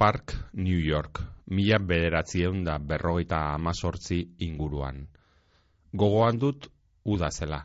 Park, 0.00 0.32
New 0.56 0.80
York, 0.80 1.18
mila 1.52 1.76
bederatzieun 1.78 2.62
da 2.64 2.78
berrogeita 2.80 3.40
amazortzi 3.52 4.22
inguruan. 4.46 5.02
Gogoan 5.92 6.38
dut, 6.40 6.70
uda 7.04 7.28
zela. 7.28 7.58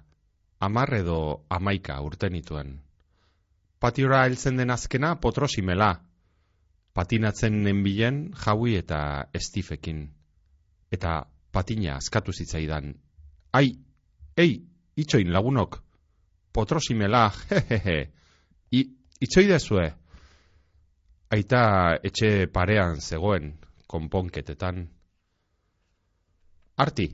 Amar 0.59 0.91
edo 0.98 1.45
amaika 1.48 1.95
urten 2.03 2.35
nituen. 2.35 2.75
Patiora 3.79 4.25
heltzen 4.25 4.59
den 4.59 4.75
azkena 4.75 5.13
potrosimela. 5.23 5.89
Patinatzen 6.91 7.63
nenbilen 7.63 8.20
jaui 8.44 8.75
eta 8.83 8.99
estifekin. 9.33 10.03
Eta 10.91 11.17
patina 11.55 11.95
askatu 12.03 12.36
zitzaidan. 12.36 12.97
Ai, 13.53 13.77
ei, 14.36 14.58
itxoin 14.97 15.31
lagunok. 15.31 15.83
Potrosimela, 16.52 17.30
hehehe. 17.47 17.99
I, 18.77 18.89
itxoidezue. 19.22 19.94
Aita 21.35 21.62
etxe 22.07 22.48
parean 22.48 23.02
zegoen, 23.02 23.48
konponketetan. 23.91 24.77
Arti, 26.84 27.08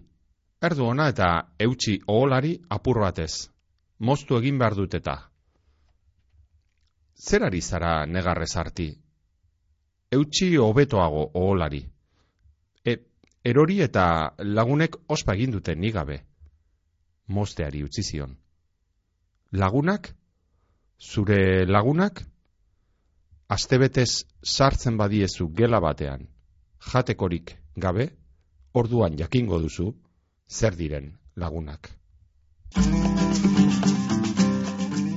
erdu 0.68 0.86
ona 0.92 1.08
eta 1.14 1.30
eutxi 1.66 1.96
oholari 2.16 2.52
apur 2.76 3.00
batez. 3.02 3.32
Moztu 4.10 4.38
egin 4.38 4.60
behar 4.62 4.76
dut 4.78 4.98
eta. 5.00 5.16
Zer 7.18 7.48
ari 7.48 7.62
zara 7.62 7.94
negarrez 8.06 8.52
arti? 8.64 8.88
Eutxi 10.18 10.52
hobetoago 10.58 11.24
oholari. 11.42 11.82
E, 12.86 12.96
erori 13.54 13.80
eta 13.88 14.06
lagunek 14.60 15.00
ospa 15.18 15.38
egin 15.40 15.58
duten 15.58 15.82
nigabe. 15.82 16.20
Mosteari 17.28 17.82
utzi 17.88 18.04
zion. 18.04 18.36
Lagunak? 19.64 20.14
Zure 21.00 21.66
lagunak? 21.66 22.22
Astebetez 23.52 24.24
sartzen 24.48 24.96
badiezu 24.98 25.50
gela 25.56 25.82
batean, 25.84 26.24
jatekorik 26.92 27.58
gabe, 27.76 28.08
orduan 28.74 29.18
jakingo 29.20 29.60
duzu, 29.60 29.92
zer 30.48 30.78
diren 30.80 31.12
lagunak. 31.36 31.90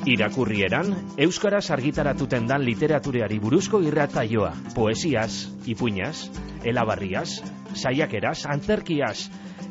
Irakurrieran, 0.04 0.90
Euskaraz 1.16 1.70
argitaratuten 1.72 2.48
dan 2.50 2.66
literatureari 2.66 3.38
buruzko 3.40 3.80
irrataioa, 3.86 4.50
poesiaz, 4.74 5.46
ipuñaz, 5.70 6.28
elabarriaz, 6.66 7.38
saiakeraz, 7.72 8.44
antzerkiaz, 8.50 9.30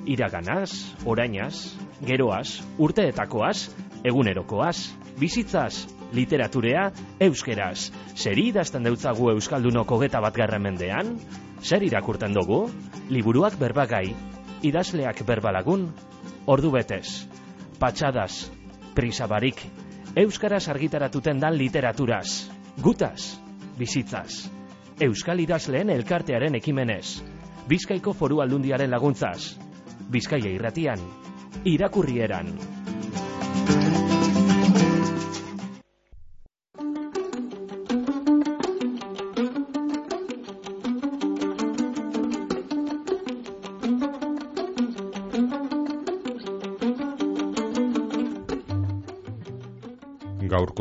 iraganaz, 0.09 0.71
orainaz, 1.05 1.75
geroaz, 2.07 2.63
urteetakoaz, 2.79 3.69
egunerokoaz, 4.03 4.77
bizitzaz, 5.19 5.87
Literaturea, 6.13 6.91
euskeraz. 7.25 7.89
Zer 8.13 8.37
idazten 8.37 8.85
deutzagu 8.85 9.31
Euskaldunok 9.31 9.91
hogeta 9.95 10.19
bat 10.21 10.37
mendean? 10.61 11.17
Zer 11.63 11.81
irakurten 11.81 12.33
dugu? 12.33 12.69
Liburuak 13.09 13.57
berbagai, 13.57 14.13
idazleak 14.61 15.25
berbalagun, 15.25 15.89
ordu 16.45 16.71
betez. 16.71 17.27
Patxadas, 17.79 18.51
prisabarik, 18.93 19.57
Euskaraz 20.15 20.67
argitaratuten 20.69 21.39
dan 21.39 21.57
literaturaz. 21.57 22.49
Gutaz, 22.77 23.39
bizitzaz. 23.77 24.49
Euskal 25.01 25.39
idazleen 25.39 25.89
elkartearen 25.89 26.53
ekimenez. 26.55 27.23
Bizkaiko 27.67 28.13
foru 28.13 28.39
aldundiaren 28.41 28.91
laguntzaz. 28.91 29.57
Bizkaia 30.13 30.53
irratian, 30.53 31.01
irakurrieran. 31.65 32.53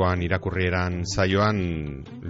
Gaurkoan 0.03 0.23
irakurrieran 0.27 1.05
zaioan 1.07 1.59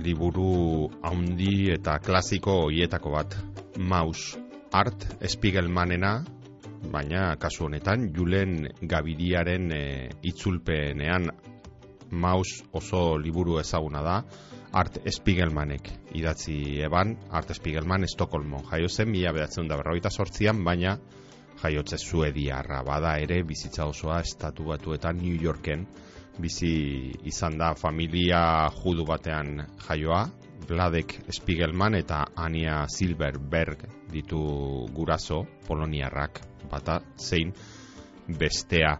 liburu 0.04 0.90
haundi 1.08 1.70
eta 1.72 1.94
klasiko 2.04 2.68
hietako 2.68 3.12
bat. 3.14 3.36
Maus 3.78 4.36
Art 4.76 5.06
Spiegelmanena 5.24 6.10
baina 6.92 7.36
kasu 7.40 7.64
honetan 7.70 8.10
Julen 8.12 8.68
Gabidiaren 8.82 9.72
e, 9.72 10.10
itzulpenean. 10.20 11.30
Maus 12.10 12.60
oso 12.76 13.16
liburu 13.16 13.56
ezaguna 13.58 14.02
da 14.04 14.20
Art 14.72 15.00
Spiegelmanek 15.08 15.88
idatzi 16.12 16.82
eban. 16.84 17.16
Art 17.30 17.56
Spiegelman 17.56 18.04
Estokolmo 18.04 18.66
jaio 18.68 18.88
zen 18.92 19.08
mila 19.08 19.32
bedatzen 19.32 19.68
da 19.68 19.80
berroita 19.80 20.10
sortzian 20.10 20.60
baina 20.62 20.98
jaiotze 21.64 21.96
zuediarra 21.96 22.84
bada 22.84 23.16
ere 23.16 23.42
bizitza 23.42 23.88
osoa 23.88 24.20
estatu 24.20 24.68
batuetan 24.74 25.24
New 25.24 25.40
Yorken 25.40 25.88
bizi 26.38 27.12
izan 27.28 27.58
da 27.58 27.74
familia 27.74 28.70
judu 28.82 29.04
batean 29.08 29.60
jaioa, 29.88 30.26
Vladek 30.68 31.16
Spiegelman 31.34 31.96
eta 31.98 32.22
Ania 32.36 32.86
Silverberg 32.88 33.82
ditu 34.12 34.40
guraso, 34.94 35.42
poloniarrak 35.66 36.40
bata 36.70 37.00
zein 37.18 37.52
bestea. 38.38 38.96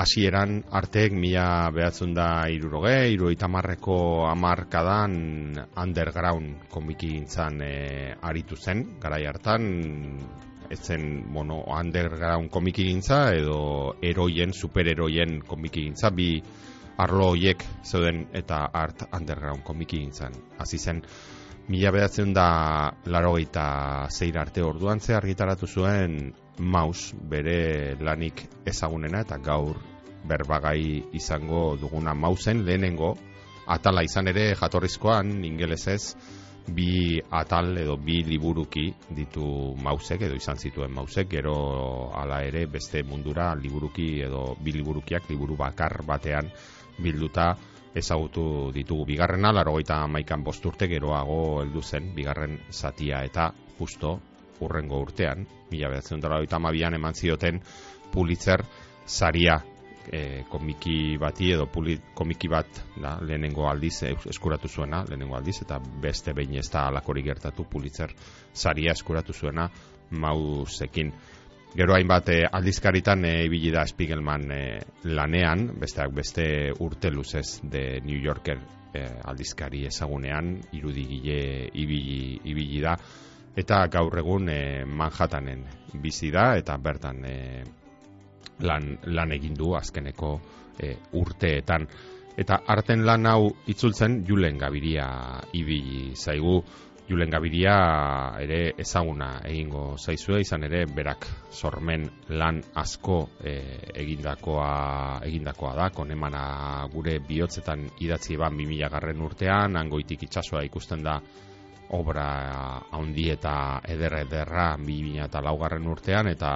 Hasieran 0.00 0.62
arteek 0.72 1.12
mila 1.12 1.68
behatzen 1.74 2.14
da 2.16 2.46
iruroge, 2.48 3.10
iruroita 3.12 3.50
marreko 3.50 3.96
amarkadan 4.30 5.58
underground 5.76 6.70
komiki 6.72 7.10
gintzan 7.18 7.60
e, 7.60 7.74
aritu 8.22 8.56
zen, 8.56 8.86
garai 9.02 9.26
hartan 9.28 9.66
etzen, 10.70 11.32
bueno, 11.32 11.64
underground 11.66 12.50
komiki 12.50 12.86
gintza 12.88 13.34
edo 13.34 13.96
eroien, 14.02 14.52
supereroien 14.54 15.40
komiki 15.46 15.88
gintza, 15.88 16.10
bi 16.14 16.36
arlo 17.00 17.30
hoiek 17.32 17.64
zeuden 17.84 18.26
eta 18.36 18.66
art 18.76 19.06
underground 19.16 19.64
komiki 19.64 20.02
gintzan. 20.04 20.34
Hasi 20.60 20.78
zen, 20.78 21.02
mila 21.70 21.92
bedatzen 21.94 22.34
da 22.34 22.92
laro 23.06 23.36
zeir 24.10 24.38
arte 24.38 24.62
orduan 24.62 25.00
ze 25.00 25.14
argitaratu 25.14 25.66
zuen 25.66 26.34
maus 26.58 27.14
bere 27.14 27.96
lanik 28.00 28.42
ezagunena 28.66 29.20
eta 29.20 29.38
gaur 29.38 29.76
berbagai 30.28 31.04
izango 31.12 31.76
duguna 31.80 32.14
mausen 32.14 32.64
lehenengo 32.66 33.16
atala 33.66 34.02
izan 34.02 34.28
ere 34.28 34.54
jatorrizkoan 34.54 35.44
ingelesez 35.44 36.16
bi 36.68 37.20
atal 37.30 37.76
edo 37.78 37.96
bi 37.96 38.22
liburuki 38.24 38.90
ditu 39.16 39.74
mausek 39.82 40.22
edo 40.28 40.36
izan 40.36 40.56
zituen 40.56 40.92
mausek. 40.92 41.28
Gero 41.30 42.10
hala 42.14 42.42
ere 42.44 42.66
beste 42.66 43.02
mundura 43.02 43.54
liburuki 43.54 44.20
edo 44.22 44.56
bi 44.60 44.72
liburukiak 44.72 45.30
liburu 45.30 45.56
bakar 45.56 46.02
batean 46.06 46.50
bilduta 46.98 47.54
ezagutu 47.94 48.70
ditugu. 48.74 49.06
Bigarrena 49.06 49.52
larogeita 49.52 50.06
maikan 50.06 50.44
bosturte 50.44 50.88
geroago 50.88 51.62
heldu 51.62 51.82
zen 51.82 52.12
bigarren 52.14 52.58
zatia 52.70 53.24
eta 53.24 53.50
justo 53.78 54.18
urrengo 54.60 55.00
urtean 55.00 55.46
mila 55.70 55.88
behatzen 55.88 56.20
dara 56.20 56.38
an 56.40 56.94
eman 56.94 57.14
zioten 57.14 57.60
Pulitzer 58.12 58.64
saria 59.06 59.62
e, 60.08 60.44
komiki 60.48 61.16
bati 61.20 61.50
edo 61.54 61.66
puli, 61.70 61.96
komiki 62.14 62.48
bat 62.48 62.80
da, 62.96 63.16
lehenengo 63.20 63.68
aldiz 63.68 64.02
eskuratu 64.30 64.68
zuena, 64.68 65.02
lehenengo 65.08 65.36
aldiz, 65.36 65.60
eta 65.62 65.80
beste 66.02 66.34
behin 66.36 66.56
ez 66.58 66.68
da 66.72 66.86
alakorik 66.88 67.26
gertatu 67.30 67.66
pulitzer 67.70 68.14
saria 68.52 68.92
eskuratu 68.92 69.32
zuena 69.32 69.68
mausekin. 70.10 71.12
Gero 71.76 71.94
hainbat 71.94 72.28
e, 72.34 72.40
aldizkaritan 72.50 73.24
ibili 73.46 73.70
da 73.70 73.84
Spiegelman 73.86 74.50
e, 74.50 74.62
lanean, 75.06 75.68
besteak 75.78 76.14
beste 76.14 76.44
urte 76.82 77.12
luzez 77.14 77.60
de 77.62 78.00
New 78.02 78.18
Yorker 78.18 78.58
e, 78.94 79.04
aldizkari 79.30 79.84
ezagunean, 79.86 80.56
irudigile 80.72 81.68
ibili, 81.78 82.40
ibili 82.50 82.80
da, 82.82 82.96
eta 83.56 83.84
gaur 83.92 84.18
egun 84.18 84.48
e, 84.50 84.62
Manhattanen 84.84 85.62
bizi 86.02 86.30
da, 86.34 86.54
eta 86.58 86.76
bertan 86.78 87.24
e, 87.26 87.36
lan, 88.62 88.96
lan 89.06 89.32
egin 89.32 89.54
du 89.54 89.74
azkeneko 89.76 90.34
e, 90.78 90.94
urteetan. 91.20 91.86
Eta 92.40 92.60
arten 92.72 93.04
lan 93.04 93.26
hau 93.26 93.50
itzultzen 93.68 94.22
Julen 94.28 94.58
Gabiria 94.58 95.08
ibili 95.52 96.14
zaigu. 96.16 96.62
Julen 97.10 97.32
Gabiria 97.32 97.74
ere 98.38 98.60
ezaguna 98.78 99.40
egingo 99.48 99.96
zaizue 99.98 100.38
izan 100.44 100.62
ere 100.68 100.84
berak 100.86 101.26
sormen 101.50 102.04
lan 102.38 102.60
asko 102.78 103.16
e, 103.42 103.54
egindakoa 103.98 104.68
egindakoa 105.26 105.74
da 105.74 105.88
konemana 105.90 106.42
gure 106.92 107.18
bihotzetan 107.26 107.88
idatzi 107.98 108.38
ban 108.38 108.54
2000 108.54 108.92
garren 108.94 109.26
urtean 109.26 109.76
angoitik 109.76 110.22
itsasoa 110.28 110.62
ikusten 110.70 111.02
da 111.02 111.18
obra 111.96 112.82
handi 112.94 113.26
eta 113.32 113.80
eder 113.88 114.14
ederra 114.20 114.76
bi 114.78 115.18
eta 115.18 115.40
laugarren 115.42 115.86
urtean 115.90 116.28
eta 116.30 116.50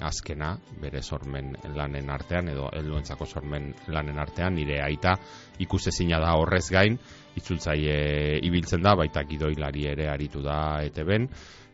azkena 0.00 0.54
bere 0.80 1.02
sormen 1.02 1.52
lanen 1.76 2.10
artean 2.10 2.48
edo 2.48 2.70
helduentzako 2.72 3.26
sormen 3.26 3.74
lanen 3.88 4.18
artean 4.18 4.54
nire 4.54 4.80
aita 4.82 5.16
ikusezina 5.58 6.18
da 6.20 6.34
horrez 6.40 6.68
gain. 6.70 6.98
Itzultzaile 7.36 8.40
ibiltzen 8.42 8.82
da 8.82 8.96
baita 8.96 9.22
gidoilari 9.28 9.86
ere 9.86 10.08
aritu 10.10 10.42
da 10.42 10.82
eteben. 10.82 11.28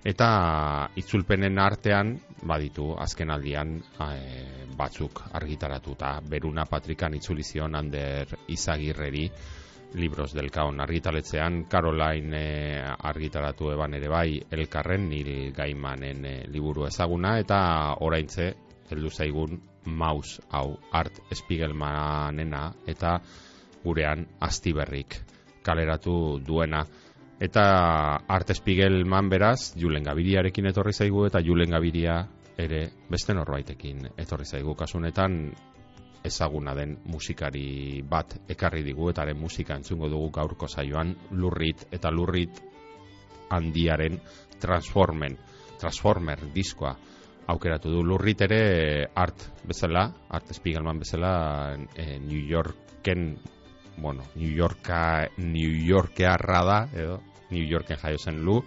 Eta 0.06 0.90
itzulpenen 0.94 1.58
artean 1.58 2.12
baditu 2.46 2.92
azken 3.02 3.30
aldian 3.34 3.72
e, 3.80 4.10
batzuk 4.78 5.22
argitaratuta. 5.34 6.20
Beruna 6.22 6.66
patrikan 6.70 7.14
itzulizion 7.14 7.74
ander 7.74 8.36
izagirreri 8.54 9.30
libros 9.94 10.32
del 10.34 10.50
kaon 10.50 10.80
argitaletzean 10.80 11.64
Caroline 11.70 12.40
e, 12.40 12.82
argitaratu 12.82 13.70
eban 13.72 13.94
ere 13.94 14.08
bai 14.08 14.40
elkarren 14.50 15.08
nil 15.08 15.52
gaimanen 15.56 16.24
e, 16.24 16.34
liburu 16.52 16.86
ezaguna 16.86 17.38
eta 17.38 17.60
oraintze 18.00 18.52
heldu 18.90 19.10
zaigun 19.10 19.60
maus 19.86 20.40
hau 20.50 20.76
art 20.92 21.22
spiegelmanena 21.34 22.68
eta 22.86 23.18
gurean 23.84 24.26
astiberrik 24.40 25.20
kaleratu 25.62 26.40
duena 26.46 26.84
Eta 27.36 28.16
Art 28.16 28.50
Spiegelman 28.56 29.28
beraz, 29.28 29.74
Julen 29.76 30.06
Gabiriarekin 30.08 30.70
etorri 30.70 30.94
zaigu 30.96 31.26
eta 31.28 31.42
Julen 31.44 31.74
Gabiria 31.74 32.22
ere 32.56 32.86
beste 33.10 33.34
norbaitekin 33.36 34.06
etorri 34.16 34.46
zaigu. 34.48 34.72
Kasunetan 34.74 35.52
ezaguna 36.26 36.74
den 36.74 36.96
musikari 37.06 38.02
bat 38.02 38.36
ekarri 38.48 38.82
digu 38.86 39.10
eta 39.10 39.22
haren 39.22 39.38
musika 39.40 39.76
entzungo 39.76 40.08
dugu 40.12 40.30
gaurko 40.34 40.68
saioan 40.68 41.14
lurrit 41.30 41.86
eta 41.92 42.10
lurrit 42.10 42.62
handiaren 43.50 44.18
transformen, 44.60 45.36
transformer 45.78 46.40
diskoa 46.54 46.96
aukeratu 47.46 47.92
du. 47.92 48.02
Lurrit 48.02 48.42
ere 48.42 49.06
art 49.14 49.44
bezala, 49.66 50.08
art 50.28 50.50
Spiegelman 50.54 50.98
bezala 50.98 51.76
e, 51.94 52.18
New 52.18 52.42
Yorken 52.42 53.36
bueno, 53.98 54.24
New 54.34 54.50
Yorka 54.50 55.28
New 55.38 55.72
Yorkea 55.86 56.36
da 56.36 56.88
edo 56.92 57.22
New 57.50 57.64
Yorken 57.64 57.96
jaio 57.96 58.18
zen 58.18 58.42
lu 58.44 58.62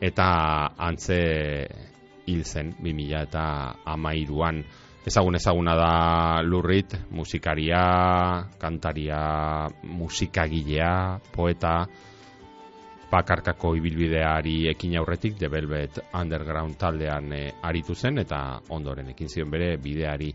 eta 0.00 0.74
antze 0.76 1.18
hil 2.26 2.44
zen 2.44 2.74
2000 2.80 3.22
eta 3.22 3.44
amairuan 3.84 4.64
ezagun 5.06 5.38
ezaguna 5.38 5.76
da 5.78 5.92
lurrit 6.42 6.96
musikaria 7.14 7.82
kantaria 8.58 9.22
musikagilea 9.86 11.20
poeta 11.30 11.86
bakarkako 13.06 13.76
ibilbideari 13.78 14.66
ekin 14.72 14.96
aurretik 14.98 15.38
The 15.38 15.48
Velvet 15.48 16.00
Underground 16.10 16.74
taldean 16.74 17.30
e, 17.32 17.42
aritu 17.62 17.94
zen 17.94 18.18
eta 18.18 18.58
ondoren 18.74 19.14
ekin 19.14 19.30
zion 19.30 19.50
bere 19.50 19.76
bideari 19.78 20.32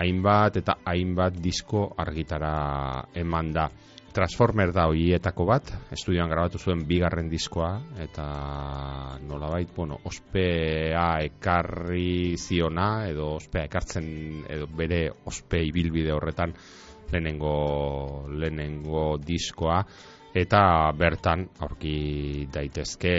hainbat 0.00 0.56
eta 0.62 0.78
hainbat 0.88 1.36
disko 1.42 1.90
argitara 1.98 3.04
eman 3.14 3.52
da. 3.52 3.68
Transformer 4.14 4.70
da 4.70 4.84
hoietako 4.86 5.44
bat, 5.48 5.70
estudioan 5.90 6.30
grabatu 6.30 6.60
zuen 6.62 6.84
bigarren 6.86 7.26
diskoa, 7.26 7.72
eta 7.98 8.24
nolabait, 9.26 9.72
bueno, 9.74 9.96
ospea 10.06 11.06
ekarri 11.26 12.36
ziona, 12.38 13.08
edo 13.10 13.32
ospea 13.40 13.64
ekartzen, 13.66 14.06
edo 14.54 14.68
bere 14.78 15.08
ospe 15.26 15.64
ibilbide 15.66 16.12
horretan 16.14 16.54
lehenengo, 17.10 17.54
lehenengo 18.30 19.02
diskoa, 19.18 19.80
eta 20.34 20.60
bertan 20.98 21.42
aurki 21.66 22.46
daitezke 22.54 23.16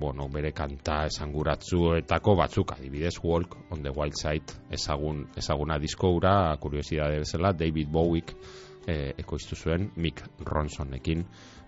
bueno, 0.00 0.30
bere 0.32 0.54
kanta 0.56 1.02
esanguratzuetako 1.10 2.34
batzuk. 2.40 2.72
Adibidez 2.78 3.18
Walk 3.22 3.56
on 3.68 3.84
the 3.84 3.92
Wild 3.92 4.16
Side 4.16 4.56
ezagun, 4.72 5.26
ezaguna 5.36 5.76
disko 5.80 6.14
ura 6.16 6.56
kuriosidade 6.60 7.20
bezala 7.24 7.52
David 7.52 7.92
Bowiek 7.92 8.34
e, 8.88 9.12
ekoiztu 9.20 9.56
zuen 9.56 9.90
Mick 9.96 10.24
Ronsonekin 10.40 11.24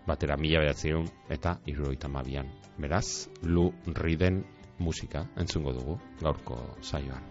batera 0.09 0.37
mila 0.41 0.65
behatzeun 0.65 1.07
eta 1.29 1.59
iruroita 1.67 2.09
mabian 2.09 2.49
beraz, 2.81 3.29
Lu 3.43 3.71
Riden 4.01 4.43
musika 4.81 5.27
entzungo 5.37 5.77
dugu 5.77 6.01
gaurko 6.25 6.59
saioan 6.81 7.23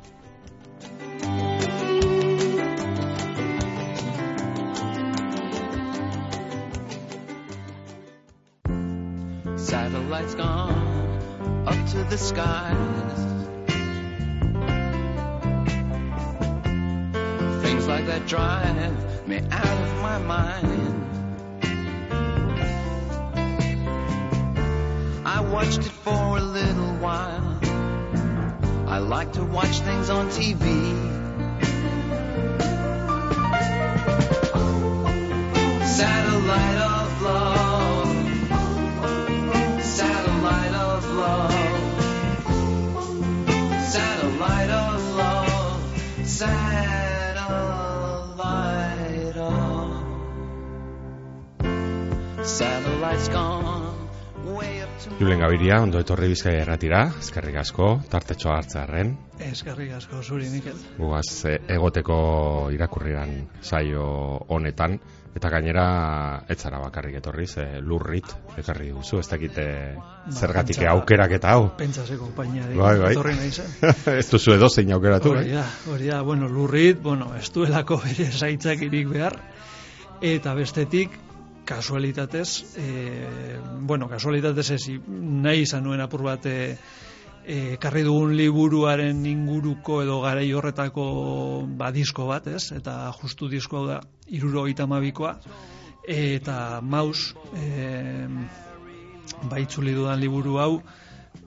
satellites 9.69 10.35
gone 10.35 11.67
up 11.67 11.89
to 11.91 12.03
the 12.09 12.17
skies. 12.17 13.38
That 18.09 18.25
drive 18.25 19.27
me 19.27 19.37
out 19.51 19.77
of 19.85 20.01
my 20.01 20.17
mind. 20.17 21.05
I 25.23 25.41
watched 25.41 25.81
it 25.81 25.91
for 25.91 26.37
a 26.37 26.41
little 26.41 26.95
while. 26.95 27.59
I 28.87 28.97
like 28.97 29.31
to 29.33 29.43
watch 29.43 29.81
things 29.81 30.09
on 30.09 30.27
TV. 30.29 31.28
Julen 55.19 55.41
Gaviria, 55.43 55.81
ondo 55.83 55.99
etorri 55.99 56.29
bizkai 56.31 56.53
erratira, 56.61 57.01
eskerrik 57.19 57.57
asko, 57.59 57.89
tartetxo 58.07 58.53
hartzarren. 58.53 59.09
Eskerrik 59.49 59.91
asko, 59.97 60.21
zuri, 60.23 60.47
Mikel. 60.47 60.77
Guaz, 60.95 61.43
eh, 61.49 61.57
egoteko 61.75 62.19
irakurriran 62.71 63.33
saio 63.59 64.05
honetan, 64.55 64.95
eta 65.35 65.51
gainera, 65.51 65.85
etzara 66.47 66.79
bakarrik 66.79 67.19
etorri, 67.19 67.47
ze 67.51 67.67
lurrit, 67.83 68.31
ekarri 68.63 68.93
guzu, 68.95 69.19
ez 69.19 69.27
dakite 69.27 69.67
ba, 69.99 70.31
zergatik 70.31 70.85
aukerak 70.87 71.35
eta 71.41 71.51
hau. 71.51 71.69
Pentsase 71.83 72.15
kompainia, 72.15 72.71
bai, 72.71 72.97
bai. 73.03 73.11
etorri 73.11 73.35
nahi 73.35 73.51
zen. 73.51 73.75
ez 74.21 74.27
duzu 74.31 74.55
edo 74.55 74.71
zein 74.71 74.95
aukeratu, 74.95 75.35
bai? 75.35 75.49
Hori 75.91 76.13
da, 76.13 76.21
bueno, 76.23 76.47
lurrit, 76.47 77.03
bueno, 77.03 77.33
ez 77.35 77.51
duelako 77.51 77.99
bere 78.07 78.31
zaitzak 78.31 78.87
irik 78.87 79.11
behar, 79.11 79.35
eta 80.21 80.55
bestetik, 80.55 81.25
kasualitatez, 81.69 82.77
e, 82.81 83.59
bueno, 83.85 84.09
kasualitatez 84.09 84.71
ez, 84.73 84.81
nahi 85.07 85.67
izan 85.67 85.85
nuen 85.85 86.01
apur 86.01 86.23
bat, 86.25 86.47
e, 86.49 86.77
e, 87.45 87.77
karri 87.81 88.01
dugun 88.07 88.33
liburuaren 88.37 89.21
inguruko 89.29 90.01
edo 90.01 90.19
gara 90.25 90.41
horretako 90.57 91.05
ba, 91.77 91.91
disko 91.93 92.25
bat, 92.29 92.47
ez? 92.49 92.71
Eta 92.73 93.11
justu 93.21 93.51
disko 93.51 93.85
da, 93.85 93.99
iruro 94.33 94.65
itamabikoa, 94.71 95.35
eta 96.09 96.57
maus, 96.81 97.35
e, 97.53 98.25
baitzuli 99.51 99.93
dudan 99.93 100.19
liburu 100.19 100.57
hau, 100.57 100.73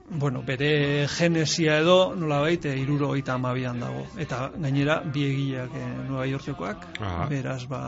bueno, 0.09 0.43
bere 0.45 1.07
genesia 1.07 1.79
edo 1.79 2.15
nola 2.15 2.39
baite 2.43 2.75
iruro 2.77 3.13
eta 3.15 3.35
amabian 3.35 3.79
dago. 3.79 4.05
Eta 4.19 4.51
gainera, 4.55 5.01
bi 5.05 5.25
egileak 5.29 5.75
eh, 5.79 5.87
Nueva 6.07 6.27
Yorkekoak, 6.27 6.87
beraz, 7.29 7.63
ba, 7.71 7.81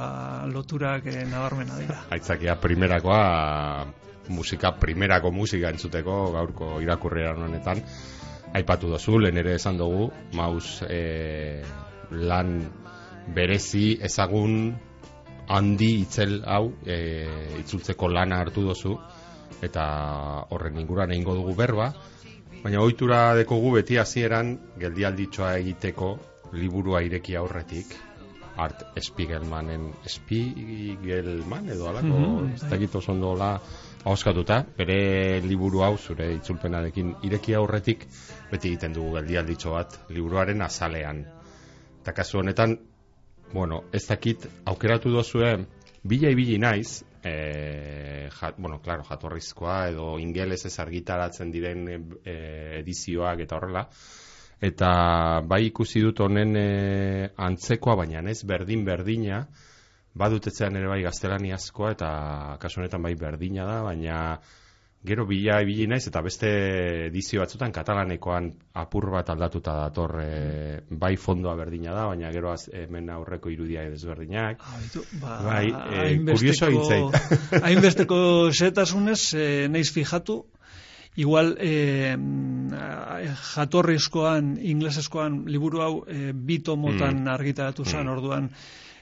loturak 0.52 1.08
eh, 1.12 1.26
nabarmena 1.30 1.80
dira. 1.82 2.00
Aitzakia, 2.16 2.56
primerakoa, 2.62 3.86
musika, 4.30 4.72
primerako 4.80 5.32
musika 5.32 5.70
entzuteko 5.70 6.32
gaurko 6.34 6.80
irakurriera 6.82 7.36
honetan, 7.36 7.84
aipatu 8.56 8.90
dozu, 8.90 9.20
lehen 9.20 9.38
ere 9.38 9.56
esan 9.60 9.78
dugu, 9.78 10.10
maus 10.34 10.82
eh, 10.90 11.62
lan 12.12 12.58
berezi 13.36 13.98
ezagun 14.06 14.76
handi 15.50 15.92
itzel 16.02 16.40
hau 16.48 16.72
eh, 16.86 17.60
itzultzeko 17.60 18.10
lana 18.10 18.42
hartu 18.42 18.66
dozu, 18.66 18.96
eta 19.62 19.86
horren 20.50 20.80
inguruan 20.80 21.12
egingo 21.12 21.36
dugu 21.36 21.56
berba, 21.56 21.94
baina 22.64 22.82
ohitura 22.82 23.36
dekogu 23.38 23.76
beti 23.78 23.98
hasieran 24.02 24.56
geldialditxoa 24.82 25.56
egiteko 25.62 26.16
liburua 26.54 27.02
ireki 27.06 27.36
aurretik. 27.36 27.96
Art 28.56 28.86
Spiegelmanen 29.04 29.90
Spiegelman 30.08 31.66
edo 31.70 31.90
alako 31.90 32.08
mm 32.08 32.26
-hmm. 32.26 32.54
ez 32.54 32.70
dakit 32.72 32.96
oso 32.96 33.12
ondo 33.12 33.36
la 33.36 33.60
bere 34.78 35.42
liburu 35.42 35.82
hau 35.84 35.98
zure 35.98 36.34
itzulpenarekin 36.36 37.16
ireki 37.24 37.54
aurretik 37.54 38.08
beti 38.52 38.68
egiten 38.70 38.94
dugu 38.94 39.16
geldialditxo 39.16 39.72
bat 39.72 40.00
liburuaren 40.10 40.62
azalean. 40.62 41.26
Eta 42.02 42.14
kasu 42.14 42.38
honetan 42.40 42.80
bueno 43.54 43.84
ez 43.92 44.08
dakit 44.08 44.48
aukeratu 44.66 45.10
dozue 45.12 45.66
bila 46.04 46.30
ibili 46.30 46.58
naiz 46.58 47.04
e, 47.26 48.30
ja, 48.30 48.54
bueno, 48.58 48.80
claro, 48.82 49.04
jatorrizkoa 49.04 49.90
edo 49.90 50.16
ingeles 50.22 50.68
argitaratzen 50.80 51.52
diren 51.52 51.88
e, 51.90 52.36
edizioak 52.82 53.42
eta 53.46 53.58
horrela, 53.58 53.86
eta 54.62 54.90
bai 55.50 55.66
ikusi 55.72 56.04
dut 56.06 56.22
honen 56.22 56.54
e, 56.60 56.68
antzekoa, 57.48 57.98
baina 58.04 58.22
ez 58.30 58.44
berdin 58.46 58.86
berdina, 58.86 59.46
badutetzean 60.16 60.78
ere 60.80 60.88
bai 60.88 61.02
gaztelaniazkoa 61.04 61.96
eta 61.98 62.12
kasu 62.62 62.80
honetan 62.80 63.04
bai 63.04 63.16
berdina 63.20 63.66
da, 63.68 63.82
baina 63.84 64.20
gero 65.06 65.26
bila 65.26 65.60
ibili 65.62 65.88
naiz 65.88 66.08
eta 66.10 66.22
beste 66.26 66.50
edizio 67.08 67.44
batzutan 67.44 67.72
katalanekoan 67.76 68.50
apur 68.82 69.10
bat 69.14 69.30
aldatuta 69.30 69.76
dator 69.84 70.16
e, 70.22 70.30
bai 70.90 71.16
fondoa 71.22 71.56
berdina 71.60 71.94
da, 71.94 72.08
baina 72.10 72.32
gero 72.34 72.52
az, 72.52 72.68
hemen 72.74 73.10
aurreko 73.14 73.52
irudia 73.54 73.86
desberdinak. 73.90 74.62
Ah, 74.66 74.80
ba, 75.22 75.38
bai, 75.46 75.66
e, 75.70 76.18
kurioso 76.32 76.72
Hainbesteko 77.66 78.20
setasunez, 78.52 79.22
e, 79.34 79.48
naiz 79.72 79.92
fijatu, 79.94 80.42
igual 81.16 81.56
e, 81.60 82.16
jatorrizkoan, 83.54 84.56
ingleseskoan 84.60 85.44
liburu 85.48 85.84
hau 85.86 85.94
e, 86.08 86.32
bito 86.34 86.76
motan 86.76 87.24
mm. 87.24 87.36
argitaratu 87.38 87.86
zen, 87.86 88.04
mm. 88.04 88.18
orduan, 88.18 88.50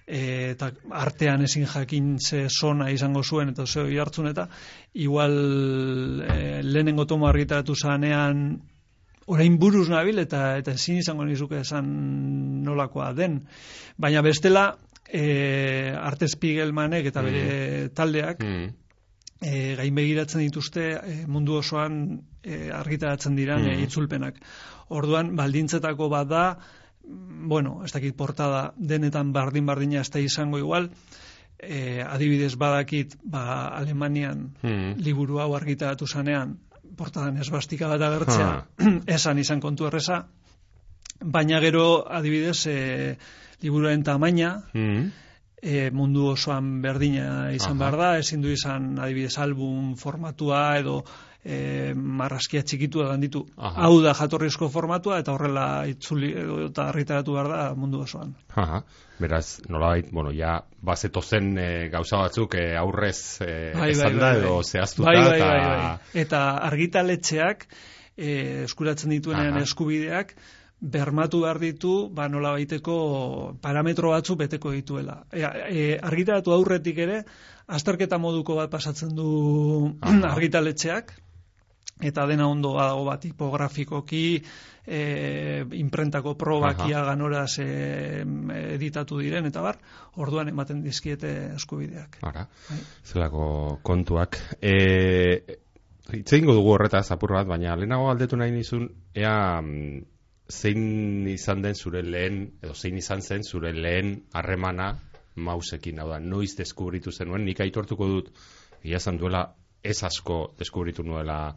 e, 0.08 0.52
eta 0.52 0.72
artean 0.92 1.44
ezin 1.44 1.66
jakin 1.66 2.18
ze 2.20 2.48
zona 2.50 2.90
izango 2.92 3.24
zuen 3.24 3.50
eta 3.50 3.66
zeo 3.66 3.88
hartzun 4.02 4.28
eta 4.28 4.48
igual 4.94 5.34
e, 6.22 6.62
lehenengo 6.64 7.06
tomo 7.06 7.28
argitaratu 7.28 7.76
zanean 7.76 8.62
orain 9.26 9.58
buruz 9.58 9.90
nabil 9.90 10.20
eta 10.20 10.58
eta 10.58 10.72
ezin 10.72 10.98
izango 10.98 11.26
nizuke 11.26 11.60
esan 11.60 12.64
nolakoa 12.64 13.14
den 13.14 13.42
baina 13.98 14.22
bestela 14.22 14.78
e, 15.08 15.94
arte 15.96 16.28
Spiegelmanek 16.28 17.12
eta 17.12 17.22
bere 17.22 17.44
mm. 17.44 17.94
taldeak 17.96 18.44
mm. 18.44 18.72
E, 19.44 19.76
gain 19.76 19.96
begiratzen 19.96 20.40
dituzte 20.40 20.84
e, 20.96 21.14
mundu 21.28 21.58
osoan 21.60 21.98
e, 22.40 22.70
argitaratzen 22.72 23.36
diran 23.36 23.66
mm. 23.66 23.82
itzulpenak. 23.84 24.38
Orduan, 24.96 25.34
baldintzetako 25.36 26.08
bat 26.14 26.30
da, 26.30 26.44
bueno, 27.04 27.82
ez 27.84 27.92
dakit 27.92 28.16
portada 28.16 28.74
denetan 28.78 29.34
bardin-bardina 29.34 30.02
ez 30.02 30.10
da 30.12 30.20
izango 30.20 30.60
igual, 30.60 30.90
e, 31.60 32.04
adibidez 32.04 32.56
badakit, 32.60 33.18
ba, 33.24 33.68
Alemanian 33.78 34.54
hmm. 34.62 35.00
liburu 35.04 35.40
hau 35.44 35.54
argitaratu 35.56 36.08
zanean, 36.08 36.58
portadan 36.98 37.40
ez 37.42 37.50
bastika 37.52 37.90
bat 37.92 38.02
agertzea, 38.02 38.52
esan 39.18 39.40
izan 39.40 39.62
kontu 39.64 39.88
erreza, 39.90 40.24
baina 41.24 41.60
gero 41.64 42.06
adibidez 42.08 42.68
e, 42.68 42.78
liburuen 43.64 44.04
tamaina, 44.04 44.56
hmm. 44.74 45.12
e, 45.62 45.90
mundu 45.92 46.30
osoan 46.34 46.82
berdina 46.84 47.52
izan 47.56 47.80
behar 47.80 48.00
da, 48.00 48.10
ezin 48.20 48.44
du 48.44 48.52
izan 48.52 48.98
adibidez 49.00 49.38
album 49.40 49.96
formatua 50.00 50.66
edo 50.80 51.02
Eh, 51.44 51.92
e, 51.92 51.94
marraskia 51.94 52.64
txikitua 52.64 53.10
ganditu. 53.12 53.44
Aha. 53.58 53.88
Hau 53.88 53.98
da 54.04 54.14
jatorrizko 54.16 54.70
formatua 54.72 55.20
eta 55.20 55.34
horrela 55.36 55.66
itzuli 55.92 56.32
edo 56.40 56.60
eta 56.70 56.88
argitaratu 56.92 57.36
behar 57.36 57.50
da 57.52 57.64
mundu 57.76 58.04
osoan. 58.04 58.34
Aha. 58.56 58.84
Beraz, 59.20 59.60
nolabait, 59.70 60.10
bueno, 60.12 60.32
ja 60.36 60.58
bazeto 60.82 61.22
zen 61.22 61.58
e, 61.58 61.66
eh, 61.66 61.90
gauza 61.92 62.24
batzuk 62.24 62.56
e, 62.60 62.66
aurrez 62.80 63.42
e, 63.42 63.72
bai, 63.74 63.82
bai 63.82 63.92
esan 63.92 64.18
da 64.18 64.26
bai, 64.26 64.40
edo 64.40 64.56
bai. 64.56 64.64
zehaztuta 64.64 65.10
bai, 65.10 65.18
bai, 65.20 65.40
bai, 65.40 65.60
bai. 65.68 66.24
eta 66.24 66.42
argitaletxeak 66.72 67.68
e, 68.18 68.30
eskuratzen 68.64 69.16
dituenean 69.16 69.62
eskubideak 69.62 70.36
bermatu 70.84 71.40
behar 71.46 71.60
ditu, 71.62 72.10
ba, 72.12 72.28
nola 72.28 72.52
baiteko 72.58 72.96
parametro 73.64 74.12
batzu 74.12 74.36
beteko 74.36 74.74
dituela. 74.76 75.22
E, 75.32 75.96
argitaratu 75.96 76.52
aurretik 76.52 76.98
ere, 77.06 77.22
azterketa 77.68 78.20
moduko 78.20 78.58
bat 78.60 78.72
pasatzen 78.72 79.14
du 79.16 79.30
argitaletxeak, 80.34 81.14
eta 82.04 82.26
dena 82.30 82.48
ondo 82.48 82.76
dago 82.78 83.06
bat 83.08 83.22
tipografikoki 83.24 84.26
e, 84.86 85.66
imprentako 85.80 86.36
probakia 86.38 87.04
ganoraz 87.08 87.60
e, 87.64 87.68
editatu 88.76 89.20
diren 89.22 89.48
eta 89.50 89.64
bar, 89.64 89.80
orduan 90.16 90.52
ematen 90.52 90.84
dizkiete 90.84 91.34
eskubideak. 91.56 92.20
Ara, 92.28 92.48
bai. 92.70 92.80
zelako 93.04 93.46
kontuak. 93.84 94.40
E, 94.62 95.60
Itzein 96.14 96.44
dugu 96.44 96.74
horretaz 96.74 97.06
apur 97.16 97.32
bat, 97.32 97.48
baina 97.48 97.78
lehenago 97.80 98.10
aldetu 98.12 98.36
nahi 98.36 98.52
nizun, 98.52 98.90
ea 99.16 99.62
mm, 99.62 100.02
zein 100.52 101.28
izan 101.32 101.64
den 101.64 101.80
zure 101.80 102.02
lehen, 102.04 102.42
edo 102.62 102.76
zein 102.76 102.98
izan 103.00 103.24
zen 103.24 103.44
zure 103.48 103.72
lehen 103.72 104.18
harremana 104.36 104.90
mausekin, 105.36 106.02
hau 106.04 106.10
da, 106.12 106.20
noiz 106.20 106.52
deskubritu 106.60 107.12
zenuen, 107.12 107.46
nik 107.48 107.62
aitortuko 107.64 108.08
dut, 108.08 108.34
ia 108.84 109.00
duela 109.18 109.46
ez 109.84 110.04
asko 110.04 110.54
deskubritu 110.60 111.04
nuela 111.04 111.56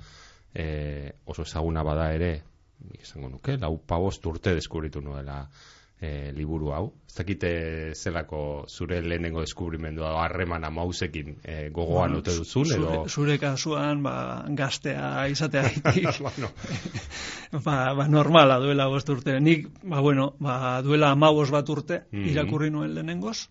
e, 0.56 1.12
oso 1.26 1.44
ezaguna 1.44 1.84
bada 1.84 2.10
ere, 2.16 2.32
izango 3.00 3.28
nuke, 3.28 3.56
lau 3.60 3.76
pabost 3.78 4.24
urte 4.26 4.54
deskubritu 4.56 5.02
nuela 5.04 5.42
e, 6.00 6.32
liburu 6.36 6.72
hau. 6.72 6.86
Ez 7.08 7.16
dakite 7.16 7.50
zelako 7.96 8.40
zure 8.68 9.00
lehenengo 9.02 9.40
deskubrimendua 9.44 10.12
harremana 10.22 10.70
mausekin 10.70 11.36
e, 11.42 11.68
gogoan 11.70 12.12
bueno, 12.12 12.20
dute 12.20 12.36
duzun, 12.36 12.72
edo... 12.72 12.90
Zure, 12.90 13.08
zure 13.08 13.38
kasuan, 13.40 14.02
ba, 14.04 14.16
gaztea 14.58 15.26
izatea 15.32 15.70
bueno. 16.26 16.52
ba, 17.66 17.78
ba, 17.96 18.08
normala 18.08 18.60
duela 18.60 18.88
bost 18.92 19.08
urte. 19.12 19.38
Nik, 19.40 19.68
ba, 19.82 20.00
bueno, 20.00 20.34
ba, 20.40 20.80
duela 20.84 21.12
amabos 21.16 21.50
bat 21.54 21.68
urte, 21.72 22.04
mm 22.12 22.32
irakurri 22.36 22.70
nuen 22.70 22.94
lehenengoz. 22.94 23.48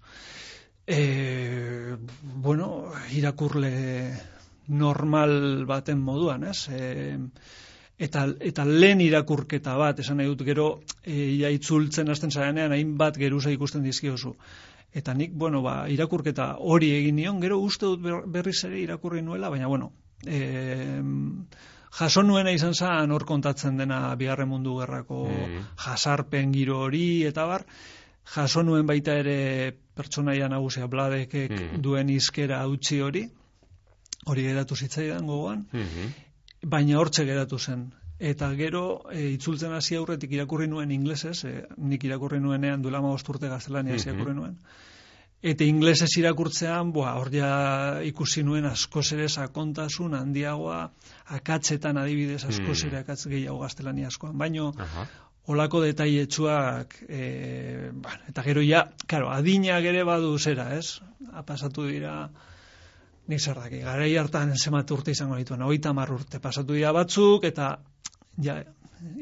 E, 0.86 1.98
bueno, 2.22 2.92
irakurle 3.18 3.74
normal 4.68 5.66
baten 5.70 6.00
moduan, 6.02 6.44
ez? 6.50 6.68
E, 6.70 7.18
eta, 7.98 8.26
eta 8.40 8.66
lehen 8.66 9.02
irakurketa 9.02 9.76
bat, 9.80 10.00
esan 10.00 10.20
nahi 10.22 10.32
dut 10.32 10.46
gero, 10.48 10.70
e, 11.04 11.16
ia 11.38 11.52
itzultzen 11.54 12.10
hasten 12.12 12.32
zarenean, 12.32 12.76
hainbat 12.76 13.20
geruza 13.22 13.54
ikusten 13.54 13.84
dizkiozu. 13.86 14.36
Eta 14.96 15.14
nik, 15.14 15.34
bueno, 15.36 15.62
ba, 15.62 15.86
irakurketa 15.92 16.56
hori 16.60 16.94
egin 16.96 17.18
nion, 17.20 17.40
gero 17.44 17.60
uste 17.60 17.86
dut 17.86 18.28
berriz 18.32 18.62
ere 18.64 18.80
irakurri 18.80 19.22
nuela, 19.22 19.50
baina, 19.52 19.68
bueno, 19.68 19.92
e, 20.24 20.40
jaso 21.96 22.24
nuena 22.24 22.52
izan 22.56 22.74
zan 22.74 23.12
hor 23.12 23.26
kontatzen 23.28 23.78
dena 23.78 24.00
bigarren 24.20 24.50
mundu 24.50 24.80
gerrako 24.80 25.26
mm. 25.30 25.62
jasarpen 25.86 26.54
giro 26.56 26.80
hori, 26.88 27.24
eta 27.28 27.46
bar, 27.48 27.66
jaso 28.36 28.64
nuen 28.64 28.88
baita 28.88 29.16
ere 29.22 29.76
pertsonaia 29.96 30.50
nagusia 30.52 30.88
bladekek 30.92 31.52
mm. 31.52 31.82
duen 31.82 32.10
izkera 32.10 32.66
utzi 32.68 33.00
hori, 33.02 33.26
hori 34.26 34.48
geratu 34.50 34.76
zitzaidan 34.76 35.28
gogoan, 35.28 35.68
mm 35.72 36.14
baina 36.66 36.96
hortxe 36.98 37.28
geratu 37.28 37.60
zen. 37.60 37.82
Eta 38.18 38.48
gero, 38.58 39.04
e, 39.12 39.28
itzultzen 39.36 39.74
hasi 39.76 39.98
aurretik 40.00 40.32
irakurri 40.34 40.66
nuen 40.72 40.90
inglesez, 40.96 41.44
e, 41.46 41.52
nik 41.78 42.04
irakurri 42.08 42.40
nuenean 42.42 42.82
duela 42.82 43.02
urte 43.06 43.50
gaztelania 43.52 43.94
mm 43.94 44.06
irakurri 44.08 44.34
nuen. 44.34 44.56
Eta 45.46 45.64
inglesez 45.64 46.10
irakurtzean, 46.18 46.90
boa, 46.96 47.12
hor 47.20 47.30
ja 47.30 47.50
ikusi 48.02 48.42
nuen 48.44 48.66
askoz 48.66 49.12
ere 49.14 49.28
sakontasun 49.30 50.16
handiagoa, 50.18 50.80
akatzetan 51.38 51.98
adibidez 52.02 52.46
askoz 52.46 52.80
ere 52.88 53.04
akatz 53.04 53.28
gehiago 53.28 53.60
gaztelania 53.60 54.08
askoan. 54.08 54.34
Baino, 54.42 54.72
olako 55.54 55.84
detaietsuak, 55.84 56.98
e, 57.08 57.92
bueno, 57.94 58.26
eta 58.32 58.42
gero 58.48 58.64
ja, 58.66 58.88
karo, 59.06 59.30
adinak 59.30 59.86
ere 59.86 60.02
badu 60.08 60.34
zera, 60.40 60.72
ez? 60.80 61.02
Apasatu 61.34 61.86
dira, 61.92 62.16
nik 63.28 63.42
zer 63.42 63.58
daki, 63.58 63.82
gara 63.86 64.08
hartan 64.22 64.56
zemat 64.58 64.92
urte 64.92 65.12
izango 65.12 65.36
dituen, 65.36 65.62
oita 65.62 65.92
urte 65.92 66.40
pasatu 66.40 66.74
dira 66.74 66.92
batzuk, 66.94 67.44
eta 67.44 67.78
ja, 68.42 68.60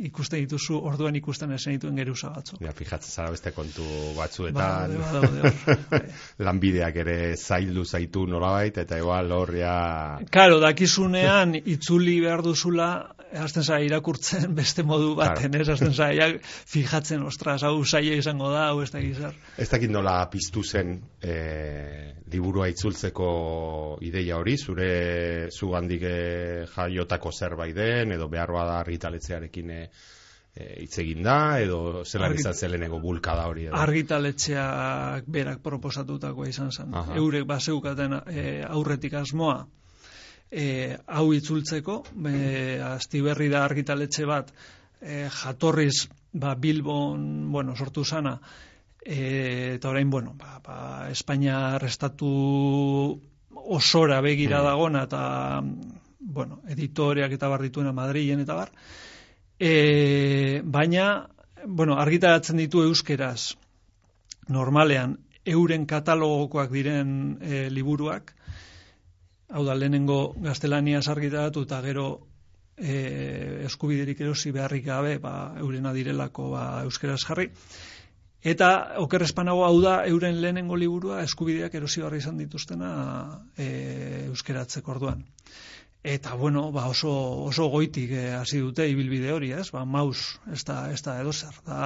ikusten 0.07 0.43
dituzu 0.43 0.77
orduan 0.89 1.15
ikusten 1.15 1.51
esen 1.55 1.75
dituen 1.77 1.95
geruza 2.00 2.29
batzu. 2.33 2.57
Ja, 2.63 2.72
fijatzen 2.75 3.12
zara 3.12 3.31
beste 3.33 3.51
kontu 3.51 3.86
batzuetan. 4.17 4.95
Ba, 5.00 5.22
ba, 5.22 5.72
ba, 5.91 6.01
Lanbideak 6.48 7.00
ere 7.03 7.17
zaildu 7.36 7.86
zaitu 7.86 8.25
nolabait, 8.29 8.77
eta 8.77 9.00
igual 9.01 9.31
hor 9.31 9.53
ja... 9.57 9.75
Karo, 10.31 10.60
dakizunean 10.63 11.55
itzuli 11.60 12.19
behar 12.24 12.43
duzula, 12.45 12.89
hasten 13.40 13.63
zara 13.63 13.82
irakurtzen 13.86 14.54
beste 14.60 14.84
modu 14.84 15.13
baten, 15.18 15.52
claro. 15.52 15.63
ez 15.63 15.70
hasten 15.75 15.94
zara 15.94 16.30
fijatzen, 16.70 17.24
ostras, 17.28 17.62
hau 17.63 17.84
zaila 17.86 18.18
izango 18.22 18.52
da, 18.54 18.68
hau 18.72 18.82
ez 18.84 18.92
da 18.94 19.02
gizar. 19.04 19.36
Ez 19.58 19.70
dakit 19.72 19.92
nola 19.92 20.16
piztu 20.32 20.63
zen 20.63 20.96
e, 21.22 21.38
liburua 22.34 22.70
itzultzeko 22.72 23.30
ideia 24.06 24.40
hori, 24.42 24.58
zure 24.58 24.90
zu 25.52 25.74
handik 25.78 26.04
eh, 26.10 26.66
jaiotako 26.75 27.32
zerbait 27.32 27.75
den, 27.75 28.16
edo 28.18 28.30
behar 28.32 28.54
bada 28.54 28.80
argitaletzearekin 28.82 29.72
e, 29.74 29.84
hitz 30.54 30.98
egin 31.02 31.24
da, 31.25 31.60
edo 31.62 32.04
zela 32.06 32.30
Argit... 32.30 32.46
lehenengo 32.70 33.00
bulka 33.02 33.36
da 33.36 33.48
hori. 33.50 33.68
Edo. 33.68 33.78
Argitaletxeak 33.78 35.30
berak 35.38 35.63
proposatutakoa 35.66 36.50
izan 36.50 36.72
zen. 36.72 36.94
Eurek 37.18 37.48
baseukaten 37.50 38.20
e, 38.30 38.44
aurretik 38.68 39.18
asmoa, 39.18 39.63
e, 40.53 40.98
hau 41.07 41.31
itzultzeko, 41.33 42.03
e, 42.29 42.79
azti 42.86 43.22
berri 43.25 43.50
da 43.50 43.63
argitaletxe 43.65 44.27
bat, 44.29 44.53
e, 45.01 45.25
jatorriz 45.33 46.07
ba, 46.31 46.53
Bilbon, 46.55 47.51
bueno, 47.51 47.75
sortu 47.75 48.05
sana, 48.05 48.38
e, 49.01 49.74
eta 49.75 49.89
orain, 49.89 50.10
bueno, 50.10 50.36
ba, 50.38 50.60
ba, 50.63 50.77
Espainia 51.10 51.75
arrestatu 51.75 52.29
osora 53.53 54.22
begira 54.22 54.62
Mm. 54.62 54.65
dagona 54.65 55.03
eta 55.03 55.63
bueno, 56.19 56.62
editoreak 56.69 57.31
eta 57.31 57.50
barrituena 57.50 57.91
Madrilen 57.91 58.39
eta 58.39 58.55
bar. 58.55 58.72
E, 59.60 60.62
baina, 60.63 61.27
bueno, 61.65 61.98
argitaratzen 62.00 62.57
ditu 62.57 62.83
euskeraz 62.83 63.55
normalean 64.48 65.17
euren 65.45 65.86
katalogokoak 65.86 66.72
diren 66.72 67.38
e, 67.41 67.69
liburuak, 67.69 68.33
hau 69.53 69.63
da, 69.65 69.75
lehenengo 69.77 70.19
gaztelaniaz 70.41 71.07
argitaratu 71.13 71.63
eta 71.67 71.79
gero 71.86 72.07
e, 72.77 73.63
eskubiderik 73.69 74.22
erosi 74.25 74.51
beharrik 74.51 74.86
gabe, 74.86 75.17
ba, 75.22 75.53
eurena 75.62 75.93
direlako 75.93 76.50
ba, 76.55 76.63
euskeraz 76.88 77.22
jarri. 77.27 77.51
Eta 78.43 78.69
okerrespanago 79.00 79.63
hau 79.63 79.77
da 79.81 80.00
euren 80.10 80.41
lehenengo 80.43 80.75
liburua 80.75 81.22
eskubideak 81.24 81.75
erosi 81.79 82.01
barri 82.03 82.19
izan 82.19 82.41
dituztena 82.41 82.89
e, 83.55 83.67
euskeratzeko 84.31 84.98
orduan. 84.98 85.24
Eta 86.03 86.33
bueno, 86.36 86.65
ba 86.75 86.89
oso, 86.91 87.12
oso 87.48 87.69
goitik 87.72 88.10
eh, 88.12 88.33
hasi 88.36 88.60
dute 88.60 88.89
ibilbide 88.91 89.31
hori, 89.31 89.53
ez? 89.55 89.69
Ba, 89.72 89.86
maus, 89.88 90.33
ez 90.51 90.60
da, 90.67 90.89
ez 90.91 91.00
da 91.05 91.13
edo 91.22 91.31
zer. 91.31 91.62
Da 91.63 91.83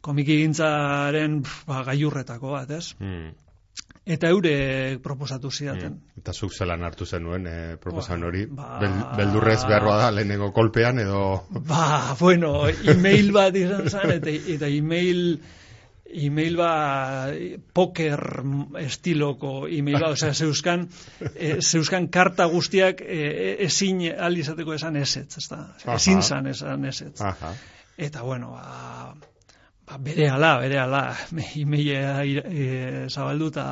komiki 0.00 0.36
gintzaren 0.44 1.40
pf, 1.42 1.64
ba, 1.66 1.80
gailurretako 1.88 2.52
bat, 2.54 2.70
ez? 2.70 2.92
Mm. 3.00 3.32
Eta 4.02 4.32
eure 4.34 4.98
proposatu 5.02 5.50
zidaten. 5.50 5.92
Mm. 5.94 6.20
Eta 6.22 6.32
zuk 6.34 6.54
zelan 6.54 6.82
hartu 6.82 7.06
zenuen 7.06 7.46
eh, 7.46 7.76
proposamen 7.78 8.24
hori. 8.26 8.44
Ba- 8.50 8.80
Bel, 8.82 8.94
beldurrez 9.20 9.60
behar 9.68 9.86
da 9.86 10.10
lehenengo 10.10 10.50
kolpean 10.52 10.98
edo... 10.98 11.44
Ba, 11.70 12.16
bueno, 12.18 12.66
email 12.68 13.30
bat 13.32 13.56
izan 13.56 13.86
zen, 13.88 14.16
eta, 14.18 14.34
eta 14.56 14.70
email 14.70 15.38
email 16.12 16.58
ba 16.58 17.30
poker 17.72 18.20
estiloko 18.82 19.66
email 19.70 20.00
bat, 20.00 20.18
osea, 20.18 20.34
zeuskan, 20.34 20.88
e, 21.32 21.54
zeuskan 21.62 22.10
karta 22.12 22.44
guztiak 22.52 23.00
e, 23.00 23.56
ezin 23.64 24.02
al 24.12 24.36
izateko 24.36 24.74
esan 24.74 24.98
esetz, 25.00 25.38
ez 25.38 25.48
da? 25.48 25.62
Aha. 25.86 25.96
Ezin 25.96 26.22
zan 26.22 26.50
esan 26.52 26.84
esetz. 26.90 27.20
Aha. 27.22 27.54
Eta, 27.96 28.26
bueno, 28.26 28.50
ba, 28.58 29.14
ba 29.14 29.31
bere 29.98 30.28
ala, 30.30 30.58
bere 30.60 30.78
ala, 30.78 31.02
emaila 31.62 32.24
e, 32.24 33.06
zabaldu 33.08 33.48
eta 33.52 33.66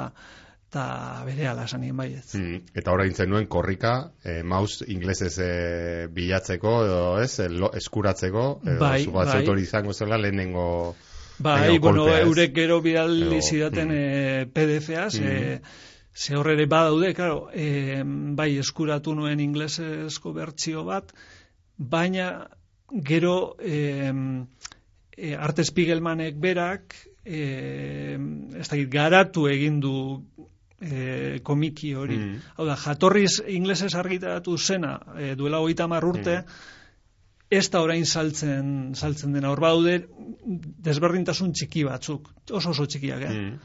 eta 0.70 1.22
bere 1.26 1.48
ala 1.50 1.64
esan 1.66 1.80
nien 1.82 1.96
baietz. 1.98 2.36
Mm. 2.38 2.60
Eta 2.78 2.92
orain 2.94 3.14
zenuen 3.14 3.48
korrika, 3.50 4.12
eh, 4.22 4.42
mouse 4.46 4.86
inglesez 4.86 5.32
eh, 5.42 6.06
bilatzeko 6.14 6.74
edo 6.84 7.00
ez, 7.18 7.32
eh, 7.42 7.48
lo, 7.50 7.72
eskuratzeko, 7.74 8.44
edo 8.64 8.78
Bai, 8.78 9.02
zu 9.04 9.10
bai. 9.10 9.62
izango 9.62 9.92
zela 9.92 10.16
lehenengo... 10.18 10.94
Bai, 11.40 11.74
Edo 11.74 11.80
bueno, 11.80 12.06
ez? 12.08 12.20
eurek 12.22 12.54
gero 12.54 12.80
bidali 12.84 13.40
zidaten 13.42 13.88
mm. 13.88 13.92
eh, 13.96 14.46
PDF-az, 14.52 15.18
Mm. 15.18 15.26
eh, 15.26 15.60
ze 16.14 16.36
horre 16.36 16.52
ere 16.52 16.66
badaude, 16.66 17.14
claro, 17.14 17.48
eh, 17.52 18.02
bai 18.04 18.58
eskuratu 18.58 19.14
nuen 19.14 19.40
inglesezko 19.40 20.32
bertsio 20.32 20.84
bat, 20.84 21.12
baina 21.78 22.46
gero 22.90 23.56
eh, 23.58 24.12
eh, 25.17 25.35
Arte 25.37 25.64
Spiegelmanek 25.64 26.37
berak 26.40 26.95
eh, 27.25 28.17
ez 28.61 28.69
dakit, 28.69 28.88
garatu 28.93 29.47
egin 29.50 29.81
du 29.81 29.95
eh, 30.81 31.38
komiki 31.45 31.95
hori. 31.95 32.17
Mm. 32.19 32.37
Hau 32.57 32.67
da, 32.67 32.76
jatorriz 32.76 33.40
inglesez 33.49 33.95
argitaratu 33.95 34.57
zena 34.59 34.99
eh, 35.19 35.35
duela 35.37 35.61
hogeita 35.61 35.85
hamar 35.85 36.05
urte, 36.09 36.43
ez 37.50 37.67
da 37.71 37.81
orain 37.83 38.05
saltzen, 38.07 38.95
saltzen 38.95 39.33
dena. 39.35 39.50
Hor 39.50 39.61
baude 39.61 39.97
desberdintasun 40.87 41.52
txiki 41.52 41.85
batzuk, 41.88 42.31
oso 42.50 42.71
oso 42.71 42.87
txikiak, 42.87 43.25
eh? 43.26 43.35
Mm. 43.35 43.59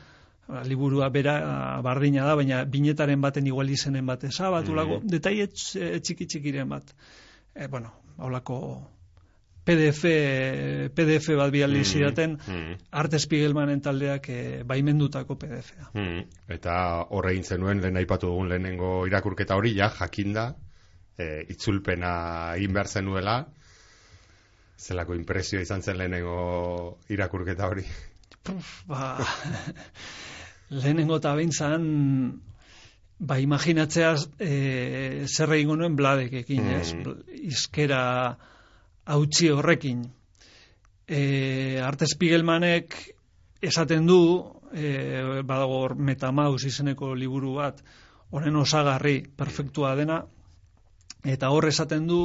Ba, 0.46 0.60
liburua 0.66 1.08
bera 1.10 1.36
bardina 1.82 2.26
da, 2.28 2.36
baina 2.38 2.64
binetaren 2.70 3.22
baten 3.22 3.48
igual 3.50 3.70
izenen 3.74 4.06
bat 4.06 4.24
esabatulako, 4.28 5.00
Mm. 5.02 5.08
detaile 5.10 5.48
tx- 5.50 6.02
txiki 6.02 6.26
txikiren 6.28 6.70
bat. 6.70 6.92
E, 7.56 7.68
bueno, 7.68 7.92
haulako 8.18 8.60
PDF, 9.66 10.02
PDF 10.96 11.28
bat 11.40 11.52
bidali 11.52 11.80
Mm. 11.80 11.84
zidaten, 11.90 12.38
Mm. 12.48 12.76
Arte 12.92 13.20
Spiegelmanen 13.20 13.82
taldeak 13.82 14.30
e, 14.30 14.64
baimendutako 14.64 15.36
PDF-a. 15.42 15.90
Mm. 15.98 16.20
Eta 16.54 16.76
horre 17.10 17.32
egin 17.34 17.44
zenuen, 17.44 17.82
lehen 17.82 17.98
aipatu 17.98 18.28
dugun 18.28 18.50
lehenengo 18.50 19.08
irakurketa 19.08 19.56
hori, 19.58 19.74
ja, 19.76 19.90
jakinda, 19.90 20.56
e, 21.18 21.46
itzulpena 21.50 22.54
egin 22.56 22.74
behar 22.74 22.88
zenuela, 22.88 23.40
zelako 24.78 25.16
impresio 25.16 25.60
izan 25.62 25.82
zen 25.82 25.98
lehenengo 25.98 26.98
irakurketa 27.10 27.68
hori. 27.68 27.86
Puf, 28.44 28.84
ba, 28.86 29.16
lehenengo 30.70 31.18
eta 31.18 31.34
behintzan, 31.38 32.42
ba, 33.20 33.40
imaginatzeaz 33.40 34.28
e, 34.40 35.26
zer 35.26 35.54
egingo 35.58 35.76
nuen 35.80 35.96
bladekekin, 35.96 36.64
Mm. 36.66 36.76
ez? 36.82 36.94
Izkera 37.56 38.38
hautsi 39.06 39.50
horrekin. 39.54 40.06
E, 41.08 41.80
Arte 41.82 42.08
Spiegelmanek 42.10 42.96
esaten 43.62 44.08
du, 44.10 44.20
e, 44.74 45.42
badago 45.46 45.94
Metamaus 45.96 46.64
izeneko 46.66 47.14
liburu 47.16 47.56
bat, 47.60 47.82
honen 48.34 48.58
osagarri, 48.58 49.20
perfektua 49.38 49.94
dena, 49.96 50.24
eta 51.24 51.52
hor 51.54 51.70
esaten 51.70 52.08
du, 52.10 52.22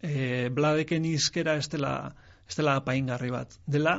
e, 0.00 0.48
bladeken 0.54 1.08
izkera 1.08 1.56
ez 1.58 1.68
dela 1.72 2.76
apaingarri 2.76 3.32
bat. 3.32 3.58
Dela, 3.66 3.98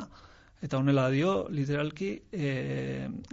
eta 0.61 0.77
honela 0.77 1.09
dio, 1.09 1.47
literalki, 1.49 2.13
e, 2.31 2.53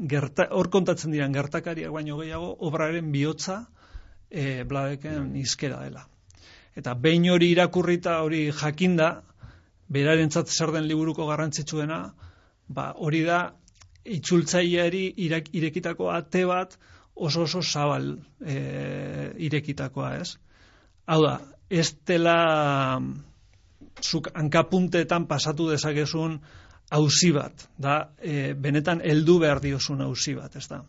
gerta, 0.09 0.49
hor 0.57 0.71
kontatzen 0.73 1.15
diran 1.15 1.35
gertakariak 1.37 1.93
baino 1.93 2.19
gehiago, 2.21 2.53
obraren 2.69 3.13
bihotza 3.13 3.65
e, 4.31 4.65
bladeken 4.65 5.35
izkera 5.37 5.83
dela. 5.85 6.07
Eta 6.77 6.95
behin 6.95 7.29
hori 7.33 7.51
irakurrita 7.55 8.19
hori 8.25 8.47
jakinda, 8.53 9.11
berarentzat 9.89 10.51
zer 10.51 10.73
den 10.75 10.89
liburuko 10.89 11.27
garrantzitsuena, 11.29 12.01
ba, 12.69 12.91
hori 12.97 13.23
da 13.25 13.41
itzultzaileari 14.05 15.05
irekitako 15.59 16.11
ate 16.13 16.45
bat 16.47 16.77
oso 17.15 17.47
oso 17.47 17.63
zabal 17.63 18.11
e, 18.45 18.57
irekitakoa, 19.49 20.11
ez? 20.21 20.37
Hau 21.07 21.23
da, 21.25 21.39
ez 21.71 21.89
dela 22.07 22.37
zuk 24.03 24.29
hankapunteetan 24.35 25.27
pasatu 25.27 25.71
dezakezun 25.71 26.37
auzi 26.97 27.33
bat, 27.35 27.67
da, 27.79 27.97
e, 28.21 28.53
benetan 28.55 29.01
heldu 29.03 29.41
behar 29.43 29.63
diozun 29.65 30.05
auzi 30.05 30.37
bat, 30.37 30.55
ez 30.57 30.67
da? 30.71 30.83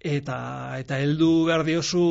Eta, 0.00 0.38
eta 0.80 0.96
heldu 1.02 1.44
behar 1.46 1.66
diozu 1.66 2.04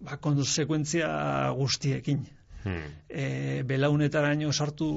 ba, 0.00 0.16
konsekuentzia 0.16 1.08
guztiekin. 1.56 2.26
Hmm. 2.64 2.86
E, 3.08 3.62
belaunetaraino 3.66 4.52
sartu 4.52 4.88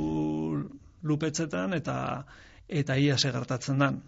lupetzetan 1.04 1.74
eta 1.78 1.98
eta 2.70 2.98
ia 2.98 3.18
ze 3.18 3.32
gertatzen 3.32 3.80
dan. 3.80 4.02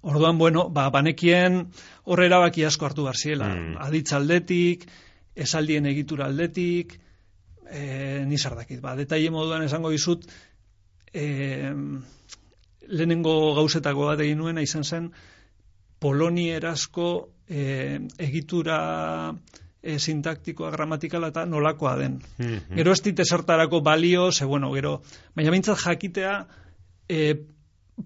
Orduan, 0.00 0.38
bueno, 0.38 0.68
ba, 0.70 0.88
banekien 0.90 1.64
horre 2.04 2.26
erabaki 2.28 2.64
asko 2.64 2.86
hartu 2.86 3.04
behar 3.06 3.16
ziela. 3.16 3.48
Mm. 3.48 3.76
Aditz 3.82 4.12
aldetik, 4.12 4.84
esaldien 5.34 5.86
egitura 5.90 6.26
aldetik, 6.26 6.94
e, 7.66 8.24
nizar 8.26 8.54
dakit. 8.54 8.80
Ba, 8.84 8.94
detaile 8.96 9.32
moduan 9.34 9.64
esango 9.66 9.90
dizut, 9.90 10.28
e, 11.12 11.72
lehenengo 12.88 13.34
gauzetako 13.58 14.06
bat 14.12 14.22
egin 14.24 14.38
nuena 14.38 14.62
izan 14.62 14.84
zen, 14.84 15.10
polonierazko 15.98 17.08
e, 17.48 17.98
egitura 18.22 18.78
e, 19.82 19.98
sintaktikoa, 19.98 20.70
gramatikala 20.74 21.30
eta 21.32 21.44
nolakoa 21.46 21.96
den. 21.98 22.18
Mhm. 22.38 22.74
Gero 22.80 22.92
ez 22.92 23.02
dit 23.02 23.20
esertarako 23.20 23.80
balio, 23.80 24.30
ze 24.32 24.44
bueno, 24.44 24.72
gero, 24.74 25.02
baina 25.34 25.50
bintzat 25.50 25.78
jakitea, 25.84 26.34
e, 27.08 27.34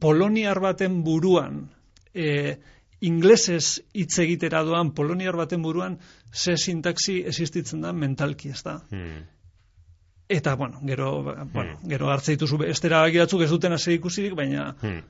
poloniar 0.00 0.60
baten 0.60 1.02
buruan, 1.04 1.68
e, 2.14 2.58
inglesez 3.00 3.82
hitz 3.92 4.18
egitera 4.22 4.62
doan 4.62 4.92
poloniar 4.94 5.36
baten 5.36 5.62
buruan, 5.62 5.98
ze 6.32 6.56
sintaxi 6.56 7.22
existitzen 7.26 7.80
da 7.80 7.92
mentalki, 7.92 8.50
ez 8.50 8.62
da? 8.62 8.78
Hmm. 8.90 9.24
Eta, 10.28 10.54
bueno, 10.56 10.80
gero, 10.86 11.22
ba, 11.24 11.44
bueno, 11.44 11.78
gero 11.88 12.08
hartze 12.10 12.36
dituzu 12.36 12.62
estera 12.64 13.02
batzuk 13.02 13.42
ez 13.42 13.50
duten 13.50 13.72
hasi 13.72 13.98
ikusirik, 13.98 14.34
baina 14.34 14.74
Hmm. 14.80 15.02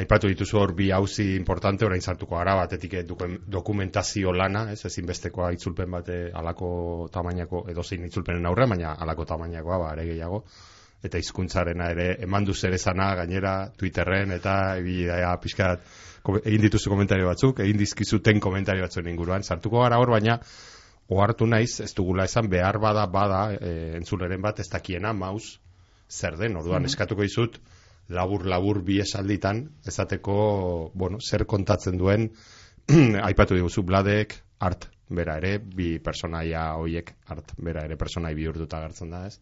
Aipatu 0.00 0.28
dituzu 0.30 0.56
hor 0.56 0.70
bi 0.72 0.86
hauzi 0.90 1.34
importante, 1.36 1.84
orain 1.84 2.00
sartuko 2.00 2.38
gara 2.38 2.54
batetik 2.56 2.94
eh, 2.96 3.02
doku- 3.04 3.40
dokumentazio 3.56 4.32
lana, 4.32 4.62
ez 4.72 4.78
ezinbestekoa 4.88 5.50
itzulpen 5.52 5.90
bate 5.92 6.30
alako 6.32 7.08
tamainako 7.12 7.66
edozein 7.68 8.06
itzulpenen 8.08 8.46
aurrean, 8.48 8.70
baina 8.72 8.94
alako 9.04 9.26
tamainakoa 9.34 9.78
ba 9.82 9.90
are 9.90 10.06
gehiago. 10.08 10.44
Eta 11.04 11.18
hizkuntzarena 11.18 11.90
ere 11.92 12.06
emandu 12.24 12.54
zerezana 12.54 13.10
gainera 13.18 13.52
Twitterren 13.76 14.32
eta 14.32 14.54
ibili 14.78 15.08
da 15.10 15.34
pixkat 15.42 15.82
ko- 16.22 16.38
egin 16.44 16.62
dituzu 16.62 16.88
komentario 16.94 17.26
batzuk, 17.26 17.60
egin 17.60 17.76
dizkizuten 17.76 18.40
komentario 18.40 18.86
batzuen 18.86 19.08
inguruan. 19.12 19.42
Sartuko 19.42 19.82
gara 19.82 19.98
hor, 19.98 20.14
baina 20.14 20.38
ohartu 21.10 21.46
naiz, 21.46 21.80
ez 21.84 21.92
dugula 21.94 22.24
esan 22.24 22.48
behar 22.48 22.78
bada 22.80 23.04
bada 23.06 23.42
e, 23.58 23.96
entzuleren 23.98 24.40
bat 24.40 24.60
ez 24.62 24.68
dakiena 24.72 25.12
maus 25.12 25.58
zer 26.08 26.38
den, 26.38 26.56
orduan 26.56 26.84
eskatuko 26.88 27.22
dizut 27.26 27.58
labur 28.12 28.46
labur 28.46 28.82
bi 28.84 29.00
esalditan 29.02 29.64
ezateko 29.88 30.34
bueno, 30.94 31.18
zer 31.20 31.46
kontatzen 31.48 31.98
duen 31.98 32.30
aipatu 33.28 33.56
diguzu 33.58 33.84
bladek, 33.86 34.34
art 34.62 34.88
bera 35.12 35.36
ere, 35.40 35.58
bi 35.58 35.98
personaia 36.02 36.72
hoiek 36.80 37.12
art 37.34 37.54
bera 37.60 37.84
ere 37.86 37.98
personai 38.00 38.32
bihurtuta 38.38 38.80
agertzen 38.80 39.12
da, 39.12 39.26
ez? 39.28 39.38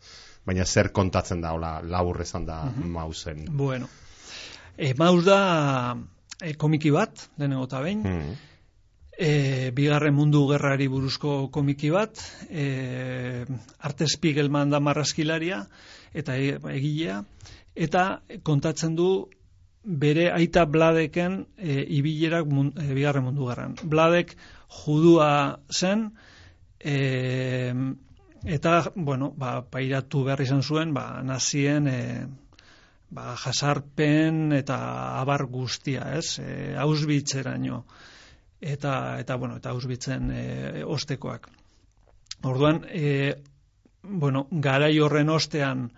Baina 0.47 0.67
zer 0.67 0.91
kontatzen 0.97 1.43
da, 1.45 1.55
hola, 1.57 1.79
labur 1.85 2.21
esan 2.25 2.47
da 2.49 2.63
mausen. 2.75 3.45
Bueno, 3.57 3.89
e, 4.77 4.93
maus 4.99 5.25
da 5.27 5.41
e, 6.41 6.55
komiki 6.59 6.93
bat, 6.95 7.29
lehenengo 7.39 7.69
eta 7.69 7.83
behin, 7.85 8.03
Mm. 8.03 8.37
e, 9.21 9.71
bigarren 9.77 10.15
mundu 10.17 10.47
gerrari 10.49 10.89
buruzko 10.89 11.51
komiki 11.53 11.91
bat, 11.91 12.19
e, 12.49 13.45
Arte 13.79 14.09
Spiegelman 14.09 14.71
da 14.71 14.81
marrazkilaria, 14.81 15.67
eta 16.15 16.37
e, 16.37 16.57
egilea, 16.75 17.23
eta 17.81 18.05
kontatzen 18.47 18.97
du 18.99 19.11
bere 19.83 20.29
aita 20.33 20.67
Bladeken 20.69 21.39
e, 21.57 21.81
ibilerak 21.99 22.49
mun, 22.49 22.75
e, 22.77 22.91
bigarren 22.95 23.25
mundu 23.25 23.49
gerran. 23.49 23.79
Bladek 23.83 24.35
judua 24.83 25.31
zen, 25.73 26.11
e, 26.79 27.73
eta, 28.45 28.75
bueno, 28.95 29.33
ba, 29.37 29.61
pairatu 29.65 30.27
behar 30.29 30.45
izan 30.45 30.63
zuen, 30.63 30.93
ba, 30.95 31.23
nazien, 31.25 31.89
e, 31.89 32.27
ba, 33.11 33.35
jasarpen 33.41 34.53
eta 34.59 34.79
abar 35.21 35.47
guztia, 35.49 36.13
ez? 36.21 36.39
E, 36.45 36.77
Auschwitzeraino 36.85 37.85
eta 38.61 39.19
eta 39.19 39.37
bueno, 39.37 39.57
eta 39.57 39.71
Auschwitzen 39.71 40.31
e, 40.31 40.85
ostekoak. 40.85 41.49
Orduan, 42.45 42.85
e, 42.89 43.35
bueno, 44.03 44.47
garai 44.51 44.99
horren 45.01 45.33
ostean 45.33 45.91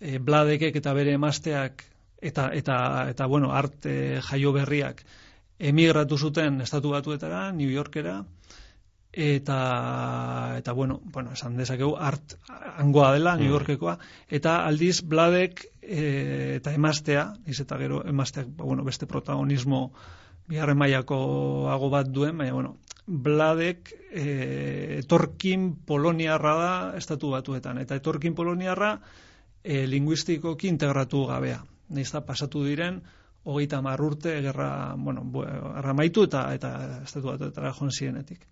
e, 0.00 0.18
Bladekek 0.18 0.76
eta 0.76 0.94
bere 0.94 1.12
emazteak 1.18 1.84
eta 2.22 2.48
eta 2.54 2.76
eta 3.10 3.26
bueno, 3.26 3.52
arte 3.52 4.20
jaio 4.30 4.52
berriak 4.52 5.04
emigratu 5.58 6.18
zuten 6.18 6.60
estatu 6.60 6.90
batuetara, 6.90 7.52
New 7.52 7.70
Yorkera, 7.70 8.24
eta 9.14 10.56
eta 10.58 10.72
bueno, 10.72 11.00
bueno, 11.04 11.32
esan 11.32 11.56
dezakegu 11.56 11.94
art 11.96 12.34
hangoa 12.76 13.12
dela 13.14 13.36
New 13.38 13.48
Yorkekoa 13.48 13.98
eta 14.28 14.64
aldiz 14.66 15.02
Bladek 15.06 15.62
e, 15.80 16.56
eta 16.58 16.74
emaztea, 16.74 17.28
iz 17.46 17.60
eta 17.62 17.78
gero 17.78 18.02
emazteak 18.08 18.50
ba, 18.56 18.64
bueno, 18.64 18.84
beste 18.84 19.06
protagonismo 19.06 19.92
bigarren 20.48 20.76
mailako 20.76 21.70
hago 21.70 21.90
bat 21.90 22.10
duen, 22.10 22.36
baina 22.38 22.56
bueno, 22.58 22.76
Bladek 23.06 23.92
e, 24.10 24.98
etorkin 25.04 25.70
poloniarra 25.86 26.54
da 26.58 26.74
estatu 26.98 27.30
batuetan 27.36 27.78
eta 27.78 27.94
etorkin 28.00 28.34
poloniarra 28.34 28.96
e, 29.64 29.86
linguistikoki 29.88 30.68
integratu 30.68 31.24
gabea. 31.26 31.62
Neizta 31.88 32.20
pasatu 32.24 32.64
diren 32.64 33.00
hogeita 33.44 33.78
hamar 33.78 34.00
urte 34.00 34.38
gerra, 34.42 34.94
bueno, 34.96 35.24
bu- 35.24 35.44
gerra 35.44 35.90
amaitu 35.90 36.24
eta 36.28 36.46
eta 36.54 36.70
estatu 37.02 37.32
batuetara 37.32 37.72
joan 37.72 37.92
zienetik. 37.92 38.46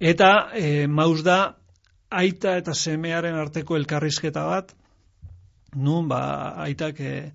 Eta 0.00 0.50
e, 0.56 0.86
maus 0.86 1.22
da 1.22 1.56
aita 2.10 2.56
eta 2.56 2.74
semearen 2.74 3.36
arteko 3.38 3.76
elkarrizketa 3.76 4.44
bat, 4.44 4.74
nun 5.76 6.08
ba 6.08 6.22
aitak 6.64 7.00
e, 7.00 7.32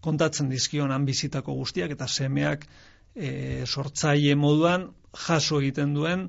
kontatzen 0.00 0.48
dizkion 0.48 0.92
bizitako 1.04 1.54
guztiak 1.54 1.90
eta 1.96 2.06
semeak 2.06 2.66
e, 3.14 3.64
sortzaile 3.66 4.36
moduan 4.36 4.90
jaso 5.26 5.60
egiten 5.60 5.94
duen 5.94 6.28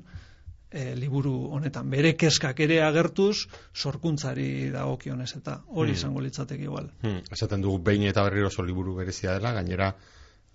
e, 0.70 0.94
liburu 0.96 1.34
honetan. 1.56 1.88
Bere 1.90 2.14
kezkak 2.18 2.60
ere 2.60 2.82
agertuz 2.84 3.48
sorkuntzari 3.74 4.70
dagokionez 4.74 5.30
eta 5.40 5.58
hori 5.68 5.96
izango 5.96 6.20
litzateke 6.24 6.64
igual. 6.68 6.90
Hmm, 7.02 7.22
esaten 7.32 7.64
dugu 7.64 7.82
behin 7.90 8.08
eta 8.10 8.24
berriro 8.26 8.52
oso 8.52 8.64
liburu 8.66 8.96
berezia 9.00 9.36
dela, 9.38 9.52
gainera 9.56 9.92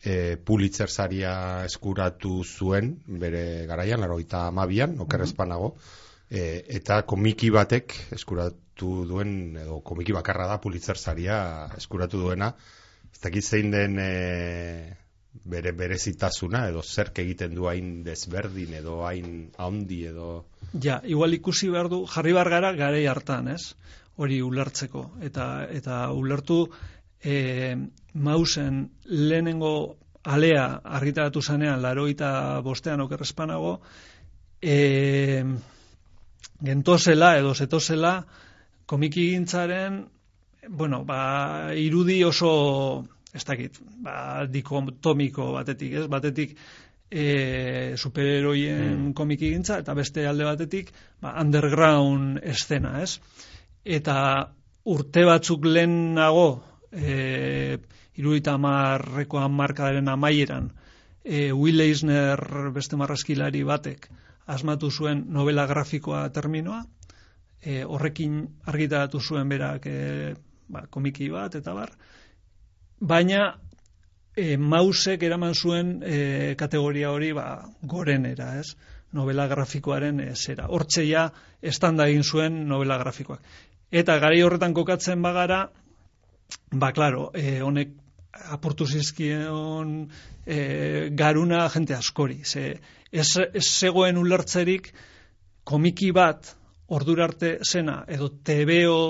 e, 0.04 0.38
Pulitzer 0.38 0.90
saria 0.90 1.66
eskuratu 1.66 2.44
zuen 2.44 2.96
bere 3.08 3.66
garaian, 3.70 4.02
laroita 4.04 4.48
amabian, 4.50 4.98
okerrezpanago, 5.06 5.74
e, 6.30 6.64
eta 6.80 7.02
komiki 7.10 7.50
batek 7.54 7.96
eskuratu 8.18 9.04
duen, 9.08 9.56
edo 9.62 9.80
komiki 9.86 10.16
bakarra 10.16 10.48
da 10.52 10.60
Pulitzer 10.62 10.98
saria 10.98 11.38
eskuratu 11.78 12.22
duena, 12.26 12.54
ez 13.14 13.22
dakit 13.24 13.46
zein 13.46 13.72
den 13.72 14.00
e, 14.02 14.12
bere 15.34 15.74
berezitasuna, 15.76 16.68
edo 16.70 16.82
zerk 16.84 17.20
egiten 17.24 17.56
du 17.58 17.68
hain 17.68 18.04
desberdin, 18.06 18.74
edo 18.80 19.02
hain 19.08 19.50
handi, 19.58 20.04
edo... 20.12 20.46
Ja, 20.82 21.00
igual 21.06 21.34
ikusi 21.34 21.70
behar 21.74 21.90
du, 21.90 22.04
jarri 22.10 22.34
behar 22.38 22.50
gara 22.54 22.72
garei 22.78 23.06
hartan, 23.10 23.50
ez? 23.56 23.74
Hori 24.22 24.40
ulertzeko. 24.46 25.08
Eta, 25.26 25.66
eta 25.74 26.06
ulertu 26.14 26.68
e, 27.24 27.76
mausen 28.14 28.86
lehenengo 29.10 29.74
alea 30.24 30.68
argitaratu 31.00 31.42
zanean, 31.42 31.82
laroita 31.82 32.62
bostean 32.64 33.02
okerrezpanago, 33.04 33.80
e, 34.62 35.44
gentozela 36.64 37.36
edo 37.40 37.54
zetozela 37.54 38.20
komiki 38.86 39.32
gintzaren, 39.34 40.04
bueno, 40.70 41.04
ba, 41.04 41.74
irudi 41.76 42.22
oso, 42.24 43.04
ez 43.34 43.44
dakit, 43.46 43.80
ba, 44.06 44.46
dikotomiko 44.50 45.52
batetik, 45.56 45.94
ez? 46.00 46.06
Batetik, 46.12 46.58
e, 47.10 47.96
superheroien 47.98 49.12
komiki 49.18 49.52
gintza, 49.54 49.80
eta 49.82 49.96
beste 49.98 50.28
alde 50.30 50.46
batetik, 50.48 50.92
ba, 51.22 51.36
underground 51.42 52.40
estena, 52.44 53.00
ez? 53.02 53.18
Eta 53.84 54.16
urte 54.90 55.26
batzuk 55.26 55.66
lehenago, 55.66 56.48
e, 56.92 57.78
iruita 58.22 58.58
marreko 58.62 59.42
markadaren 59.50 60.10
amaieran, 60.10 60.70
e, 61.24 61.52
Will 61.52 61.82
Eisner 61.82 62.40
beste 62.76 63.00
marrazkilari 63.00 63.64
batek 63.64 64.10
asmatu 64.46 64.90
zuen 64.92 65.24
novela 65.32 65.66
grafikoa 65.66 66.28
terminoa, 66.36 66.84
e, 67.62 67.84
horrekin 67.84 68.42
argitaratu 68.68 69.22
zuen 69.22 69.50
berak 69.50 69.88
e, 69.88 70.34
ba, 70.68 70.86
komiki 70.92 71.30
bat, 71.32 71.56
eta 71.56 71.74
bar, 71.74 71.94
baina 73.04 73.44
e, 74.36 74.56
mausek 74.58 75.24
eraman 75.28 75.54
zuen 75.54 75.98
e, 76.02 76.56
kategoria 76.60 77.12
hori 77.12 77.34
ba, 77.36 77.48
gorenera, 77.82 78.54
ez? 78.60 78.74
Novela 79.14 79.46
grafikoaren 79.52 80.22
e, 80.24 80.32
zera. 80.36 80.70
Hortxe 80.72 81.04
ja 81.06 81.28
estanda 81.62 82.08
egin 82.10 82.24
zuen 82.24 82.64
novela 82.70 82.98
grafikoak. 83.02 83.44
Eta 83.94 84.18
gari 84.24 84.42
horretan 84.42 84.74
kokatzen 84.74 85.22
bagara, 85.22 85.68
ba, 86.72 86.92
klaro, 86.96 87.30
e, 87.36 87.60
honek 87.62 87.94
aportu 88.56 88.88
zizkion 88.88 89.94
e, 90.46 91.10
garuna 91.14 91.68
jente 91.70 91.94
askori. 91.94 92.42
Ze, 92.44 92.80
ez, 93.12 93.30
ez 93.38 93.68
zegoen 93.68 94.18
ulertzerik 94.18 94.90
komiki 95.64 96.10
bat 96.12 96.56
ordura 96.94 97.28
arte 97.30 97.58
zena, 97.64 98.02
edo 98.08 98.32
TVO 98.44 99.04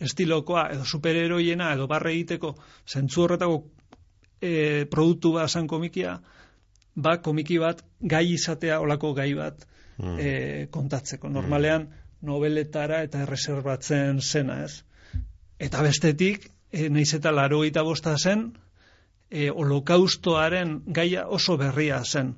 estilokoa, 0.00 0.68
edo 0.74 0.84
superheroiena, 0.84 1.72
edo 1.74 1.86
barre 1.86 2.12
egiteko, 2.12 2.54
zentzu 2.88 3.22
horretako 3.24 3.62
e, 4.40 4.84
produktu 4.90 5.32
bat 5.38 5.50
zan 5.50 5.66
komikia, 5.66 6.18
ba, 6.96 7.18
komiki 7.22 7.58
bat 7.58 7.82
gai 8.00 8.26
izatea 8.34 8.80
olako 8.80 9.14
gai 9.14 9.32
bat 9.34 9.66
Mm. 9.98 10.18
e, 10.20 10.68
kontatzeko. 10.70 11.28
Normalean, 11.32 11.88
nobeletara 12.20 13.00
eta 13.06 13.22
erreserbatzen 13.24 14.20
zena, 14.20 14.58
ez? 14.64 14.82
Eta 15.58 15.82
bestetik, 15.82 16.50
e, 16.70 16.90
naiz 16.92 17.14
eta 17.16 17.32
laro 17.32 17.62
bosta 17.84 18.16
zen, 18.18 18.52
e, 19.30 19.48
holokaustoaren 19.50 20.82
gaia 20.86 21.26
oso 21.28 21.56
berria 21.56 22.02
zen. 22.04 22.36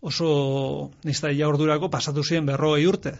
Oso, 0.00 0.90
naiz 1.04 1.18
eta 1.18 1.30
ja 1.30 1.48
ordurako 1.48 1.88
pasatu 1.88 2.24
ziren 2.24 2.46
berrogei 2.46 2.86
urte. 2.86 3.18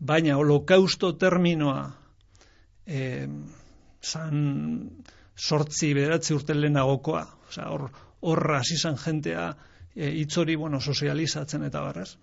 Baina 0.00 0.36
holokausto 0.36 1.12
terminoa 1.12 1.92
e, 2.86 3.26
zan 4.04 4.90
sortzi 5.36 5.92
bederatzi 5.94 6.34
urte 6.34 6.54
lehenagokoa. 6.54 7.24
Osea, 7.48 7.68
hor, 7.70 7.88
hor 8.20 8.54
hasi 8.58 8.76
zen 8.76 8.96
jentea 9.00 9.48
e, 9.94 10.10
itzori, 10.22 10.56
bueno, 10.56 10.80
sozializatzen 10.80 11.64
eta 11.64 11.82
barraz. 11.84 12.14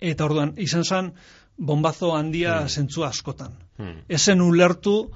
Eta 0.00 0.24
orduan, 0.26 0.54
izan 0.60 0.84
zen, 0.84 1.12
bombazo 1.56 2.14
handia 2.16 2.60
Hmm. 2.60 2.68
zentzu 2.68 3.04
askotan. 3.04 3.52
Hmm. 3.78 4.00
Ezen 4.08 4.40
ulertu, 4.40 5.10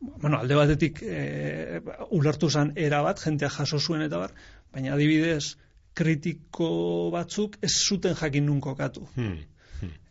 bueno, 0.00 0.38
alde 0.38 0.54
batetik 0.54 1.02
e, 1.02 1.80
ulertu 2.10 2.50
zen 2.50 2.72
era 2.76 3.02
bat, 3.02 3.20
jentea 3.20 3.50
jaso 3.50 3.78
zuen 3.78 4.02
eta 4.02 4.18
bar, 4.18 4.34
baina 4.72 4.94
adibidez, 4.94 5.56
kritiko 5.94 7.10
batzuk 7.10 7.56
ez 7.62 7.72
zuten 7.88 8.14
jakin 8.14 8.46
nun 8.46 8.60
kokatu. 8.60 9.06
Hmm. 9.16 9.38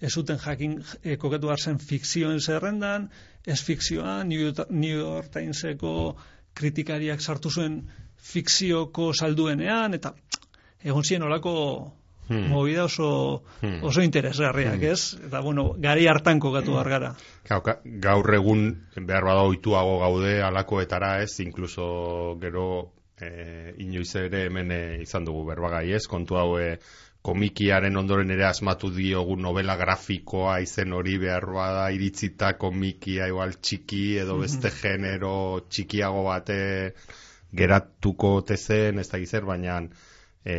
Ez 0.01 0.13
zuten 0.13 0.37
jakin 0.39 0.77
e, 1.03 1.17
behar 1.47 1.59
zen 1.59 1.79
fikzioen 1.79 2.39
zerrendan, 2.39 3.09
ez 3.45 3.61
fikzioan, 3.63 4.27
New 4.29 4.39
New 4.69 4.97
York 4.97 5.31
Timeseko 5.33 6.15
kritikariak 6.53 7.21
sartu 7.21 7.49
zuen 7.49 7.81
fikzioko 8.17 9.11
salduenean, 9.13 9.93
eta 9.93 10.13
egon 10.83 11.03
ziren 11.03 11.23
olako 11.29 11.93
Hmm. 12.27 12.49
movida 12.51 12.83
oso, 12.83 13.43
Hmm. 13.61 13.83
oso 13.87 14.01
interesgarriak, 14.03 14.81
ez? 14.83 15.13
Eta, 15.25 15.39
bueno, 15.39 15.75
gari 15.79 16.07
hartan 16.11 16.39
kokatu 16.43 16.73
behar 16.73 16.89
gara. 16.89 17.15
Gau- 17.47 17.61
ga- 17.63 17.79
Gaur 17.85 18.33
egun 18.35 18.65
behar 18.97 19.23
bada 19.23 19.43
ohituago 19.47 19.99
gaude 19.99 20.41
alakoetara 20.43 21.21
ez, 21.23 21.39
inkluso 21.39 22.37
gero 22.41 22.91
e, 23.21 23.73
inoiz 23.77 24.13
ere 24.15 24.45
hemen 24.47 24.71
e, 24.71 25.01
izan 25.01 25.23
dugu 25.25 25.45
berbagai 25.47 25.93
ez, 25.95 26.05
kontu 26.07 26.35
hau 26.35 26.57
e, 26.59 26.79
komikiaren 27.27 27.99
ondoren 27.99 28.31
ere 28.31 28.45
asmatu 28.47 28.89
diogu 28.95 29.35
novela 29.35 29.75
grafikoa 29.79 30.59
izen 30.63 30.93
hori 30.95 31.17
behar 31.19 31.45
bada 31.57 31.89
iritzita 31.91 32.53
komikia 32.61 33.27
igual 33.27 33.57
txiki 33.59 34.03
edo 34.23 34.37
beste 34.39 34.71
genero 34.81 35.33
txikiago 35.67 36.23
bate 36.29 36.59
geratuko 37.57 38.31
tezen 38.47 39.03
ez 39.03 39.09
da 39.11 39.19
gizer, 39.19 39.43
baina 39.47 39.81
e, 40.45 40.55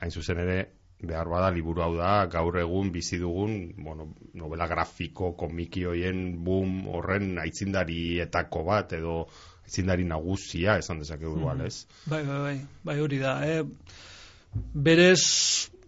hain 0.00 0.10
zuzen 0.10 0.42
ere 0.42 0.58
behar 1.00 1.30
bada 1.32 1.54
liburu 1.54 1.86
hau 1.86 1.94
da 1.96 2.10
gaur 2.34 2.58
egun 2.60 2.90
bizi 2.92 3.22
dugun 3.22 3.56
bueno, 3.78 4.10
novela 4.34 4.66
grafiko 4.68 5.32
komiki 5.38 5.86
hoien 5.86 6.24
boom 6.44 6.86
horren 6.90 7.38
aitzindarietako 7.44 8.66
bat 8.66 8.98
edo 8.98 9.16
aitzindari 9.64 10.04
nagusia 10.04 10.80
esan 10.82 10.98
dezakegu 10.98 11.36
mm 11.38 11.44
-hmm. 11.44 11.66
ez? 11.66 11.86
Bai, 12.06 12.24
bai, 12.24 12.40
bai, 12.46 12.56
bai 12.84 13.00
hori 13.00 13.18
da, 13.22 13.38
eh? 13.46 13.62
Berez 14.54 15.22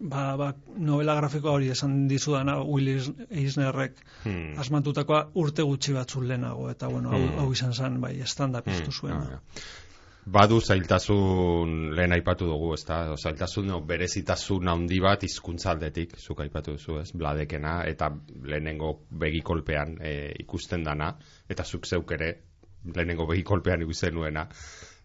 ba, 0.01 0.37
ba, 0.37 0.53
novela 0.77 1.15
grafikoa 1.19 1.53
hori 1.59 1.71
esan 1.75 2.09
dizudana 2.09 2.59
Willis 2.63 3.11
Eisnerrek 3.31 3.95
hmm. 4.25 4.59
asmantutakoa 4.59 5.23
urte 5.43 5.63
gutxi 5.67 5.95
batzun 5.97 6.27
lehenago 6.29 6.69
eta 6.71 6.91
bueno, 6.91 7.11
hmm. 7.11 7.39
hau, 7.39 7.53
izan 7.53 7.75
zen 7.75 8.01
bai, 8.01 8.17
estanda 8.21 8.63
piztu 8.63 8.91
hmm. 8.91 8.99
zuen 9.01 9.17
ah, 9.17 9.41
Badu 10.23 10.61
zailtasun 10.61 11.97
lehen 11.97 12.13
aipatu 12.15 12.47
dugu, 12.47 12.69
ez 12.77 12.85
da? 12.87 13.17
Zailtasun 13.19 13.67
no, 13.67 13.81
berezitasun 13.83 14.69
handi 14.71 15.01
bat 15.03 15.25
hizkuntza 15.27 15.73
aldetik, 15.73 16.15
zuk 16.15 16.45
aipatu 16.45 16.77
duzu, 16.77 17.01
ez? 17.01 17.09
Bladekena, 17.19 17.81
eta 17.91 18.13
lehenengo 18.47 18.93
begikolpean 19.19 19.97
e, 19.99 20.13
ikusten 20.45 20.87
dana, 20.87 21.11
eta 21.51 21.67
zuk 21.67 21.91
zeuk 21.91 22.15
ere 22.15 22.31
lehenengo 22.95 23.27
begikolpean 23.33 23.83
ikusten 23.83 24.15
nuena. 24.15 24.47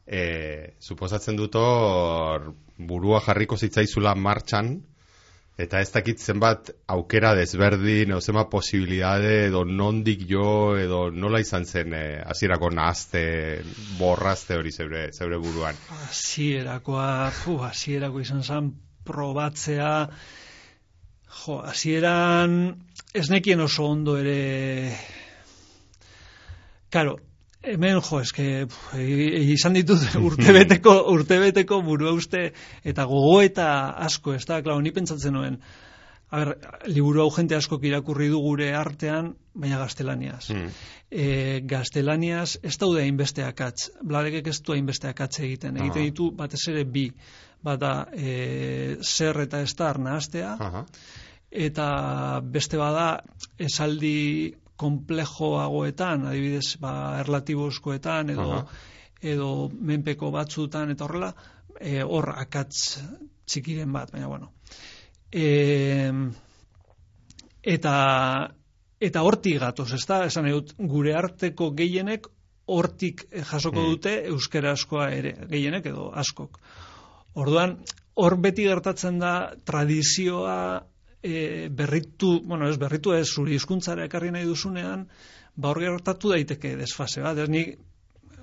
E, 0.07 0.75
suposatzen 0.79 1.35
dut 1.35 1.55
hor 1.59 2.53
burua 2.77 3.19
jarriko 3.25 3.57
zitzaizula 3.59 4.15
martxan, 4.15 4.77
Eta 5.57 5.79
ez 5.81 5.89
dakit 5.89 6.21
zenbat 6.21 6.67
aukera 6.93 7.31
desberdin, 7.33 8.11
edo 8.11 8.19
zenbat 8.21 8.49
posibilidade, 8.51 9.47
edo 9.47 9.63
nondik 9.65 10.21
jo, 10.29 10.75
edo 10.77 11.07
nola 11.09 11.39
izan 11.41 11.65
zen 11.65 11.95
eh, 11.97 12.19
hasierako 12.21 12.69
nahazte, 12.77 13.23
borrazte 13.97 14.53
hori 14.59 14.69
zeure, 14.69 15.07
zeure 15.17 15.39
buruan. 15.41 15.79
Hasierakoa, 15.95 17.31
fu, 17.33 17.57
hasierako 17.65 18.21
izan 18.21 18.45
zen 18.45 18.69
probatzea, 19.09 19.95
jo, 21.39 21.57
hasieran 21.71 22.59
ez 23.17 23.25
nekien 23.33 23.65
oso 23.65 23.89
ondo 23.95 24.19
ere, 24.21 24.93
karo, 26.93 27.17
Hemen, 27.67 27.99
jo, 27.99 28.21
eske, 28.23 28.45
izan 29.51 29.75
ditut 29.75 30.03
urtebeteko, 30.29 30.93
urtebeteko 31.13 31.81
burua 31.83 32.13
uste, 32.15 32.51
eta 32.87 33.05
gogo 33.09 33.41
eta 33.43 33.67
asko, 34.07 34.37
ez 34.37 34.45
da, 34.47 34.61
klau, 34.63 34.77
ni 34.81 34.93
pentsatzen 34.95 35.35
nuen, 35.35 35.59
a 36.27 36.41
ber, 36.41 36.53
liburu 36.91 37.23
hau 37.23 37.29
jente 37.35 37.55
asko 37.55 37.79
irakurri 37.87 38.29
du 38.31 38.39
gure 38.43 38.69
artean, 38.75 39.33
baina 39.55 39.79
gaztelaniaz. 39.79 40.49
Mm. 40.51 40.71
E, 41.07 41.27
gaztelaniaz, 41.67 42.57
ez 42.63 42.75
daude 42.79 43.03
hainbeste 43.03 43.43
akatz, 43.47 43.89
bladekek 44.03 44.47
ez 44.51 44.59
du 44.61 44.75
hainbeste 44.75 45.11
akatz 45.11 45.39
egiten, 45.39 45.79
egiten 45.79 46.07
ditu 46.09 46.31
batez 46.35 46.63
ere 46.71 46.83
bi, 46.83 47.07
bada 47.63 47.93
e, 48.13 48.97
zer 49.01 49.43
eta 49.47 49.61
ez 49.63 49.73
da 49.75 49.89
arnaztea, 49.89 50.55
eta 51.67 51.87
beste 52.43 52.79
bada 52.79 53.07
esaldi 53.59 54.53
komplejoagoetan, 54.77 56.27
adibidez, 56.29 56.77
ba, 56.81 56.91
erlatibozkoetan, 57.23 58.33
edo, 58.35 58.61
edo 59.21 59.49
menpeko 59.73 60.31
batzutan, 60.33 60.93
eta 60.93 61.07
horrela, 61.07 61.31
e, 61.79 62.01
hor 62.03 62.31
akatz 62.35 63.01
txikiren 63.47 63.91
bat, 63.93 64.11
baina 64.13 64.29
bueno. 64.29 64.51
E, 65.31 66.11
eta 67.67 67.95
eta 68.97 69.21
hortik 69.21 69.59
gatoz, 69.61 69.91
ez 69.93 70.05
da, 70.09 70.23
esan 70.25 70.47
edut, 70.49 70.73
gure 70.89 71.13
arteko 71.17 71.69
gehienek 71.77 72.27
hortik 72.67 73.27
jasoko 73.31 73.79
mm. 73.79 73.91
dute 73.93 74.13
euskera 74.31 74.73
askoa 74.75 75.09
ere, 75.15 75.33
gehienek 75.51 75.85
edo 75.93 76.09
askok. 76.17 76.59
Orduan, 77.37 77.77
hor 78.17 78.35
beti 78.41 78.65
gertatzen 78.67 79.19
da 79.21 79.33
tradizioa 79.65 80.57
e, 81.23 81.69
berritu, 81.71 82.41
bueno, 82.43 82.69
ez 82.69 82.77
berritu 82.77 83.13
ez 83.13 83.27
zuri 83.27 83.57
hizkuntzara 83.57 84.05
ekarri 84.05 84.31
nahi 84.31 84.45
duzunean, 84.45 85.07
ba 85.55 85.71
hor 85.71 85.81
gertatu 85.81 86.31
daiteke 86.33 86.75
desfase 86.77 87.23
bat. 87.25 87.37
Ez 87.37 87.49
ni 87.49 87.65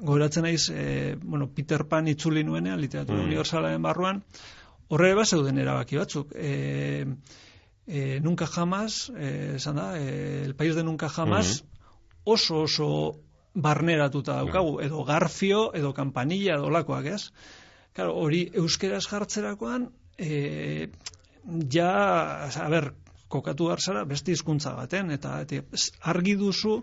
goratzen 0.05 0.45
naiz, 0.47 0.69
e, 0.71 1.17
bueno, 1.23 1.49
Peter 1.55 1.87
Pan 1.89 2.09
itzuli 2.09 2.45
nuenean 2.45 2.81
literatura 2.81 3.21
mm. 3.21 3.27
universalaren 3.31 3.83
barruan, 3.83 4.23
horre 4.89 5.15
ba 5.15 5.25
zeuden 5.25 5.59
erabaki 5.59 6.01
batzuk. 6.01 6.35
E, 6.35 7.07
e, 7.87 8.21
nunca 8.21 8.47
jamás, 8.47 9.11
e, 9.17 9.55
esan 9.57 9.77
da, 9.77 9.93
e, 9.99 10.43
el 10.45 10.55
país 10.55 10.75
de 10.75 10.85
nunca 10.85 11.09
jamás, 11.09 11.63
mm. 11.63 11.69
oso 12.25 12.63
oso 12.65 12.89
barneratuta 13.55 14.41
daukagu, 14.41 14.81
edo 14.83 15.05
garfio, 15.05 15.71
edo 15.75 15.95
kampanilla, 15.95 16.57
edo 16.59 16.71
lakoak, 16.71 17.07
ez? 17.07 17.31
Claro, 17.95 18.17
hori 18.19 18.49
euskeraz 18.59 19.05
jartzerakoan, 19.07 19.93
e, 20.19 20.91
ja, 21.73 21.91
a 22.49 22.69
ber, 22.73 22.93
kokatu 23.29 23.69
garzara 23.73 24.05
beste 24.09 24.33
hizkuntza 24.33 24.75
baten, 24.77 25.11
eta, 25.15 25.41
eta 25.45 25.83
argi 26.13 26.37
duzu, 26.41 26.79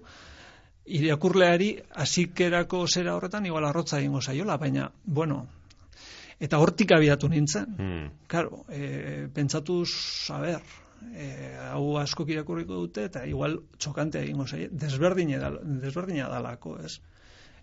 irakurleari 0.91 1.71
hasikerako 2.03 2.85
zera 2.87 3.15
horretan 3.15 3.45
igual 3.45 3.67
arrotza 3.67 3.99
egingo 3.99 4.21
zaiola, 4.21 4.57
baina, 4.57 4.89
bueno, 5.05 5.45
eta 6.41 6.59
hortik 6.59 6.91
abiatu 6.97 7.29
nintzen. 7.29 7.75
Hmm. 7.77 8.07
Claro, 8.27 8.65
e, 8.69 9.27
pentsatuz, 9.33 9.91
a 10.33 10.39
ber, 10.41 10.65
e, 11.13 11.29
hau 11.69 11.97
asko 12.01 12.25
irakurriko 12.27 12.81
dute, 12.81 13.05
eta 13.11 13.23
igual 13.29 13.59
txokante 13.77 14.23
egingo 14.23 14.47
zaio, 14.47 14.69
desberdine, 14.71 15.39
desberdine 15.85 16.27
dalako, 16.27 16.77
ez? 16.83 16.97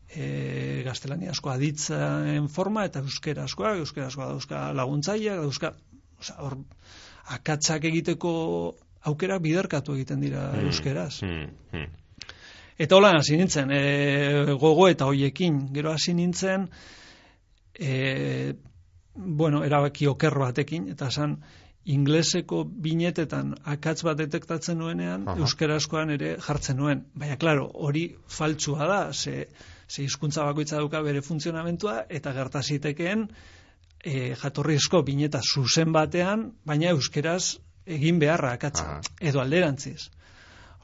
E, 0.09 0.81
gaztelania 0.87 1.35
asko 1.35 1.51
aditzen 1.53 2.47
forma 2.49 2.87
eta 2.89 3.03
euskera 3.05 3.45
askoa, 3.45 3.75
euskera 3.83 4.07
askoa 4.09 4.31
dauzka 4.31 4.63
laguntzaia, 4.73 5.35
dauzka 5.43 5.75
Osa, 6.19 6.35
hor, 6.43 6.59
akatzak 7.35 7.85
egiteko 7.91 8.33
aukera 9.09 9.39
biderkatu 9.43 9.95
egiten 9.95 10.21
dira 10.25 10.49
hmm, 10.51 10.71
euskeraz. 10.71 11.13
Hmm, 11.23 11.51
hmm. 11.73 12.35
Eta 12.79 12.97
hola 12.99 13.13
hasi 13.19 13.37
nintzen, 13.39 13.73
e, 13.75 14.57
gogo 14.61 14.87
eta 14.91 15.09
hoiekin, 15.11 15.65
gero 15.75 15.91
hasi 15.91 16.15
nintzen, 16.15 16.69
e, 17.75 18.55
bueno, 19.15 19.65
erabaki 19.67 20.07
okerro 20.07 20.45
batekin, 20.47 20.87
eta 20.95 21.11
zan, 21.11 21.41
ingleseko 21.89 22.63
binetetan 22.85 23.55
akatz 23.73 24.03
bat 24.07 24.19
detektatzen 24.21 24.79
nuenean, 24.79 25.25
Aha. 25.27 25.39
euskarazkoan 25.43 26.13
ere 26.15 26.35
jartzen 26.45 26.77
nuen. 26.79 27.07
Baina, 27.19 27.39
klaro, 27.41 27.67
hori 27.89 28.05
faltsua 28.29 28.87
da, 28.91 29.01
ze, 29.13 29.49
ze 29.89 30.05
hizkuntza 30.05 30.45
bakoitza 30.45 30.83
duka 30.85 31.01
bere 31.03 31.23
funtzionamentua, 31.25 32.03
eta 32.21 32.35
gertazitekeen, 32.37 33.27
e, 34.05 34.35
jatorrizko 34.39 35.03
bineta 35.03 35.41
zuzen 35.43 35.93
batean, 35.93 36.53
baina 36.65 36.93
euskeraz 36.95 37.59
egin 37.87 38.19
beharra 38.19 38.53
akatza, 38.57 39.01
edo 39.21 39.41
alderantziz. 39.41 40.11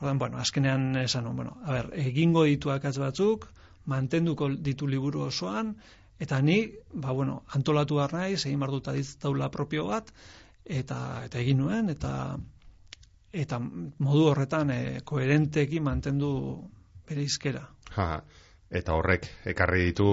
Ordan, 0.01 0.19
bueno, 0.19 0.39
azkenean 0.39 0.97
esan, 1.03 1.29
bueno, 1.37 1.59
a 1.65 1.73
ber, 1.73 1.91
egingo 2.01 2.45
ditu 2.45 2.73
akatz 2.75 2.97
batzuk, 2.99 3.47
mantenduko 3.87 4.49
ditu 4.49 4.89
liburu 4.89 5.27
osoan, 5.29 5.75
eta 6.19 6.41
ni, 6.41 6.59
ba, 6.93 7.13
bueno, 7.13 7.43
antolatu 7.55 8.01
behar 8.01 8.17
nahi, 8.17 8.35
egin 8.35 8.59
behar 8.61 8.75
dut 8.75 8.91
taula 9.21 9.51
propio 9.51 9.87
bat, 9.87 10.11
eta, 10.65 10.99
eta 11.27 11.39
egin 11.39 11.63
nuen, 11.63 11.91
eta 11.93 12.37
eta 13.35 13.59
modu 13.59 14.29
horretan 14.31 14.71
e, 14.71 14.81
koherenteki 15.05 15.81
mantendu 15.83 16.31
bere 17.09 17.25
izkera. 17.27 17.65
Ha, 17.97 18.07
eta 18.75 18.97
horrek 18.99 19.27
ekarri 19.55 19.89
ditu, 19.91 20.07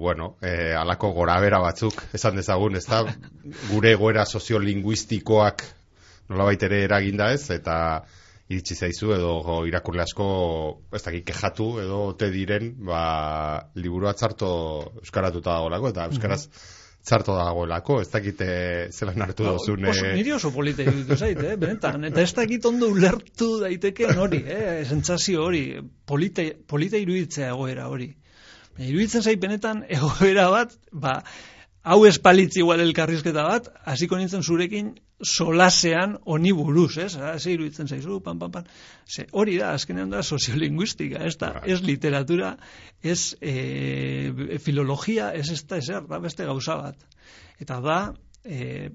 bueno, 0.00 0.36
e, 0.40 0.72
alako 0.78 1.12
gorabera 1.16 1.60
batzuk, 1.62 2.00
esan 2.16 2.38
dezagun, 2.40 2.76
ez 2.80 2.86
da, 2.88 3.04
gure 3.72 3.92
egoera 3.92 4.24
soziolinguistikoak 4.26 5.64
nolabait 6.32 6.62
ere 6.68 6.82
eraginda 6.86 7.30
ez, 7.34 7.44
eta 7.54 7.76
iritsi 8.52 8.76
zaizu 8.76 9.12
edo 9.16 9.62
irakurle 9.68 10.04
asko 10.04 10.26
ez 10.92 11.02
dakik 11.04 11.26
kejatu 11.30 11.68
edo 11.82 12.00
te 12.18 12.28
diren, 12.32 12.72
ba, 12.88 13.02
liburua 13.76 14.14
txarto 14.16 14.52
euskaratuta 15.02 15.58
dagoelako, 15.58 15.92
eta 15.92 16.08
euskaraz 16.10 16.46
txarto 17.02 17.34
dagoelako, 17.34 17.98
ez 18.04 18.08
dakite 18.12 18.48
zelan 18.94 19.24
hartu 19.26 19.46
no, 19.46 19.56
dozun. 19.56 19.86
Oso, 19.90 20.06
niri 20.14 20.34
oso 20.36 20.52
polita 20.54 20.84
iruditu 20.86 21.16
zait, 21.18 21.38
eh, 21.42 21.56
benetan. 21.58 22.04
Eta 22.08 22.22
ez 22.22 22.32
dakit 22.36 22.66
ondo 22.70 22.90
ulertu 22.94 23.56
daiteke 23.62 24.12
hori, 24.14 24.42
eh, 24.46 24.82
sentsazio 24.86 25.42
hori, 25.48 25.64
polita, 26.06 26.44
polita 26.68 27.00
iruditzea 27.02 27.50
egoera 27.56 27.88
hori. 27.90 28.12
Iruditzen 28.78 29.26
zait 29.26 29.40
benetan 29.42 29.82
egoera 29.98 30.48
bat, 30.52 30.76
ba, 30.92 31.18
hau 31.82 32.04
espalitzi 32.06 32.62
igual 32.62 32.80
elkarrizketa 32.84 33.48
bat, 33.48 33.72
hasiko 33.84 34.18
nintzen 34.20 34.46
zurekin 34.46 34.94
solasean 35.22 36.16
honi 36.26 36.52
buruz, 36.52 36.96
ez? 36.98 37.14
Ah, 37.16 37.38
ze 37.38 37.52
iruditzen 37.54 37.88
zaizu, 37.88 38.20
pan, 38.20 38.38
pan, 38.38 38.50
pan. 38.50 38.66
Ze, 39.06 39.26
hori 39.32 39.56
da, 39.58 39.72
azkenean 39.76 40.10
da 40.10 40.22
soziolinguistika, 40.22 41.22
ez 41.26 41.36
da, 41.38 41.52
ez 41.64 41.80
literatura, 41.82 42.56
ez 43.02 43.34
e, 43.40 44.58
filologia, 44.62 45.30
ez 45.32 45.50
ez 45.54 45.62
da, 45.64 45.78
ezer, 45.78 46.06
da 46.10 46.18
beste 46.22 46.46
gauza 46.48 46.76
bat. 46.80 47.06
Eta 47.62 47.78
da, 47.84 47.98
e, 48.44 48.90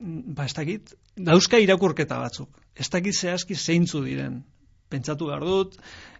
ba, 0.00 0.46
ez 0.46 0.54
dakit, 0.56 0.94
dauzka 1.16 1.60
irakurketa 1.60 2.20
batzuk. 2.22 2.62
Ez 2.74 2.88
dakit 2.88 3.14
zehazki 3.14 3.56
zeintzu 3.56 4.04
diren. 4.06 4.40
Pentsatu 4.90 5.28
behar 5.28 5.44
dut, 5.44 5.76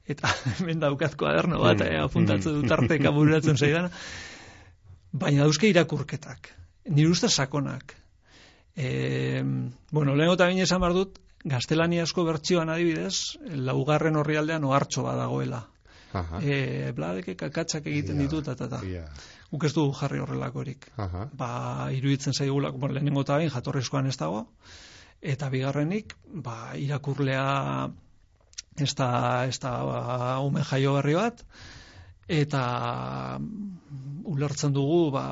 eta 0.07 0.31
hemen 0.59 0.83
daukat 0.85 1.16
kuaderno 1.16 1.62
bat, 1.64 1.81
mm. 1.81 2.05
apuntatzen 2.05 2.61
dut 2.61 2.76
arteka 2.76 3.12
bururatzen 3.16 3.57
zaidana. 3.57 3.88
Baina 5.12 5.46
dauzka 5.46 5.66
irakurketak. 5.66 6.53
Nire 6.90 7.11
uste 7.11 7.29
sakonak 7.29 8.00
E, 8.76 9.42
bueno, 9.90 10.14
lehen 10.14 10.33
eta 10.33 10.46
bine 10.50 10.64
esan 10.66 10.85
dut, 10.94 11.18
gaztelaniazko 11.44 12.24
bertsioan 12.24 12.68
adibidez, 12.68 13.37
laugarren 13.68 14.16
horri 14.16 14.37
aldean 14.37 14.64
ohartxo 14.64 15.04
badagoela. 15.06 15.66
E, 16.42 16.90
bladeke 16.94 17.37
kakatsak 17.38 17.87
egiten 17.87 18.18
yeah, 18.18 18.26
ditut, 18.26 18.48
eta 18.50 18.66
eta. 18.66 18.80
Guk 19.50 19.64
ez 19.64 19.72
du 19.74 19.87
jarri 19.94 20.18
horrelakorik. 20.18 20.88
Aha. 20.98 21.28
Ba, 21.33 21.50
iruditzen 21.94 22.35
zaigulak, 22.35 22.74
bueno, 22.74 22.96
lehenengo 22.96 23.22
eta 23.22 23.38
bain, 23.38 23.50
jatorrizkoan 23.50 24.11
ez 24.11 24.16
dago, 24.18 24.46
eta 25.20 25.50
bigarrenik, 25.52 26.16
ba, 26.42 26.74
irakurlea 26.78 27.46
ez 28.80 28.94
da, 28.98 29.11
ez 29.46 29.59
da 29.62 29.72
ba, 29.85 30.02
ume 30.42 30.64
jaio 30.66 30.96
berri 30.98 31.16
bat, 31.18 31.44
eta 32.30 32.62
ulertzen 34.30 34.74
dugu, 34.74 35.11
ba, 35.14 35.26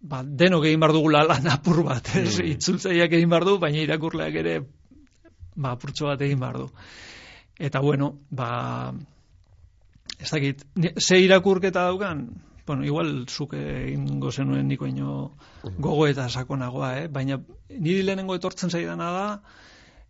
ba, 0.00 0.22
denok 0.22 0.66
egin 0.68 0.80
bar 0.80 0.92
dugula 0.92 1.24
lan 1.26 1.48
apur 1.52 1.82
bat, 1.86 2.14
ez? 2.16 2.38
Mm. 2.38 2.52
Itzultzaileak 2.56 3.18
egin 3.18 3.32
bar 3.32 3.46
du, 3.48 3.58
baina 3.62 3.82
irakurleak 3.82 4.40
ere 4.42 4.60
ba 5.56 5.72
apurtxo 5.76 6.10
bat 6.10 6.22
egin 6.22 6.40
bar 6.40 6.58
du. 6.60 6.66
Eta 7.58 7.80
bueno, 7.80 8.12
ba 8.30 8.92
ez 10.18 10.30
dakit, 10.30 10.64
ze 11.00 11.20
irakurketa 11.20 11.88
daukan? 11.88 12.26
Bueno, 12.66 12.84
igual 12.84 13.26
zuk 13.28 13.54
egingo 13.54 14.32
zenuen 14.32 14.66
niko 14.68 14.88
ino 14.90 15.36
gogo 15.78 16.06
eta 16.08 16.28
sakonagoa, 16.28 16.96
eh? 17.02 17.06
baina 17.08 17.38
niri 17.70 18.02
lehenengo 18.02 18.34
etortzen 18.34 18.70
zaidana 18.70 19.10
da 19.14 19.26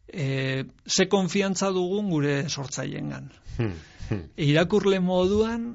e, 0.08 0.64
ze 0.86 1.08
konfiantza 1.08 1.70
dugun 1.70 2.08
gure 2.10 2.48
sortzaiengan. 2.48 3.28
Hmm, 3.58 3.74
hmm. 4.08 4.22
Irakurle 4.36 5.00
moduan 5.00 5.74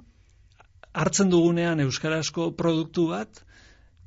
hartzen 0.92 1.30
dugunean 1.30 1.80
euskarazko 1.86 2.52
produktu 2.58 3.08
bat, 3.12 3.44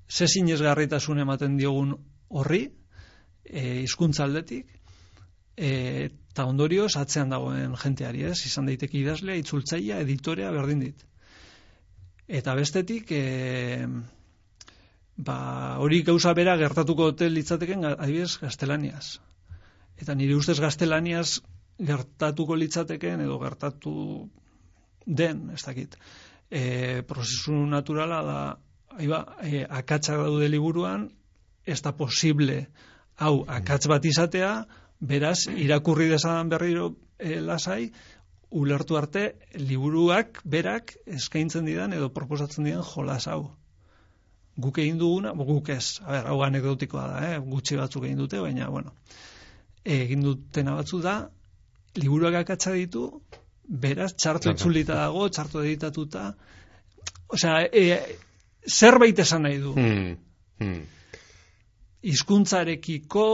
ze 0.08 0.26
garritasun 0.56 1.18
ematen 1.18 1.56
diogun 1.56 1.94
horri, 2.28 2.70
e, 3.44 3.82
izkuntza 3.82 4.24
aldetik, 4.24 4.66
e, 5.56 6.10
eta 6.34 6.46
ondorioz 6.50 6.96
atzean 6.96 7.30
dagoen 7.30 7.76
jenteari, 7.78 8.24
ez? 8.24 8.46
Izan 8.46 8.66
daiteke 8.66 8.98
idazlea, 8.98 9.36
itzultzaia, 9.36 10.00
editorea, 10.00 10.50
berdin 10.50 10.80
dit. 10.80 11.04
Eta 12.26 12.54
bestetik, 12.54 13.10
e, 13.12 13.86
ba, 15.16 15.38
hori 15.78 16.02
gauza 16.02 16.34
bera 16.34 16.56
gertatuko 16.56 17.10
hotel 17.12 17.34
litzateken, 17.38 17.84
adibidez, 17.92 18.38
gaztelaniaz. 18.42 19.18
Eta 20.00 20.14
nire 20.18 20.34
ustez 20.34 20.58
gaztelaniaz 20.58 21.40
gertatuko 21.78 22.56
litzateken, 22.58 23.22
edo 23.26 23.38
gertatu 23.38 23.94
den, 25.06 25.50
ez 25.54 25.62
dakit. 25.62 25.98
E, 26.50 27.02
prozesu 27.06 27.54
naturala 27.70 28.22
da 28.26 28.38
Aiba, 28.98 29.24
e, 29.42 29.64
akatsa 29.66 30.16
daude 30.20 30.48
liburuan, 30.48 31.08
ez 31.66 31.80
da 31.82 31.92
posible 31.96 32.66
hau 33.16 33.44
akats 33.48 33.88
bat 33.90 34.04
izatea, 34.04 34.52
beraz, 35.00 35.46
irakurri 35.48 36.08
desadan 36.10 36.50
berriro 36.52 36.92
e, 37.18 37.40
lasai, 37.40 37.90
ulertu 38.54 38.98
arte, 38.98 39.24
liburuak 39.58 40.40
berak 40.44 40.94
eskaintzen 41.18 41.66
didan 41.66 41.92
edo 41.92 42.10
proposatzen 42.14 42.68
didan 42.68 42.84
jolas 42.86 43.26
hau. 43.30 43.50
Guk 44.56 44.78
egin 44.78 45.00
duguna, 45.00 45.32
guk 45.34 45.70
ez, 45.74 45.98
a 46.04 46.10
ber, 46.12 46.28
hau 46.30 46.42
anekdotikoa 46.46 47.06
da, 47.10 47.22
eh? 47.30 47.38
gutxi 47.42 47.78
batzuk 47.80 48.06
egin 48.06 48.20
dute, 48.22 48.38
baina, 48.42 48.68
bueno, 48.70 48.94
egin 49.84 50.22
dutena 50.22 50.76
batzu 50.78 51.00
da, 51.02 51.16
liburuak 51.98 52.38
akatsa 52.44 52.76
ditu, 52.78 53.08
beraz, 53.66 54.12
txartu 54.14 54.54
itzulita 54.54 55.00
dago, 55.02 55.26
txartu 55.28 55.64
editatuta, 55.64 56.28
Osea, 57.34 57.64
e, 57.72 57.98
zerbait 58.66 59.18
esan 59.18 59.42
nahi 59.46 59.58
du. 59.62 59.74
Hmm. 59.76 60.16
Hmm. 60.60 60.82
Izkuntzarekiko, 62.04 63.26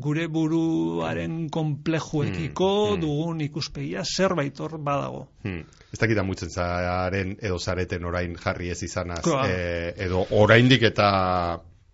gure 0.00 0.24
buruaren 0.32 1.50
komplejuekiko, 1.52 2.70
hmm. 2.94 3.00
dugun 3.02 3.42
ikuspegia, 3.44 4.04
zerbait 4.04 4.60
hor 4.60 4.78
badago. 4.80 5.26
Hmm. 5.44 5.64
Ez 5.92 6.00
dakita 6.00 6.24
mutzen 6.24 6.50
zaren 6.50 7.36
edo 7.40 7.58
zareten 7.58 8.04
orain 8.08 8.36
jarri 8.40 8.72
ez 8.72 8.82
izanaz, 8.82 9.22
e, 9.44 9.92
edo 10.08 10.24
oraindik 10.36 10.88
eta 10.88 11.10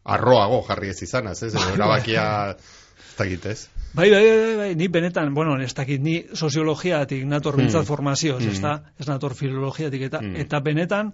arroago 0.03 0.63
jarri 0.69 0.91
ez 0.95 1.03
izanaz, 1.03 1.43
ez? 1.43 1.53
Edo 1.55 1.75
erabakia, 1.75 2.25
ez 2.55 3.17
dakit 3.19 3.47
ez? 3.51 3.59
Bai, 3.93 4.09
bai, 4.11 4.25
bai, 4.25 4.57
bai, 4.57 4.75
ni 4.75 4.89
benetan, 4.89 5.35
bueno, 5.35 5.59
ez 5.61 5.75
dakit, 5.77 6.01
ni 6.01 6.15
soziologiatik 6.33 7.27
nator 7.29 7.59
bintzat 7.61 7.83
mm. 7.83 7.89
formazioz, 7.91 8.41
mm. 8.41 8.53
ez 8.55 8.61
da, 8.65 8.73
ez 8.97 9.07
nator 9.09 9.35
filologiatik, 9.37 10.07
eta, 10.09 10.23
mm. 10.23 10.37
eta 10.47 10.61
benetan, 10.65 11.11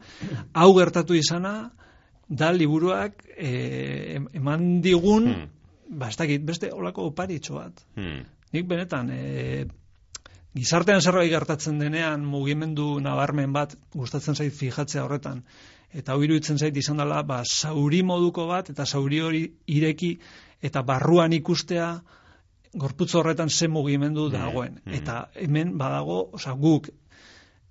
hau 0.55 0.69
gertatu 0.77 1.17
izana, 1.19 1.73
da 2.29 2.53
liburuak 2.55 3.25
e, 3.35 4.21
eman 4.39 4.69
digun, 4.85 5.27
mm. 5.33 5.97
ba, 5.99 6.13
ez 6.13 6.19
dakit, 6.21 6.45
beste 6.47 6.71
olako 6.73 7.09
oparitxo 7.11 7.57
bat. 7.59 7.83
Mm. 7.99 8.21
Nik 8.55 8.69
benetan, 8.71 9.11
e, 9.11 9.65
gizartean 10.55 11.03
zerbait 11.03 11.33
gertatzen 11.33 11.81
denean, 11.83 12.23
mugimendu 12.23 12.93
nabarmen 13.03 13.57
bat, 13.57 13.75
gustatzen 13.97 14.39
zait 14.39 14.55
fijatzea 14.55 15.03
horretan, 15.03 15.43
eta 15.91 16.15
hau 16.15 16.23
iruditzen 16.23 16.63
zait 16.63 16.79
izan 16.79 17.03
dela, 17.03 17.25
ba, 17.27 17.41
zauri 17.43 18.05
moduko 18.07 18.47
bat, 18.47 18.71
eta 18.71 18.87
zauri 18.87 19.19
hori 19.25 19.43
ireki, 19.67 20.13
eta 20.63 20.85
barruan 20.87 21.35
ikustea, 21.35 21.91
gorputz 22.75 23.15
horretan 23.15 23.51
ze 23.51 23.69
mugimendu 23.69 24.29
mm, 24.29 24.33
dagoen. 24.33 24.81
Mm. 24.85 24.95
Eta 24.95 25.29
hemen 25.35 25.77
badago, 25.79 26.29
oza, 26.33 26.53
guk 26.53 26.89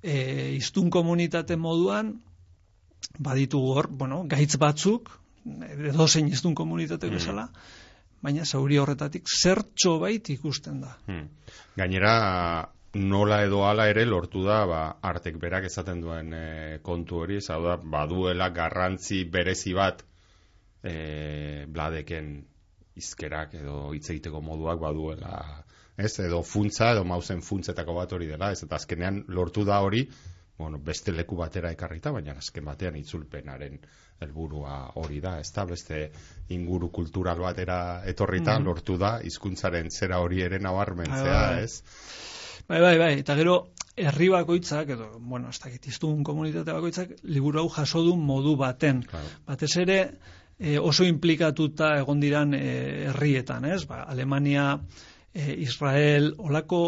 e, 0.01 0.55
iztun 0.57 0.89
komunitate 0.89 1.57
moduan, 1.57 2.13
baditu 3.19 3.59
hor, 3.59 3.89
bueno, 3.89 4.23
gaitz 4.29 4.57
batzuk, 4.57 5.11
edo 5.91 6.07
zein 6.07 6.27
iztun 6.27 6.55
komunitate 6.55 7.09
mm. 7.09 7.19
bezala, 7.19 7.47
baina 8.21 8.45
zauri 8.45 8.79
horretatik 8.81 9.29
zertxo 9.29 9.97
bait 9.99 10.29
ikusten 10.33 10.81
da. 10.81 10.95
Mm. 11.07 11.29
Gainera, 11.77 12.15
nola 12.97 13.43
edo 13.45 13.63
ala 13.67 13.87
ere 13.91 14.05
lortu 14.05 14.43
da, 14.45 14.63
ba, 14.65 14.81
artek 15.11 15.37
berak 15.41 15.69
ezaten 15.69 16.01
duen 16.01 16.33
e, 16.33 16.45
kontu 16.83 17.23
hori, 17.23 17.41
zau 17.41 17.61
da, 17.65 17.77
baduela 17.77 18.49
garrantzi 18.55 19.23
berezi 19.29 19.73
bat 19.77 20.03
e, 20.83 21.65
bladeken 21.67 22.31
izkerak 22.97 23.53
edo 23.61 23.91
hitz 23.95 24.09
egiteko 24.09 24.41
moduak 24.41 24.79
baduela, 24.81 25.41
ez, 25.97 26.13
edo 26.21 26.41
funtza, 26.45 26.91
edo 26.93 27.03
mauzen 27.07 27.41
funtzetako 27.41 27.95
bat 27.97 28.17
hori 28.17 28.27
dela, 28.29 28.51
ez, 28.53 28.63
eta 28.65 28.77
azkenean 28.77 29.23
lortu 29.33 29.65
da 29.65 29.79
hori, 29.85 30.03
bueno, 30.57 30.79
beste 30.81 31.13
leku 31.13 31.37
batera 31.37 31.71
ekarrita, 31.73 32.11
baina 32.11 32.33
azken 32.37 32.65
batean 32.65 32.95
itzulpenaren 32.97 33.77
helburua 34.25 34.77
hori 34.97 35.19
da, 35.21 35.35
ez 35.41 35.51
da, 35.53 35.65
beste 35.69 35.99
inguru 36.53 36.89
kultural 36.93 37.41
batera 37.43 37.79
etorrita, 38.09 38.57
mm. 38.57 38.65
lortu 38.65 38.97
da, 38.97 39.17
hizkuntzaren 39.25 39.91
zera 39.93 40.21
hori 40.23 40.41
ere 40.41 40.59
nabarmentzea, 40.63 41.41
bai, 41.41 41.53
bai. 41.53 41.63
ez? 41.63 42.63
Bai, 42.67 42.79
bai, 42.83 42.95
bai, 42.99 43.11
eta 43.21 43.35
gero, 43.37 43.59
herri 43.97 44.31
bakoitzak, 44.33 44.89
edo, 44.97 45.11
bueno, 45.19 45.53
ez 45.53 45.61
dakit, 45.61 45.85
iztun 45.93 46.23
komunitate 46.27 46.73
bakoitzak, 46.73 47.13
liburu 47.23 47.61
hau 47.61 47.69
jaso 47.77 48.01
du 48.05 48.17
modu 48.17 48.57
baten. 48.59 49.05
Claro. 49.07 49.29
Batez 49.47 49.71
ere, 49.85 49.99
e, 50.59 50.77
oso 50.79 51.05
implikatuta 51.05 51.95
egon 51.99 52.19
diran 52.19 52.53
e, 52.53 52.63
herrietan, 53.09 53.65
ez? 53.65 53.85
Ba, 53.89 54.03
Alemania, 54.03 54.79
e, 55.33 55.53
Israel, 55.63 56.33
olako 56.37 56.81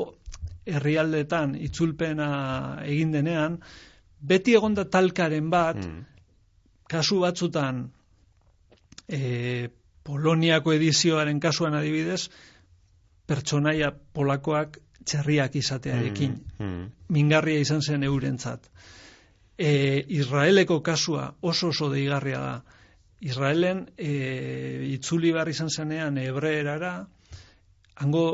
herrialdetan 0.70 1.56
itzulpena 1.58 2.30
egin 2.86 3.14
denean, 3.14 3.60
beti 4.20 4.56
egonda 4.58 4.86
talkaren 4.90 5.50
bat, 5.50 5.82
mm. 5.82 6.24
kasu 6.90 7.22
batzutan, 7.26 7.88
e, 9.08 9.70
Poloniako 10.10 10.72
edizioaren 10.74 11.38
kasuan 11.44 11.76
adibidez, 11.78 12.32
pertsonaia 13.30 13.92
polakoak 13.94 14.80
txerriak 15.06 15.58
izatearekin. 15.60 16.32
Mm. 16.58 16.66
mm. 16.66 16.88
Mingarria 17.14 17.62
izan 17.62 17.84
zen 17.86 18.06
eurentzat. 18.08 18.66
E, 19.58 19.70
Israeleko 20.18 20.80
kasua 20.82 21.28
oso 21.42 21.70
oso 21.74 21.92
deigarria 21.94 22.40
da. 22.42 22.79
Israelen 23.20 23.88
e, 23.98 24.12
itzuli 24.94 25.34
behar 25.36 25.50
izan 25.52 25.70
zenean 25.70 26.18
hebreerara, 26.18 26.94
hango 27.96 28.26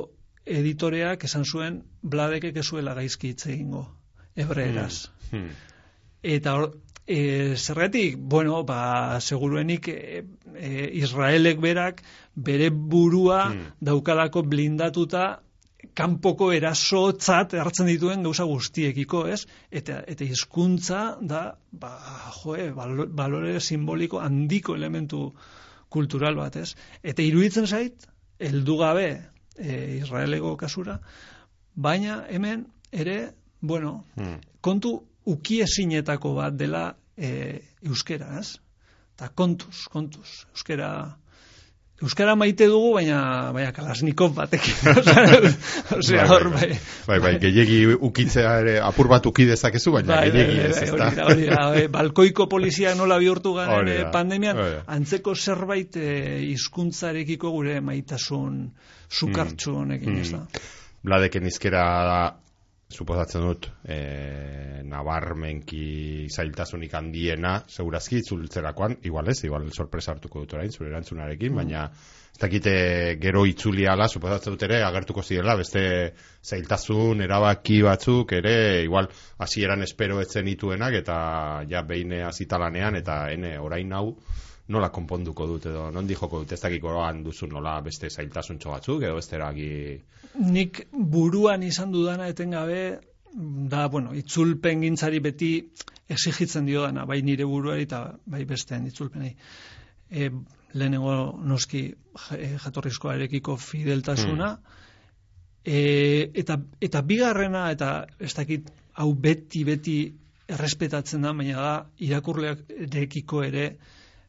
editoreak 0.45 1.23
esan 1.25 1.45
zuen 1.45 1.81
bladekek 2.03 2.57
ezuela 2.61 2.93
gaizki 2.93 3.33
hitz 3.33 3.47
egingo 3.47 3.87
hebreeraz. 4.35 5.07
Hmm. 5.31 5.39
Hmm. 5.39 5.55
Eta 6.21 6.57
E, 7.07 7.55
zergatik, 7.55 8.15
bueno, 8.17 8.63
ba, 8.65 9.19
seguruenik 9.21 9.87
e, 9.89 10.23
e, 10.57 10.69
Israelek 10.97 11.59
berak 11.61 12.01
bere 12.33 12.71
burua 12.73 13.51
hmm. 13.51 13.75
daukalako 13.79 14.41
blindatuta 14.41 15.25
kanpoko 15.95 16.49
erasotzat 16.53 17.55
hartzen 17.59 17.87
dituen 17.89 18.25
gauza 18.25 18.45
guztiekiko, 18.49 19.25
ez? 19.31 19.45
Eta 19.71 20.01
eta 20.11 20.27
hizkuntza 20.27 21.03
da, 21.21 21.45
ba, 21.71 21.93
joe, 22.41 22.71
balore 22.75 23.59
simboliko 23.59 24.19
handiko 24.23 24.75
elementu 24.75 25.29
kultural 25.89 26.35
bat, 26.35 26.59
ez? 26.59 26.75
Eta 27.03 27.23
iruditzen 27.23 27.67
zait, 27.67 28.07
heldu 28.39 28.77
gabe 28.81 29.07
e, 29.55 29.97
Israelego 30.01 30.55
kasura, 30.59 30.99
baina 31.75 32.23
hemen 32.29 32.67
ere, 32.91 33.33
bueno, 33.61 34.03
hmm. 34.19 34.39
kontu 34.61 34.97
ukiesinetako 35.31 36.35
bat 36.35 36.57
dela 36.59 36.89
e, 37.15 37.61
euskera, 37.87 38.35
ez? 38.41 38.57
Ta 39.15 39.31
kontuz, 39.31 39.87
kontuz, 39.91 40.43
euskera 40.51 40.89
Euskara 42.03 42.33
maite 42.35 42.65
dugu, 42.67 42.89
baina, 42.97 43.17
baina 43.55 43.71
kalasnikov 43.71 44.33
batek. 44.35 44.65
Osea, 45.97 46.25
hor, 46.27 46.49
bai. 46.51 46.67
Bai, 47.07 47.19
bai, 47.23 47.31
gehiagi 47.39 47.77
ukitzea 47.93 48.51
ere, 48.65 48.73
apur 48.83 49.07
bat 49.07 49.29
ukidezakezu, 49.29 49.93
baina 49.95 50.17
bai, 50.17 50.33
gehiagi 50.33 50.57
ez, 50.65 50.81
ez 50.83 50.89
da. 50.91 51.07
Hori 51.23 51.47
da, 51.47 51.67
hori 51.69 51.87
balkoiko 51.95 52.49
polizia 52.51 52.91
nola 52.99 53.15
bihurtu 53.23 53.55
garen 53.55 53.91
eh, 53.93 54.01
pandemian, 54.11 54.59
antzeko 54.91 55.37
zerbait 55.39 55.95
eh, 55.95 56.41
hizkuntzarekiko 56.49 57.53
gure 57.55 57.79
maitasun 57.79 58.59
sukartxu 59.07 59.71
mm. 59.71 59.79
honekin, 59.85 60.17
mm. 60.17 60.25
ez 60.25 60.33
da. 60.35 60.65
Bladeken 61.05 61.47
izkera 61.47 61.85
da, 62.09 62.19
suposatzen 62.95 63.43
dut 63.43 63.69
e, 63.83 63.97
nabarmenki 64.87 66.27
zailtasunik 66.31 66.93
handiena 66.95 67.57
segurazki 67.67 68.21
itzultzerakoan 68.23 68.99
igual 69.09 69.31
ez, 69.33 69.41
igual 69.43 69.67
sorpresa 69.75 70.15
hartuko 70.15 70.45
dut 70.45 70.55
orain 70.57 70.71
zure 70.71 70.91
erantzunarekin, 70.93 71.51
mm. 71.53 71.61
baina 71.61 71.89
ez 72.35 72.39
dakite 72.41 72.71
gero 73.21 73.45
itzuli 73.47 73.85
ala, 73.87 74.09
suposatzen 74.11 74.57
dut 74.57 74.63
ere 74.67 74.81
agertuko 74.83 75.21
zirela, 75.23 75.55
beste 75.55 75.83
zailtasun 76.43 77.23
erabaki 77.23 77.77
batzuk 77.85 78.33
ere 78.35 78.83
igual 78.83 79.07
hasieran 79.39 79.85
espero 79.87 80.19
etzen 80.19 80.49
ituenak 80.51 80.97
eta 80.99 81.15
ja 81.69 81.81
behin 81.87 82.11
azitalanean 82.27 82.99
eta 82.99 83.29
ene 83.31 83.55
orain 83.57 83.93
hau 83.93 84.09
nola 84.67 84.89
konponduko 84.89 85.47
dut 85.47 85.69
edo 85.71 85.89
non 85.91 86.07
joko 86.09 86.41
dut 86.43 86.51
ez 86.51 86.59
dakiko 86.59 86.91
duzu 87.23 87.47
nola 87.47 87.79
beste 87.81 88.09
zailtasun 88.09 88.59
batzuk 88.65 89.03
edo 89.03 89.15
beste 89.15 89.35
eragi 89.35 90.01
nik 90.35 90.87
buruan 90.91 91.63
izan 91.63 91.91
dudana 91.91 92.27
etengabe 92.27 92.99
da, 93.35 93.87
bueno, 93.87 94.13
itzulpen 94.13 94.81
gintzari 94.81 95.19
beti 95.19 95.71
exigitzen 96.07 96.65
dio 96.65 96.81
dana, 96.81 97.05
bai 97.05 97.21
nire 97.21 97.45
buruari 97.45 97.83
eta 97.83 98.17
bai 98.25 98.45
besteen 98.45 98.85
itzulpenei. 98.87 99.35
E, 100.09 100.29
lehenengo 100.75 101.15
noski 101.47 101.87
e, 102.35 102.49
jatorrizkoarekiko 102.63 103.55
fideltasuna, 103.57 104.51
hmm. 104.55 104.81
e, 105.63 105.79
eta, 106.43 106.59
eta 106.81 107.01
bigarrena, 107.01 107.69
eta 107.71 107.91
ez 108.19 108.33
dakit, 108.35 108.69
hau 108.99 109.11
beti, 109.13 109.63
beti 109.67 109.97
errespetatzen 110.51 111.25
da, 111.25 111.33
baina 111.33 111.61
da, 111.61 111.75
irakurleak 112.05 112.65
dekiko 112.91 113.43
ere, 113.47 113.69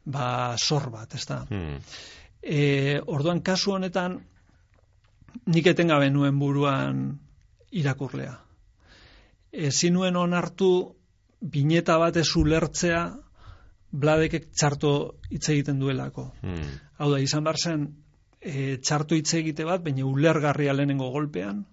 ba, 0.07 0.55
sor 0.57 0.89
bat, 0.93 1.13
ez 1.15 1.25
da. 1.27 1.43
Hmm. 1.51 1.77
E, 2.41 2.61
orduan, 3.05 3.43
kasu 3.45 3.75
honetan, 3.75 4.19
nik 5.51 5.67
etengabe 5.67 6.09
nuen 6.09 6.39
buruan 6.39 7.07
irakurlea. 7.75 8.33
Ezin 9.67 9.95
nuen 9.97 10.15
onartu 10.15 10.71
bineta 11.41 11.97
bat 12.01 12.17
ez 12.17 12.29
ulertzea 12.39 13.01
bladekek 13.91 14.51
txarto 14.51 14.91
hitz 15.31 15.47
egiten 15.53 15.79
duelako. 15.79 16.31
Hmm. 16.41 16.75
Hau 16.99 17.09
da, 17.13 17.21
izan 17.23 17.45
bar 17.47 17.57
zen 17.57 17.87
e, 18.41 18.77
txarto 18.83 19.15
hitz 19.15 19.33
egite 19.39 19.65
bat, 19.67 19.83
baina 19.83 20.05
ulergarria 20.05 20.75
lehenengo 20.75 21.09
golpean. 21.13 21.63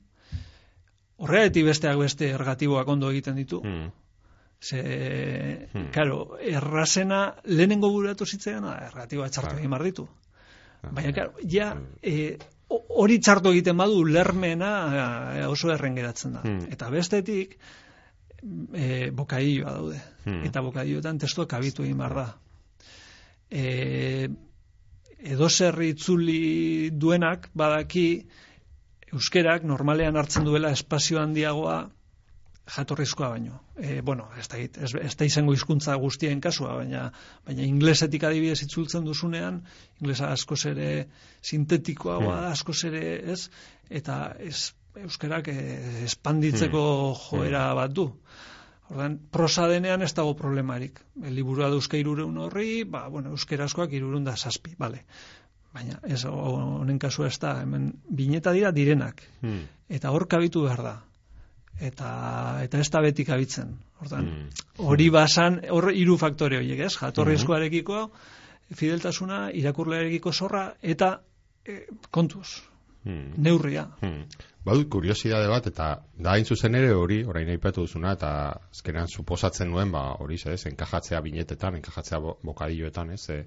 Horregatik 1.25 1.67
besteak 1.71 1.99
beste 1.99 2.31
ergatiboak 2.35 2.89
ondo 2.89 3.11
egiten 3.11 3.39
ditu. 3.41 3.61
Hmm. 3.65 3.91
Ze, 4.65 4.81
hmm. 5.73 5.91
karo, 5.93 6.39
errazena 6.41 7.35
lehenengo 7.45 7.91
buratu 7.93 8.27
zitzean, 8.27 8.67
ergatiboa 8.89 9.29
txarto 9.29 9.59
egin 9.59 9.79
ditu. 9.85 10.09
Baina, 10.85 11.13
karo, 11.17 11.33
ja, 11.49 11.73
e, 12.03 12.37
hori 12.69 13.19
txartu 13.21 13.53
egiten 13.53 13.77
badu 13.77 14.05
lermena 14.09 14.71
eh, 14.93 15.47
oso 15.47 15.71
erren 15.73 15.97
geratzen 15.99 16.39
da. 16.39 16.45
Hmm. 16.45 16.67
Eta 16.73 16.91
bestetik 16.93 17.59
e, 18.73 19.11
bokaioa 19.11 19.73
daude. 19.79 20.01
Hmm. 20.25 20.43
Eta 20.49 20.63
bokaioetan 20.65 21.19
testuak 21.23 21.53
abitu 21.57 21.85
egin 21.85 22.01
behar 22.01 22.17
da. 22.19 22.27
E, 23.51 24.29
edo 25.35 25.49
zerri 25.49 25.93
itzuli 25.95 26.91
duenak 26.91 27.51
badaki 27.57 28.07
euskerak 29.15 29.65
normalean 29.65 30.17
hartzen 30.21 30.45
duela 30.45 30.73
espazio 30.75 31.21
handiagoa 31.23 31.85
jatorrizkoa 32.75 33.29
baino. 33.35 33.61
E, 33.77 34.01
bueno, 34.01 34.31
ez 34.41 34.47
da, 34.49 34.59
ez, 34.59 34.95
ez 34.97 35.13
da 35.21 35.27
izango 35.29 35.53
hizkuntza 35.53 35.95
guztien 36.01 36.41
kasua, 36.41 36.79
baina, 36.81 37.11
baina 37.45 37.67
inglesetik 37.67 38.25
adibidez 38.25 38.63
itzultzen 38.65 39.05
duzunean, 39.05 39.61
inglesa 40.01 40.31
asko 40.33 40.57
ere 40.71 40.89
sintetikoa, 41.43 42.19
hmm. 42.23 42.49
asko 42.53 42.77
ere, 42.89 43.05
ez? 43.35 43.51
Eta 43.91 44.19
ez, 44.41 44.73
euskerak 45.03 45.49
eh, 45.53 46.05
espanditzeko 46.05 46.83
hmm. 46.83 47.23
joera 47.29 47.69
hmm. 47.71 47.79
bat 47.81 47.95
du. 47.95 48.09
Ordan 48.93 49.17
prosa 49.33 49.67
denean 49.69 50.03
ez 50.05 50.13
dago 50.15 50.35
problemarik. 50.37 51.01
El 51.23 51.35
liburua 51.35 51.71
da 51.73 51.79
euska 51.81 51.97
irureun 51.97 52.37
horri, 52.39 52.85
ba, 52.85 53.07
bueno, 53.09 53.33
euskera 53.33 53.65
askoak 53.65 53.93
irurun 53.97 54.25
da 54.25 54.37
saspi, 54.37 54.75
bale. 54.79 55.05
Baina, 55.75 55.99
ez, 56.07 56.21
honen 56.29 57.01
kasua 57.03 57.27
ez 57.33 57.39
da, 57.43 57.57
hemen, 57.65 57.91
bineta 58.07 58.53
dira 58.53 58.71
direnak. 58.73 59.25
Hmm. 59.41 59.65
Eta 59.89 60.13
hor 60.15 60.29
kabitu 60.31 60.63
behar 60.69 60.85
da 60.85 60.95
eta 61.81 62.61
eta 62.63 62.79
ez 62.79 62.91
da 62.91 63.01
betik 63.03 63.31
abitzen. 63.31 63.75
Hortan, 64.01 64.27
mm. 64.27 64.65
hori 64.87 65.09
basan, 65.11 65.61
hor 65.71 65.91
hiru 65.93 66.17
faktore 66.19 66.59
horiek, 66.59 66.85
ez? 66.87 66.95
Jatorrizkoarekiko 67.01 68.09
fideltasuna, 68.75 69.49
irakurlearekiko 69.55 70.33
zorra 70.33 70.69
eta 70.83 71.19
e, 71.67 71.85
kontuz. 72.11 72.63
Mm. 73.05 73.37
Neurria. 73.37 73.85
Mm. 74.01 74.45
Badu 74.65 74.87
kuriosidade 74.89 75.49
bat 75.53 75.67
eta 75.69 75.89
da 76.17 76.35
hain 76.35 76.47
zuzen 76.49 76.75
ere 76.79 76.93
hori, 76.97 77.21
orain 77.29 77.51
aipatu 77.53 77.85
duzuna 77.85 78.15
eta 78.17 78.31
azkenean 78.73 79.09
suposatzen 79.09 79.69
nuen, 79.71 79.93
ba, 79.93 80.05
hori 80.25 80.39
ez, 80.53 80.63
enkajatzea 80.71 81.21
binetetan, 81.21 81.77
enkajatzea 81.81 82.21
bokadilloetan, 82.25 83.11
ez? 83.13 83.29
E, 83.29 83.45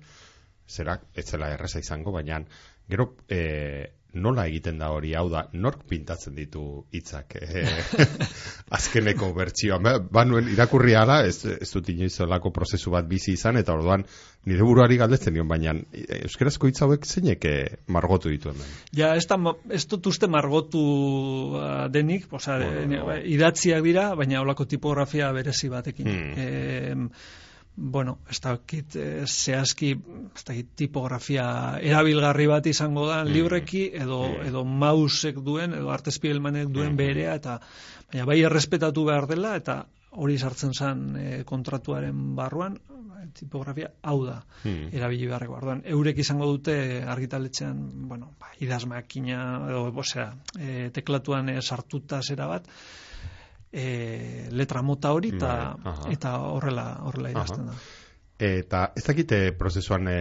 zerak 0.70 1.08
etzela 1.16 1.50
erreza 1.56 1.80
izango, 1.80 2.12
baina 2.12 2.42
gero 2.90 3.16
e, 3.30 3.42
nola 4.22 4.48
egiten 4.50 4.80
da 4.82 4.90
hori, 4.94 5.14
hau 5.18 5.28
da, 5.32 5.44
nork 5.54 5.86
pintatzen 5.90 6.36
ditu 6.38 6.64
hitzak 6.96 7.38
e, 7.40 7.64
azkeneko 8.78 9.32
bertsioa. 9.36 9.80
Ba, 9.84 9.96
banuen 10.00 10.50
irakurri 10.54 10.96
ala, 11.00 11.22
ez, 11.28 11.42
ez 11.46 11.70
dut 11.74 11.90
inoizolako 11.94 12.52
prozesu 12.56 12.94
bat 12.94 13.08
bizi 13.10 13.36
izan, 13.38 13.60
eta 13.62 13.76
orduan 13.78 14.06
nire 14.48 14.68
buruari 14.68 15.00
galdetzen 15.00 15.36
nion, 15.36 15.48
baina 15.50 15.74
euskarazko 16.22 16.70
hitz 16.70 16.82
hauek 16.86 17.08
zeinek 17.08 17.50
eh, 17.50 17.64
margotu 17.94 18.32
ditu 18.34 18.54
hemen? 18.54 18.78
Ja, 18.96 19.14
ez, 19.16 19.26
da, 19.30 19.40
ez 19.74 19.84
dut 19.90 20.08
uste 20.12 20.30
margotu 20.32 20.84
denik, 21.94 22.30
oza, 22.32 22.60
bueno, 22.64 23.18
idatziak 23.38 23.84
dira, 23.86 24.12
baina 24.20 24.42
holako 24.44 24.70
tipografia 24.70 25.34
berezi 25.36 25.74
batekin. 25.74 26.16
Hmm 26.38 27.12
bueno, 27.78 28.18
ez 28.30 28.40
dakit 28.42 28.96
e, 28.98 29.26
zehazki 29.28 29.92
ez 29.94 30.44
dakit 30.48 30.72
tipografia 30.76 31.46
erabilgarri 31.86 32.48
bat 32.50 32.66
izango 32.66 33.06
da 33.08 33.22
mm. 33.22 33.34
libreki 33.36 33.84
edo 33.94 34.24
mm. 34.26 34.48
edo 34.50 34.64
mausek 34.66 35.38
duen 35.46 35.78
edo 35.78 35.94
artespielmanek 35.94 36.74
duen 36.74 36.96
mm. 36.96 36.98
berea 36.98 37.36
eta 37.38 37.60
baina 38.10 38.26
bai 38.26 38.42
errespetatu 38.50 39.06
behar 39.06 39.30
dela 39.30 39.56
eta 39.62 39.84
hori 40.18 40.40
sartzen 40.42 40.74
zen 40.74 41.04
e, 41.22 41.28
kontratuaren 41.46 42.36
barruan 42.36 42.80
tipografia 43.38 43.92
hau 44.02 44.20
da 44.26 44.40
mm. 44.64 44.90
erabili 44.98 45.30
beharreko 45.30 45.60
orduan 45.60 45.84
eurek 45.86 46.18
izango 46.24 46.50
dute 46.50 47.04
argitaletxean 47.06 47.84
bueno 48.10 48.34
ba 48.40 48.50
idazmakina 48.60 49.42
edo 49.70 49.92
osea 49.94 50.32
e, 50.58 50.90
teklatuan 50.96 51.54
e, 51.54 51.62
sartuta 51.62 52.24
zera 52.24 52.50
bat 52.50 52.66
e, 53.78 54.50
letra 54.58 54.82
mota 54.82 55.14
hori 55.14 55.36
eta 55.36 55.54
bai, 55.84 55.96
eta 56.18 56.36
horrela 56.50 56.90
horrela 57.06 57.32
idazten 57.36 57.72
da. 57.72 57.78
Eta 58.38 58.84
ez 58.94 59.02
dakite 59.02 59.38
prozesuan 59.58 60.06
e, 60.12 60.18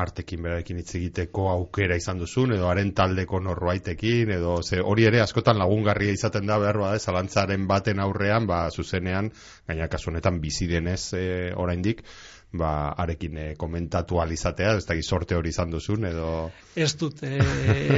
artekin 0.00 0.40
berarekin 0.46 0.78
hitz 0.80 0.94
egiteko 0.96 1.50
aukera 1.52 1.98
izan 2.00 2.22
duzun 2.22 2.54
edo 2.56 2.70
haren 2.70 2.94
taldeko 2.96 3.40
norbaitekin 3.44 4.32
edo 4.32 4.54
ze 4.62 4.80
hori 4.80 5.04
ere 5.04 5.20
askotan 5.20 5.60
lagungarria 5.60 6.14
izaten 6.16 6.48
da 6.48 6.56
behar 6.62 6.78
bada 6.80 6.98
zalantzaren 6.98 7.66
baten 7.68 8.00
aurrean 8.00 8.46
ba 8.48 8.62
zuzenean 8.70 9.28
gaina 9.68 9.88
kasu 9.92 10.08
honetan 10.08 10.40
bizi 10.40 10.70
denez 10.72 11.12
e, 11.12 11.26
oraindik 11.52 12.00
ba 12.52 12.94
arekin 13.04 13.36
e, 13.36 13.46
komentatu 13.60 14.22
alizatea 14.24 14.72
ez 14.78 14.86
dakit 14.86 15.04
sorte 15.04 15.36
hori 15.36 15.52
izan 15.52 15.70
duzun 15.70 16.08
edo 16.08 16.32
ez 16.74 16.94
dut 16.96 17.22
e, 17.22 17.36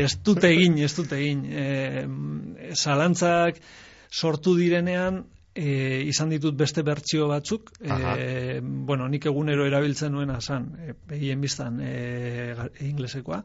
ez 0.03 0.17
dut 0.25 0.43
egin 0.43 0.83
ez 0.83 0.91
dut 0.97 1.15
egin. 1.21 1.47
E, 1.47 2.05
zalantzak 2.75 3.63
sortu 4.13 4.55
direnean 4.59 5.23
e, 5.55 6.05
izan 6.09 6.33
ditut 6.33 6.57
beste 6.57 6.85
bertsio 6.85 7.29
batzuk, 7.31 7.73
e, 7.81 8.61
bueno, 8.63 9.09
nik 9.09 9.27
egunero 9.31 9.67
erabiltzen 9.69 10.13
nuena 10.13 10.41
zan, 10.41 10.69
e, 10.79 10.95
begien 11.09 11.41
biztan 11.41 11.81
e, 11.81 12.55
inglesekoa. 12.89 13.43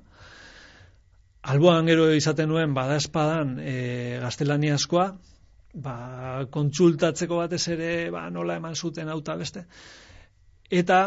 Alboan 1.47 1.87
gero 1.87 2.09
izaten 2.11 2.49
nuen, 2.51 2.73
bada 2.75 2.97
espadan, 2.99 3.55
e, 3.63 4.19
gaztelaniazkoa, 4.23 5.07
ba, 5.83 5.95
kontsultatzeko 6.51 7.39
batez 7.43 7.63
ere, 7.75 7.91
ba, 8.11 8.27
nola 8.33 8.57
eman 8.59 8.75
zuten 8.75 9.09
auta 9.13 9.37
beste. 9.39 9.63
Eta 10.67 10.99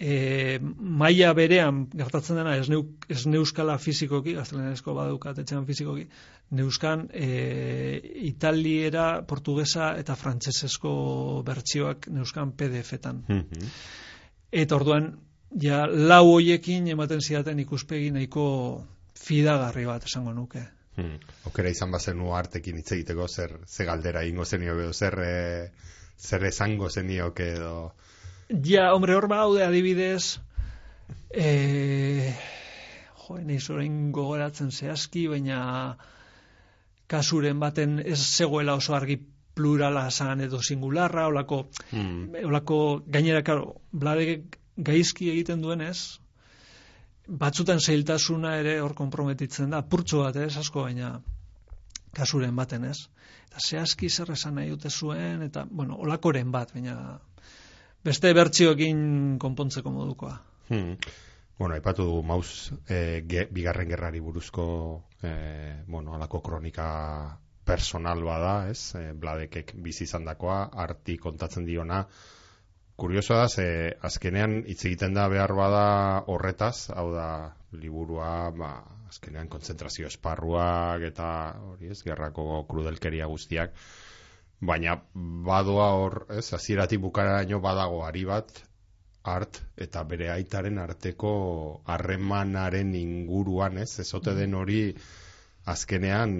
e, 0.00 0.58
maila 0.62 1.32
berean 1.34 1.82
gertatzen 1.90 2.38
dena 2.38 2.54
ez, 2.56 2.68
neuk, 2.70 3.06
ez 3.10 3.24
neuskala 3.26 3.78
fizikoki, 3.82 4.34
gaztelenezko 4.38 4.94
badukat 4.96 5.40
etxean 5.42 5.66
fizikoki, 5.68 6.06
neuskan 6.58 7.08
e, 7.12 7.28
italiera, 8.30 9.08
portugesa 9.28 9.92
eta 9.98 10.16
frantsesezko 10.18 10.92
bertsioak 11.46 12.08
neuskan 12.14 12.54
PDF-etan. 12.58 13.24
Mhm. 13.28 13.72
Eta 14.62 14.78
orduan, 14.78 15.12
ja, 15.60 15.84
lau 15.86 16.24
hoiekin 16.38 16.88
ematen 16.94 17.20
zidaten 17.20 17.58
ikuspegi 17.60 18.10
nahiko 18.14 18.48
fidagarri 19.18 19.84
bat 19.88 20.06
esango 20.08 20.32
nuke. 20.32 20.62
Hmm. 20.98 21.18
Okera 21.46 21.70
izan 21.70 21.92
bazenu 21.94 22.32
artekin 22.34 22.78
hitz 22.80 22.90
egiteko 22.96 23.28
zer 23.28 23.52
ze 23.66 23.84
galdera 23.86 24.24
ingo 24.26 24.44
zenio 24.44 24.74
edo 24.80 24.92
zer 24.92 25.14
e, 25.22 25.70
zer 26.18 26.44
esango 26.48 26.88
zenioke 26.90 27.52
edo 27.54 27.92
Ja, 28.48 28.94
hombre, 28.94 29.12
hor 29.14 29.28
baude 29.28 29.60
adibidez, 29.60 30.40
e, 31.28 32.32
jo, 33.26 33.36
nahiz 33.44 33.66
orain 33.68 33.98
gogoratzen 34.16 34.70
zehazki, 34.72 35.26
baina 35.28 35.58
kasuren 37.12 37.60
baten 37.60 37.98
ez 38.00 38.16
zegoela 38.22 38.78
oso 38.80 38.96
argi 38.96 39.18
plurala 39.58 40.06
zan 40.10 40.40
edo 40.40 40.62
singularra, 40.62 41.26
olako, 41.28 41.66
hmm. 41.90 42.40
olako 42.48 42.78
gainera, 43.06 43.44
karo, 43.44 43.74
blade 43.92 44.40
gaizki 44.76 45.28
egiten 45.34 45.60
duenez, 45.60 45.98
batzutan 47.28 47.84
zeiltasuna 47.84 48.56
ere 48.62 48.78
hor 48.80 48.96
konprometitzen 48.96 49.76
da, 49.76 49.82
purtsu 49.82 50.24
bat 50.24 50.40
ez, 50.40 50.54
asko 50.56 50.86
baina 50.88 51.18
kasuren 52.16 52.56
baten 52.56 52.88
ez. 52.88 52.98
Eta 53.50 53.60
zehazki 53.60 54.08
zer 54.08 54.32
esan 54.32 54.56
nahi 54.56 54.70
dute 54.72 54.88
zuen, 54.88 55.42
eta, 55.44 55.66
bueno, 55.68 56.00
olakoren 56.00 56.52
bat, 56.54 56.72
baina 56.72 57.18
beste 58.04 58.32
bertsioekin 58.34 59.00
konpontzeko 59.42 59.90
modukoa. 59.90 60.36
Hmm. 60.68 60.96
Bueno, 61.58 61.74
aipatu 61.74 62.04
dugu 62.06 62.22
maus 62.22 62.70
e, 62.86 63.24
ge, 63.26 63.48
bigarren 63.50 63.88
gerrari 63.90 64.20
buruzko 64.22 64.64
e, 65.22 65.30
bueno, 65.88 66.14
alako 66.14 66.40
kronika 66.46 66.88
personal 67.66 68.22
bada, 68.22 68.68
ez? 68.70 68.94
E, 68.94 69.12
bladekek 69.12 69.74
bizi 69.82 70.06
izandakoa 70.06 70.60
arti 70.86 71.18
kontatzen 71.18 71.66
diona. 71.66 72.04
Kurioso 72.98 73.34
da, 73.38 73.48
ze 73.48 73.96
azkenean 74.02 74.60
hitz 74.66 74.84
egiten 74.84 75.14
da 75.14 75.26
behar 75.30 75.54
bada 75.54 75.82
horretaz, 76.30 76.90
hau 76.94 77.10
da 77.14 77.28
liburua, 77.72 78.50
ba, 78.54 78.70
azkenean 79.10 79.50
kontzentrazio 79.50 80.06
esparruak 80.06 81.04
eta 81.10 81.28
hori 81.72 81.90
ez, 81.94 82.00
gerrako 82.06 82.64
krudelkeria 82.70 83.26
guztiak, 83.30 83.74
baina 84.60 84.96
badoa 85.46 85.90
hor, 86.00 86.24
ez, 86.34 86.52
hasieratik 86.52 87.00
bukaraino 87.00 87.60
badago 87.60 88.02
ari 88.04 88.24
bat, 88.24 88.50
art 89.28 89.60
eta 89.76 90.02
bere 90.08 90.30
aitaren 90.32 90.78
arteko 90.82 91.30
harremanaren 91.86 92.94
inguruan, 92.94 93.78
ez, 93.78 93.98
ezote 94.00 94.34
den 94.34 94.54
hori 94.54 94.82
azkenean 95.68 96.34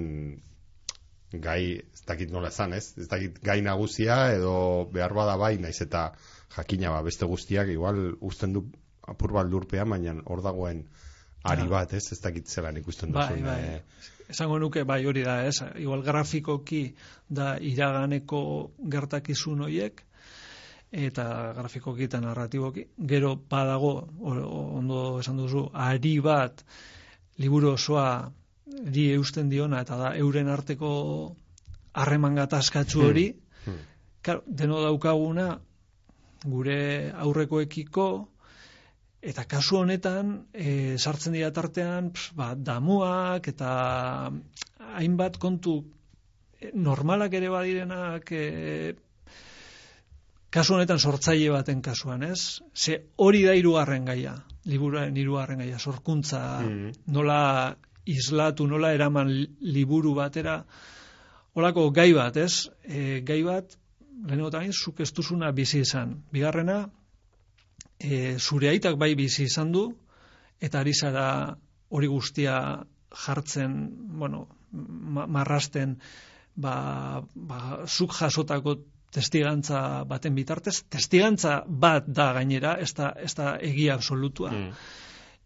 gai, 1.33 1.63
ez 1.77 2.03
dakit 2.09 2.31
nola 2.33 2.49
esan, 2.49 2.73
ez, 2.73 2.95
ez 2.97 3.09
dakit 3.09 3.39
gai 3.45 3.61
nagusia 3.63 4.19
edo 4.33 4.89
behar 4.93 5.15
bada 5.15 5.37
bai, 5.37 5.57
naiz 5.61 5.77
eta 5.85 6.13
jakina 6.57 6.95
ba, 6.95 7.03
beste 7.05 7.29
guztiak 7.29 7.69
igual 7.69 8.17
usten 8.21 8.57
du 8.57 8.65
apur 9.09 9.33
bat 9.37 9.49
lurpean, 9.49 9.91
baina 9.91 10.17
hor 10.25 10.43
dagoen 10.45 10.87
ari 11.45 11.67
bat, 11.69 11.93
ez, 11.93 12.13
ez 12.13 12.21
dakit 12.21 12.47
zelan 12.49 12.77
ikusten 12.77 13.13
Bai, 13.13 13.29
duzun. 13.29 13.45
bai. 13.45 13.61
eh, 13.65 13.83
Esango 14.29 14.59
nuke, 14.59 14.85
bai 14.85 15.05
hori 15.07 15.23
da, 15.25 15.39
ez? 15.47 15.63
Igual 15.81 16.03
grafikoki 16.05 16.95
da 17.29 17.57
iraganeko 17.61 18.71
gertakizun 18.91 19.63
hoiek 19.65 20.03
eta 20.93 21.53
grafikoki 21.57 22.05
eta 22.05 22.21
narratiboki. 22.21 22.85
Gero 23.09 23.37
badago, 23.51 24.09
ondo 24.21 25.19
esan 25.21 25.37
duzu, 25.37 25.71
ari 25.73 26.19
bat 26.21 26.65
liburu 27.39 27.73
osoa 27.73 28.31
di 28.67 29.11
eusten 29.15 29.49
diona 29.49 29.81
eta 29.81 29.97
da 29.97 30.15
euren 30.17 30.49
arteko 30.49 31.35
harreman 31.95 32.35
gatazkatzu 32.35 33.03
hori. 33.07 33.33
hmm. 33.65 33.79
Claro, 34.23 34.43
deno 34.47 34.81
daukaguna 34.83 35.59
gure 36.45 37.13
aurrekoekiko 37.17 38.29
eta 39.23 39.45
kasu 39.51 39.81
honetan 39.81 40.47
e, 40.55 40.97
sartzen 40.99 41.33
dira 41.35 41.51
tartean 41.53 42.13
pf, 42.15 42.33
ba, 42.39 42.53
damuak 42.55 43.49
eta 43.51 44.31
hainbat 44.95 45.39
kontu 45.43 45.81
eh, 46.61 46.71
normalak 46.75 47.35
ere 47.35 47.49
badirenak 47.51 48.31
e, 48.33 48.95
kasu 50.51 50.75
honetan 50.79 50.99
sortzaile 50.99 51.51
baten 51.53 51.83
kasuan, 51.85 52.23
ez? 52.25 52.61
Ze 52.75 53.01
hori 53.17 53.43
da 53.45 53.53
hirugarren 53.59 54.07
gaia, 54.09 54.37
liburuaren 54.65 55.17
hirugarren 55.17 55.59
gaia, 55.65 55.79
sorkuntza 55.79 56.61
Mhm. 56.63 56.93
nola 57.13 57.77
islatu, 58.07 58.67
nola 58.67 58.93
eraman 58.95 59.29
li- 59.29 59.51
liburu 59.61 60.15
batera, 60.15 60.65
holako 61.55 61.91
gai 61.91 62.13
bat, 62.15 62.37
ez? 62.37 62.71
E, 62.85 63.21
gai 63.21 63.43
bat, 63.43 63.77
lehenengo 64.25 64.49
eta 64.49 64.63
zuk 64.73 65.01
ez 65.01 65.13
duzuna 65.13 65.53
bizi 65.53 65.81
izan. 65.81 66.23
Bigarrena, 66.33 66.89
e, 67.99 68.39
zure 68.39 68.71
aitak 68.71 68.97
bai 68.99 69.15
bizi 69.19 69.45
izan 69.49 69.73
du, 69.73 69.89
eta 70.61 70.81
ari 70.81 70.95
zara 70.95 71.57
hori 71.89 72.07
guztia 72.07 72.59
jartzen, 73.25 73.75
bueno, 74.19 74.47
ma, 74.73 75.27
marrasten, 75.27 75.97
ba, 76.55 77.23
ba, 77.35 77.61
zuk 77.87 78.15
jasotako 78.19 78.77
testigantza 79.15 80.05
baten 80.09 80.35
bitartez, 80.37 80.83
testigantza 80.91 81.63
bat 81.67 82.07
da 82.07 82.33
gainera, 82.37 82.77
ez 82.81 82.93
da, 82.95 83.13
ez 83.17 83.33
da 83.35 83.57
egia 83.65 83.95
absolutua. 83.97 84.53
Hmm. 84.53 84.73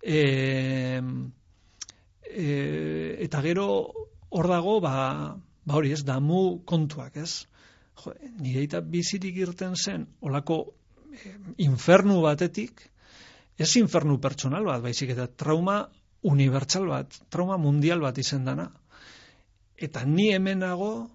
E, 0.03 0.21
e, 2.27 2.49
eta 3.29 3.43
gero 3.45 3.69
hor 4.33 4.51
dago, 4.51 4.81
ba, 4.83 4.95
ba 5.65 5.79
hori 5.79 5.93
ez, 5.95 6.03
damu 6.05 6.63
kontuak, 6.67 7.17
ez? 7.23 7.47
Jo, 8.03 8.15
nire 8.41 8.65
eta 8.67 8.81
bizirik 8.81 9.37
irten 9.45 9.77
zen, 9.77 10.09
olako 10.27 10.65
infernu 11.63 12.21
batetik, 12.23 12.81
ez 13.59 13.71
infernu 13.77 14.19
pertsonal 14.21 14.65
bat, 14.67 14.83
baizik 14.85 15.13
eta 15.15 15.27
trauma 15.29 15.83
unibertsal 16.23 16.87
bat, 16.89 17.19
trauma 17.31 17.59
mundial 17.59 18.01
bat 18.01 18.19
izen 18.19 18.47
dana. 18.47 18.69
Eta 19.77 20.05
ni 20.07 20.31
hemenago, 20.33 21.11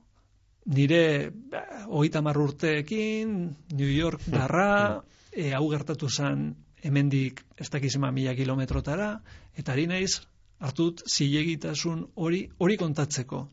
nire 0.68 1.32
ba, 1.32 1.64
hogeita 1.88 2.20
hamar 2.20 2.40
urteekin, 2.44 3.36
New 3.74 3.92
York 3.92 4.26
darra, 4.28 5.04
e, 5.32 5.54
hau 5.56 5.68
gertatu 5.72 6.10
zen 6.10 6.50
hemendik 6.84 7.44
ez 7.58 7.70
dakizema 7.72 8.12
mila 8.12 8.36
kilometrotara, 8.36 9.12
eta 9.58 9.74
ari 9.74 9.88
naiz 9.88 10.20
hartut 10.60 11.04
zilegitasun 11.08 12.04
hori 12.16 12.48
hori 12.58 12.78
kontatzeko. 12.78 13.48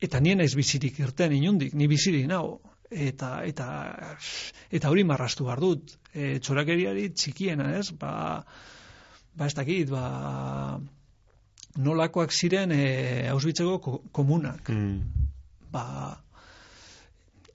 Eta 0.00 0.20
nien 0.20 0.40
naiz 0.40 0.54
bizirik 0.56 0.98
irten 1.02 1.34
inundik, 1.36 1.74
ni 1.74 1.88
bizirik 1.90 2.26
nago. 2.30 2.60
Eta, 2.90 3.44
eta, 3.46 3.66
eta 4.70 4.90
hori 4.90 5.04
marrastu 5.06 5.44
behar 5.46 5.60
dut. 5.62 5.92
E, 6.12 6.38
txorakeriari 6.42 7.10
txikiena, 7.14 7.68
ez? 7.78 7.90
Ba, 7.94 8.42
ba 9.38 9.46
ez 9.46 9.54
dakit, 9.54 9.90
ba, 9.94 10.80
nolakoak 11.78 12.32
ziren 12.34 12.72
e, 12.74 13.28
hausbitzeko 13.30 13.78
ko- 13.78 14.02
komunak 14.12 14.68
Hmm. 14.68 15.04
ba, 15.70 16.18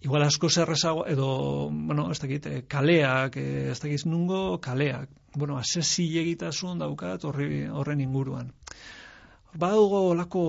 igual 0.06 0.24
asko 0.24 0.50
zerrezago, 0.50 1.06
edo, 1.10 1.70
bueno, 1.72 2.12
ez 2.12 2.20
dakit, 2.22 2.46
eh, 2.46 2.64
kaleak, 2.68 3.36
eh, 3.38 3.72
ez 3.72 3.80
dakit 3.82 4.06
nungo 4.06 4.60
kaleak. 4.62 5.10
Bueno, 5.36 5.58
asesi 5.58 6.06
egitasun 6.20 6.80
daukat 6.80 7.26
horri, 7.26 7.66
horren 7.68 8.00
inguruan. 8.02 8.54
Badugo 9.56 10.10
olako 10.12 10.44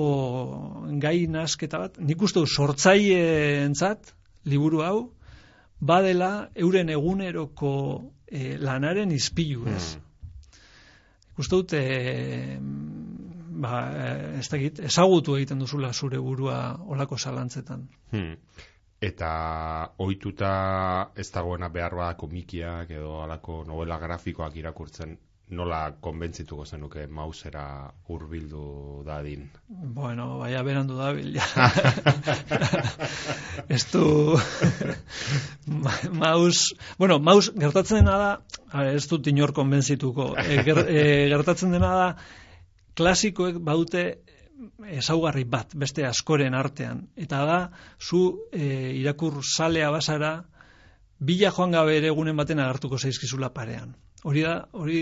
gai 1.01 1.27
nasketa 1.27 1.79
bat, 1.79 1.99
nik 1.99 2.23
uste 2.23 2.39
du 2.43 2.47
sortzaileentzat 2.47 4.13
liburu 4.47 4.83
hau, 4.87 4.99
badela 5.81 6.49
euren 6.55 6.91
eguneroko 6.91 7.73
eh, 8.27 8.57
lanaren 8.59 9.13
izpilu, 9.13 9.67
ez? 9.69 9.97
Hmm. 9.97 10.03
Uste 11.37 11.59
dut, 11.59 11.75
e, 11.77 12.57
ba, 13.61 13.83
eh, 13.93 14.39
ez 14.41 14.49
dakit, 14.49 14.81
ezagutu 14.89 15.37
egiten 15.37 15.61
duzula 15.61 15.93
zure 15.93 16.19
burua 16.23 16.61
olako 16.87 17.19
zalantzetan. 17.19 17.85
Hmm. 18.15 18.35
Eta 19.07 19.31
ohituta 20.01 20.51
ez 21.15 21.29
dagoena 21.35 21.69
behar 21.69 21.95
bada 21.99 22.17
komikiak 22.17 22.91
edo 22.97 23.21
alako 23.23 23.63
novela 23.69 23.99
grafikoak 24.01 24.57
irakurtzen 24.57 25.19
nola 25.55 25.81
konbentzituko 26.03 26.65
zenuke 26.67 27.07
mausera 27.07 27.93
hurbildu 28.09 29.03
dadin? 29.07 29.45
Bueno, 29.69 30.39
baina 30.41 30.63
berandu 30.67 30.97
da 30.99 31.13
bil, 31.15 31.37
ja. 31.37 31.69
ez 33.77 33.85
du... 33.93 34.35
maus... 36.23 36.73
Bueno, 36.99 37.21
maus 37.23 37.53
gertatzen 37.55 38.03
dena 38.03 38.17
da, 38.19 38.33
ez 38.91 39.07
dut 39.07 39.31
inor 39.31 39.55
konbentzituko, 39.55 40.33
e, 40.43 40.63
ger, 40.67 40.83
e, 40.91 41.05
gertatzen 41.31 41.77
dena 41.77 41.93
da, 41.95 42.09
klasikoek 42.99 43.61
baute 43.63 44.07
ezaugarri 44.99 45.45
bat, 45.45 45.77
beste 45.79 46.07
askoren 46.09 46.57
artean. 46.59 47.05
Eta 47.15 47.45
da, 47.47 47.61
zu 48.01 48.49
e, 48.51 48.97
irakur 48.99 49.43
salea 49.45 49.93
basara, 49.95 50.41
bila 51.19 51.53
joan 51.55 51.77
gabe 51.77 51.97
ere 52.01 52.11
egunen 52.11 52.37
baten 52.37 52.59
agartuko 52.61 52.99
zaizkizula 52.99 53.53
parean. 53.55 53.95
Hori 54.27 54.43
da, 54.43 54.57
hori 54.75 55.01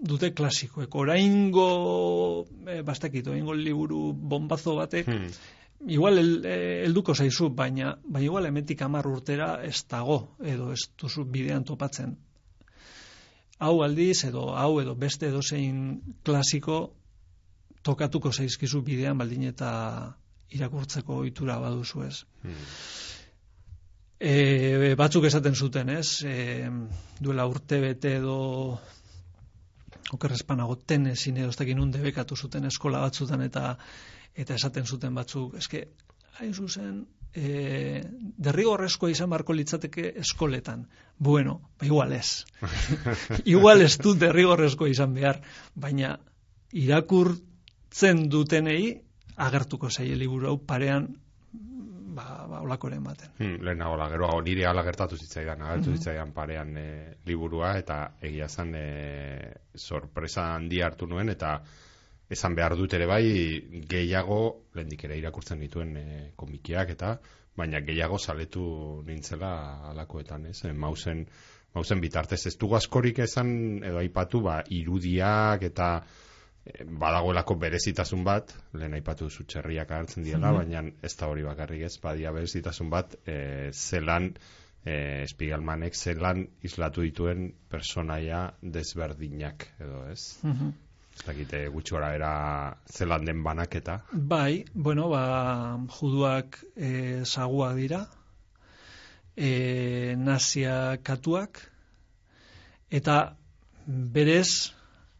dute 0.00 0.32
klasikoek. 0.34 0.94
Oraingo 0.94 2.46
e, 2.66 2.82
bastakit, 2.86 3.26
oraingo 3.26 3.54
liburu 3.54 4.12
bombazo 4.12 4.76
batek 4.78 5.08
hmm. 5.08 5.32
igual 5.90 6.18
eh, 6.18 6.84
helduko 6.84 7.12
el, 7.12 7.24
zaizu, 7.24 7.50
baina 7.50 7.96
baina 8.04 8.26
igual 8.26 8.46
hementik 8.46 8.80
10 8.84 9.10
urtera 9.10 9.50
ez 9.64 9.82
dago 9.90 10.36
edo 10.44 10.72
ez 10.72 10.88
duzu 10.98 11.24
bidean 11.24 11.64
topatzen. 11.64 12.16
Hau 13.58 13.82
aldiz 13.82 14.24
edo 14.24 14.54
hau 14.54 14.78
edo 14.80 14.94
beste 14.94 15.28
edozein 15.28 16.00
klasiko 16.22 16.94
tokatuko 17.82 18.32
zaizkizu 18.32 18.82
bidean 18.82 19.18
baldin 19.18 19.48
eta 19.50 19.70
irakurtzeko 20.54 21.20
ohitura 21.24 21.58
baduzu 21.58 22.04
ez. 22.06 22.22
Hmm. 22.42 22.64
E, 24.18 24.94
batzuk 24.98 25.28
esaten 25.28 25.54
zuten, 25.54 25.90
ez? 25.94 26.22
E, 26.26 26.66
duela 27.22 27.46
urte 27.46 27.78
bete 27.80 28.16
edo 28.18 28.78
okerrezpanago 30.12 30.76
tenesin 30.76 31.36
edo 31.36 31.50
ez 31.52 31.58
dakin 31.58 31.80
unde 31.80 32.00
bekatu 32.02 32.36
zuten 32.36 32.64
eskola 32.64 33.00
batzutan 33.04 33.42
eta 33.44 33.76
eta 34.38 34.54
esaten 34.54 34.86
zuten 34.86 35.14
batzuk. 35.14 35.56
Eske, 35.58 35.88
hain 36.38 36.54
zuzen, 36.54 37.00
e, 37.34 38.02
derrigorrezkoa 38.38 39.10
izan 39.10 39.30
barko 39.30 39.56
litzateke 39.56 40.12
eskoletan. 40.22 40.86
Bueno, 41.18 41.60
ba 41.78 41.86
igual 41.86 42.12
ez. 42.12 42.44
igual 43.54 43.82
ez 43.82 43.96
du 43.98 44.14
derrigorrezkoa 44.14 44.90
izan 44.92 45.14
behar, 45.14 45.42
baina 45.74 46.16
irakurtzen 46.72 48.28
dutenei 48.30 49.00
agertuko 49.36 49.90
zaie 49.90 50.16
liburu 50.18 50.52
hau 50.52 50.58
parean 50.58 51.08
ba, 52.18 52.46
ba 52.50 52.60
olakoren 52.66 53.04
baten. 53.04 53.32
Hmm, 53.38 53.58
Lehen 53.64 53.84
la 54.00 54.08
gero 54.10 54.28
hau 54.28 54.40
nire 54.42 54.66
ala 54.66 54.82
gertatu 54.86 55.16
zitzaidan, 55.16 55.62
agertu 55.62 55.90
mm 55.90 55.98
zitzaidan 55.98 56.32
parean 56.34 56.76
e, 56.76 56.88
liburua, 57.26 57.76
eta 57.78 57.98
egia 58.20 58.48
zan 58.48 58.74
e, 58.74 58.86
sorpresa 59.74 60.54
handi 60.54 60.82
hartu 60.82 61.06
nuen, 61.06 61.28
eta 61.34 61.58
esan 62.28 62.54
behar 62.54 62.76
dut 62.76 62.94
ere 62.94 63.06
bai, 63.08 63.24
gehiago, 63.88 64.40
lehendik 64.74 65.04
ere 65.08 65.18
irakurtzen 65.18 65.60
dituen 65.64 65.96
e, 65.96 66.06
komikiak, 66.36 66.94
eta 66.96 67.16
baina 67.58 67.80
gehiago 67.82 68.18
saletu 68.18 68.64
nintzela 69.06 69.52
alakoetan, 69.90 70.46
ez? 70.52 70.62
E, 70.64 70.72
mausen, 70.72 71.24
mausen 71.74 72.00
bitartez 72.00 72.44
ez 72.46 72.56
dugu 72.58 72.78
askorik 72.78 73.22
esan, 73.24 73.50
edo 73.84 74.02
aipatu, 74.02 74.42
ba, 74.44 74.60
irudiak 74.80 75.64
eta 75.70 75.92
badagoelako 77.00 77.56
berezitasun 77.60 78.24
bat, 78.24 78.52
lehen 78.76 78.94
aipatu 78.98 79.28
zu 79.30 79.44
txerriak 79.48 79.90
hartzen 79.90 80.24
diela, 80.26 80.52
mm 80.52 80.58
baina 80.58 80.82
ez 81.02 81.14
da 81.16 81.28
hori 81.28 81.44
bakarrik 81.46 81.84
ez, 81.88 81.94
badia 82.02 82.32
berezitasun 82.32 82.90
bat, 82.90 83.14
e, 83.26 83.70
zelan, 83.72 84.32
e, 84.84 85.24
Spiegelmanek 85.30 85.96
zelan 85.96 86.44
islatu 86.62 87.02
dituen 87.06 87.52
personaia 87.70 88.48
desberdinak, 88.62 89.68
edo 89.80 90.04
ez? 90.10 90.38
Mm 90.42 90.52
-hmm. 90.52 90.76
Ez 91.18 91.24
dakite 91.26 91.66
gutxora 91.68 92.12
era 92.14 92.32
zelan 92.86 93.24
den 93.24 93.42
banaketa. 93.42 94.02
Bai, 94.12 94.64
bueno, 94.74 95.08
ba, 95.08 95.78
juduak 95.98 96.60
e, 96.76 97.24
zaguak 97.24 97.74
dira, 97.76 98.06
e, 99.36 100.14
nazia 100.16 100.98
katuak, 101.02 101.60
eta 102.90 103.36
berez, 103.86 104.72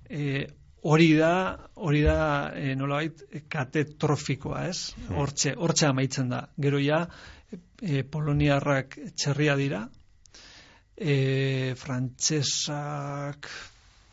e, 0.08 0.46
hori 0.82 1.12
da, 1.16 1.32
hori 1.74 2.02
da 2.04 2.18
e, 2.54 2.74
nolabait 2.78 3.44
katetrofikoa, 3.50 4.66
ez? 4.68 4.94
Hortxe, 5.10 5.54
hortxe 5.56 5.88
amaitzen 5.88 6.30
da. 6.30 6.44
Gero 6.60 6.80
ja, 6.82 7.02
e, 7.82 8.04
poloniarrak 8.04 8.98
txerria 9.16 9.56
dira, 9.58 9.82
e, 10.96 11.74
frantsesak, 11.78 13.48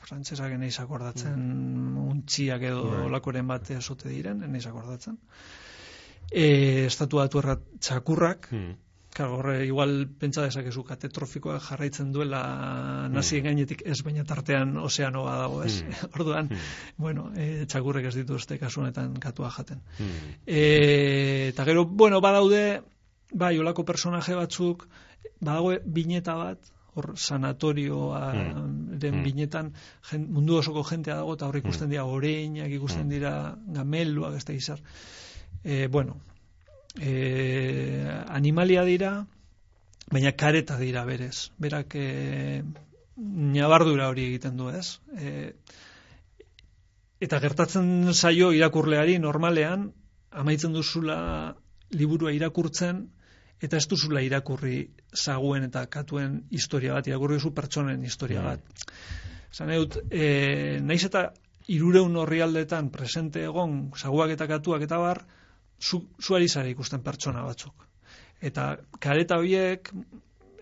frantsesak 0.05 0.55
eneiz 0.57 0.78
akordatzen, 0.82 1.36
mm. 1.36 2.07
untxiak 2.13 2.66
edo 2.72 2.88
right. 2.89 3.11
lakoren 3.13 3.47
bat 3.49 3.70
esote 3.76 4.09
diren, 4.09 4.43
eneiz 4.45 4.66
akordatzen. 4.70 5.18
E, 6.32 6.86
estatuatu 6.88 7.41
errat 7.41 7.61
txakurrak, 7.86 8.49
hmm. 8.49 8.72
Horre, 9.24 9.66
igual 9.66 10.09
pentsa 10.20 10.43
dezakezu 10.43 10.84
katetrofikoa 10.84 11.59
jarraitzen 11.63 12.11
duela 12.11 12.41
nazien 13.07 13.43
mm. 13.43 13.47
gainetik 13.47 13.84
ez 13.88 14.01
baina 14.03 14.26
tartean 14.28 14.76
ozeanoa 14.82 15.38
dago, 15.39 15.61
ez? 15.63 15.84
Mm. 15.84 16.09
Orduan, 16.20 16.49
mm. 16.51 16.66
bueno, 16.97 17.30
e, 17.32 17.66
txakurrek 17.72 18.09
ez 18.11 18.16
dituzte 18.18 18.59
kasuanetan 18.59 19.16
katua 19.24 19.53
jaten. 19.55 19.80
Mm. 19.99 20.36
E, 20.45 20.61
eta 21.53 21.66
gero, 21.70 21.86
bueno, 21.86 22.20
badaude, 22.22 22.82
bai, 23.32 23.55
olako 23.59 23.88
personaje 23.88 24.36
batzuk, 24.36 24.88
badago 25.39 25.78
bineta 25.86 26.36
bat, 26.36 26.72
hor 26.95 27.11
sanatorioa 27.16 28.22
mm. 28.34 29.24
binetan 29.24 29.74
mundu 30.28 30.59
osoko 30.61 30.84
jentea 30.88 31.20
dago 31.22 31.36
eta 31.36 31.47
hor 31.47 31.57
ikusten 31.59 31.88
mm. 31.88 31.95
dira 31.95 32.05
oreinak, 32.07 32.72
ikusten 32.72 33.11
dira 33.11 33.34
gameluak, 33.80 34.39
ez 34.39 34.45
da 34.47 34.55
izar. 34.55 34.84
E, 35.63 35.88
bueno, 35.88 36.20
e, 36.99 38.05
animalia 38.27 38.83
dira, 38.87 39.25
baina 40.11 40.31
kareta 40.31 40.77
dira 40.79 41.05
berez. 41.05 41.51
Berak 41.59 41.95
e, 41.95 42.63
nabardura 43.15 44.09
hori 44.09 44.27
egiten 44.29 44.57
du 44.57 44.69
ez. 44.69 44.99
E, 45.17 45.53
eta 47.19 47.39
gertatzen 47.39 48.13
zaio 48.13 48.51
irakurleari 48.53 49.17
normalean, 49.19 49.91
amaitzen 50.31 50.73
duzula 50.75 51.17
liburua 51.95 52.33
irakurtzen, 52.35 53.05
eta 53.63 53.77
ez 53.79 53.87
duzula 53.87 54.21
irakurri 54.25 54.89
zaguen 55.15 55.63
eta 55.69 55.85
katuen 55.91 56.41
historia 56.51 56.97
bat, 56.97 57.07
irakurri 57.07 57.39
zu 57.39 57.53
pertsonen 57.55 58.03
historia 58.03 58.41
mm. 58.41 58.45
bat. 58.45 58.95
Zan 59.55 59.71
eut, 59.71 59.97
e, 60.11 60.79
naiz 60.83 61.05
eta 61.07 61.29
irureun 61.71 62.15
horri 62.19 62.41
aldetan 62.43 62.91
presente 62.93 63.45
egon, 63.47 63.77
zaguak 63.95 64.35
eta 64.35 64.47
katuak 64.51 64.83
eta 64.85 64.99
bar, 64.99 65.23
zu, 65.82 66.01
zuari 66.21 66.47
zara 66.49 66.69
ikusten 66.69 67.03
pertsona 67.03 67.43
batzuk. 67.45 67.88
Eta 68.41 68.76
kareta 68.99 69.38
horiek 69.41 69.91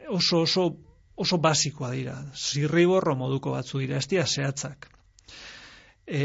oso 0.10 0.44
oso 0.44 0.68
oso 1.16 1.38
basikoa 1.38 1.92
dira. 1.94 2.16
Zirriborro 2.34 3.16
moduko 3.16 3.54
batzu 3.54 3.82
dira, 3.84 3.98
ez 3.98 4.08
dira 4.10 4.26
zehatzak. 4.26 4.88
E, 6.08 6.24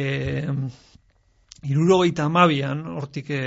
irurogeita 1.68 2.24
amabian, 2.28 2.84
hortik 2.96 3.30
e, 3.34 3.42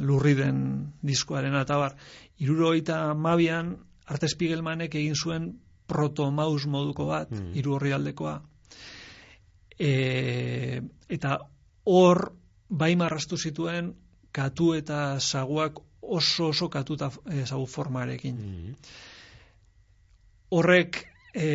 lurri 0.00 0.34
den 0.38 0.62
diskoaren 1.04 1.54
eta 1.60 1.78
bar, 1.82 1.96
irurogeita 2.40 3.02
amabian, 3.10 3.76
Arte 4.06 4.28
Spiegelmanek 4.30 4.94
egin 4.94 5.16
zuen 5.18 5.48
protomaus 5.90 6.66
moduko 6.70 7.08
bat, 7.10 7.30
mm. 7.30 7.54
iru 7.58 7.74
horri 7.74 7.92
aldekoa. 7.94 8.36
E, 9.76 9.90
eta 11.10 11.38
hor, 11.90 12.22
bai 12.70 12.94
marrastu 12.98 13.36
zituen, 13.36 13.92
katu 14.36 14.74
eta 14.76 15.18
zaguak 15.18 15.80
oso 16.02 16.50
oso 16.52 16.68
katuta 16.70 17.10
e, 17.30 17.44
zagu 17.46 17.66
formarekin. 17.66 18.36
Mm-hmm. 18.36 18.74
Horrek 20.56 21.00
e, 21.34 21.48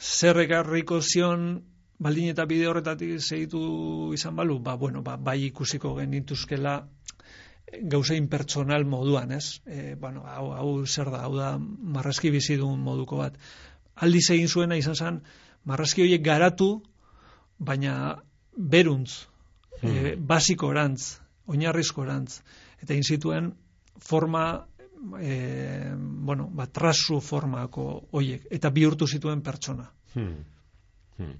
zer 0.00 0.38
ekarriko 0.44 1.00
zion 1.02 1.50
baldin 1.98 2.30
eta 2.32 2.46
bide 2.46 2.68
horretatik 2.70 3.18
segitu 3.20 4.12
izan 4.14 4.36
balu, 4.38 4.58
ba, 4.62 4.76
bueno, 4.78 5.02
ba, 5.02 5.16
bai 5.16 5.42
ikusiko 5.48 5.96
genituzkela 5.98 6.78
gauzein 7.92 8.28
pertsonal 8.32 8.86
moduan, 8.88 9.32
ez? 9.32 9.60
E, 9.66 9.94
bueno, 10.00 10.22
hau, 10.26 10.52
hau 10.54 10.70
zer 10.86 11.10
da, 11.12 11.24
hau 11.26 11.34
da 11.36 11.56
marrazki 11.58 12.30
bizidun 12.32 12.78
moduko 12.80 13.18
bat. 13.20 13.36
Aldi 13.98 14.22
egin 14.36 14.48
zuena 14.48 14.78
izan 14.78 14.94
zen, 14.96 15.20
marrazki 15.68 16.06
horiek 16.06 16.22
garatu, 16.24 16.70
baina 17.58 18.22
beruntz, 18.56 19.26
mm. 19.82 19.90
e, 19.90 20.14
basiko 20.16 20.72
orantz, 21.48 21.56
oinarrizko 21.56 22.04
erantz. 22.04 22.40
Eta 22.82 22.92
egin 22.92 23.04
zituen 23.04 23.52
forma, 23.98 24.66
e, 25.20 25.94
bueno, 25.96 26.48
bat 26.52 26.72
trasu 26.72 27.20
formako 27.20 28.08
oiek, 28.12 28.46
eta 28.50 28.70
bihurtu 28.70 29.06
zituen 29.06 29.42
pertsona. 29.42 29.90
Hmm. 30.14 30.44
Hmm. 31.18 31.34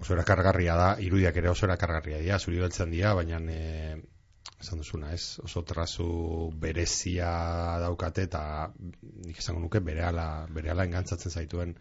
Oso 0.00 0.14
erakargarria 0.14 0.76
da, 0.76 0.96
irudiak 1.00 1.36
ere 1.36 1.50
oso 1.50 1.66
erakargarria 1.66 2.18
dira, 2.18 2.38
zuri 2.38 2.58
beltzen 2.60 2.90
dira, 2.90 3.14
baina 3.14 3.40
e, 3.50 3.96
esan 4.60 4.78
duzuna, 4.78 5.12
ez? 5.12 5.38
Oso 5.44 5.62
trazu 5.62 6.50
berezia 6.60 7.78
daukate 7.80 8.22
eta 8.28 8.72
nik 9.26 9.38
esango 9.38 9.60
nuke 9.60 9.80
berehala, 9.80 10.46
berehala 10.50 10.84
engantzatzen 10.84 11.32
zaituen 11.32 11.76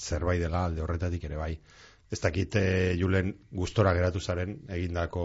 zerbait 0.00 0.40
dela 0.40 0.64
alde 0.64 0.82
horretatik 0.82 1.24
ere 1.24 1.36
bai. 1.36 1.54
Ez 2.10 2.18
dakit 2.20 2.56
eh, 2.58 2.96
Julen 2.98 3.34
gustora 3.54 3.92
geratu 3.94 4.20
zaren 4.20 4.56
egindako 4.68 5.24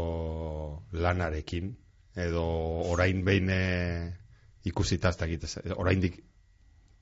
lanarekin 0.93 1.71
edo 2.15 2.43
orain 2.93 3.23
behin 3.25 3.49
eh, 3.49 4.13
ikusita 4.69 5.09
ez 5.09 5.17
dakit 5.17 5.43
ez- 5.43 5.59
oraindik 5.75 6.19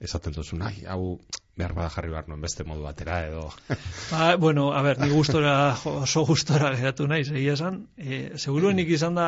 esaten 0.03 0.33
duzu 0.35 0.57
nahi 0.57 0.85
hau 0.89 1.19
behar 1.57 1.73
bada 1.75 1.89
jarri 1.93 2.09
behar 2.09 2.27
nuen 2.27 2.41
beste 2.41 2.63
modu 2.67 2.81
batera 2.83 3.19
edo 3.27 3.43
Ba, 4.11 4.35
bueno, 4.37 4.71
a 4.73 4.81
ber, 4.81 4.99
ni 4.99 5.09
gustora, 5.13 5.75
oso 5.85 6.23
gustora 6.25 6.73
geratu 6.75 7.05
naiz, 7.07 7.29
egia 7.31 7.53
esan. 7.53 7.83
E, 7.97 8.37
seguruenik 8.37 8.89
izan 8.89 9.15
da 9.19 9.27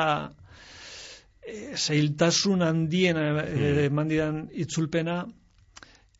e, 1.46 1.76
zailtasun 1.78 2.64
handien 2.66 3.18
e, 3.20 3.86
eman 3.86 4.08
didan 4.10 4.40
itzulpena, 4.54 5.20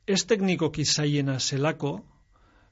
ez 0.08 0.22
teknikoki 0.30 0.86
zaiena 0.86 1.40
zelako, 1.40 1.96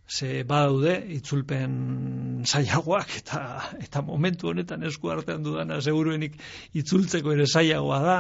ze 0.10 0.44
badaude 0.44 0.98
itzulpen 1.16 2.44
zailagoak 2.46 3.16
eta 3.22 3.40
eta 3.80 4.02
momentu 4.02 4.50
honetan 4.52 4.84
esku 4.84 5.10
artean 5.10 5.44
dudana 5.44 5.80
seguruenik 5.82 6.36
itzultzeko 6.74 7.34
ere 7.34 7.48
zailagoa 7.48 8.00
da. 8.04 8.18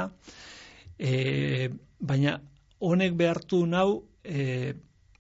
E, 0.97 1.69
baina 1.99 2.39
honek 2.79 3.15
behartu 3.19 3.65
nau 3.65 4.03
e, 4.23 4.73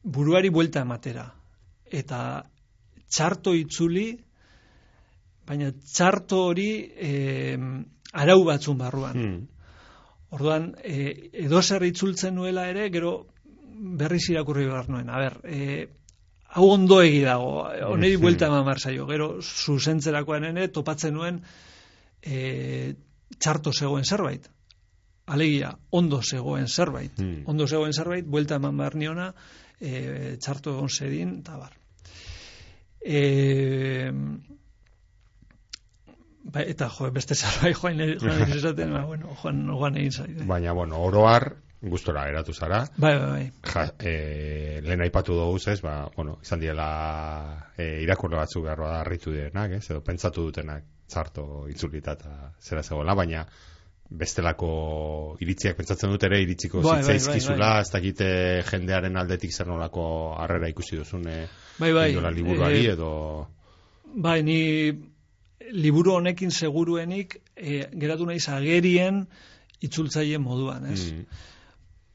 buruari 0.03 0.49
buelta 0.49 0.83
ematera. 0.83 1.25
Eta 1.85 2.19
txarto 3.13 3.53
itzuli, 3.55 4.07
baina 5.47 5.71
txarto 5.71 6.45
hori 6.49 6.69
e, 6.95 7.57
arau 8.13 8.43
batzun 8.47 8.77
barruan. 8.77 9.17
hmm. 9.19 9.41
Orduan, 10.33 10.71
e, 10.81 11.29
edo 11.45 11.61
zer 11.61 11.83
itzultzen 11.85 12.33
nuela 12.33 12.65
ere, 12.65 12.87
gero 12.89 13.27
berriz 13.99 14.23
irakurri 14.31 14.65
behar 14.65 14.89
nuen. 14.89 15.11
A 15.13 15.19
ber, 15.21 15.35
e, 15.45 15.87
hau 16.53 16.67
ondo 16.69 17.01
egi 17.01 17.21
dago, 17.25 17.67
Mhm. 18.17 18.21
buelta 18.21 18.47
eman 18.47 18.65
behar 18.65 18.79
zaio. 18.79 19.07
Gero, 19.07 19.41
zuzentzerakoan 19.41 20.43
ere, 20.51 20.67
topatzen 20.69 21.13
nuen 21.13 21.41
e, 22.21 22.95
txarto 23.39 23.71
zegoen 23.73 24.05
zerbait. 24.05 24.49
Alegia, 25.25 25.77
ondo 25.89 26.21
zegoen 26.21 26.67
zerbait. 26.67 27.11
Hmm. 27.19 27.43
Ondo 27.45 27.67
zegoen 27.67 27.93
zerbait, 27.93 28.25
buelta 28.25 28.55
eman 28.61 28.77
behar 28.77 28.95
niona, 28.95 29.33
e, 29.79 30.37
txarto 30.39 30.75
egon 30.75 30.89
zedin, 30.89 31.39
eta 31.39 31.57
bar. 31.57 31.73
E, 33.03 34.11
ba, 36.43 36.61
eta 36.61 36.89
jo, 36.89 37.09
beste 37.11 37.35
zerbait 37.41 37.75
joan 37.75 37.99
joan 38.21 38.51
esaten, 38.57 38.93
ba, 38.93 39.05
bueno, 39.09 39.35
joan, 39.41 39.65
joan 39.67 39.97
egin 39.97 40.11
zaide. 40.11 40.45
baina 40.45 40.71
bueno 40.73 40.99
oroar 41.03 41.55
gustora 41.83 42.23
geratu 42.29 42.53
zara 42.53 42.85
Bai, 42.97 43.13
bai, 43.19 43.29
bai. 43.29 43.51
ja, 43.73 43.83
e, 43.99 44.79
lehen 44.85 45.01
aipatu 45.03 45.33
dugu 45.35 45.59
ez, 45.69 45.81
ba, 45.81 46.09
bueno, 46.15 46.37
izan 46.41 46.59
diela 46.59 46.87
e, 47.77 48.01
irakurle 48.03 48.37
batzuk 48.39 48.63
behar 48.63 48.79
bada 48.79 49.01
harritu 49.01 49.31
direnak, 49.35 49.71
ez, 49.79 49.85
edo 49.91 50.01
pentsatu 50.01 50.45
dutenak 50.47 50.83
txarto 51.11 51.65
itzulita 51.69 52.13
eta 52.15 52.53
zera 52.61 52.83
zegoela, 52.83 53.13
baina 53.15 53.45
bestelako 54.13 54.69
iritziak 55.41 55.77
pentsatzen 55.77 56.11
dut 56.13 56.23
ere 56.27 56.39
iritziko 56.43 56.81
Bai, 56.81 56.91
bai, 56.91 57.01
zitzaizkizula, 57.01 57.57
bai, 57.57 57.69
bai. 57.77 57.81
ez 57.81 57.91
dakite 57.93 58.27
jendearen 58.69 59.17
aldetik 59.17 59.51
zer 59.55 59.67
nolako 59.67 60.03
harrera 60.37 60.69
ikusi 60.69 60.99
duzun 60.99 61.27
e, 61.27 61.47
Bai, 61.79 61.91
bai. 61.93 62.11
liburuari 62.35 62.85
Eh, 62.85 62.91
edo 62.93 63.47
Bai, 64.15 64.43
ni 64.43 64.91
liburu 65.73 66.13
honekin 66.19 66.51
seguruenik 66.51 67.39
e, 67.55 67.87
geratu 67.97 68.25
naiz 68.29 68.47
agerien 68.49 69.23
itzultzaile 69.81 70.37
moduan, 70.37 70.85
ez? 70.93 71.11
mm, 71.11 71.25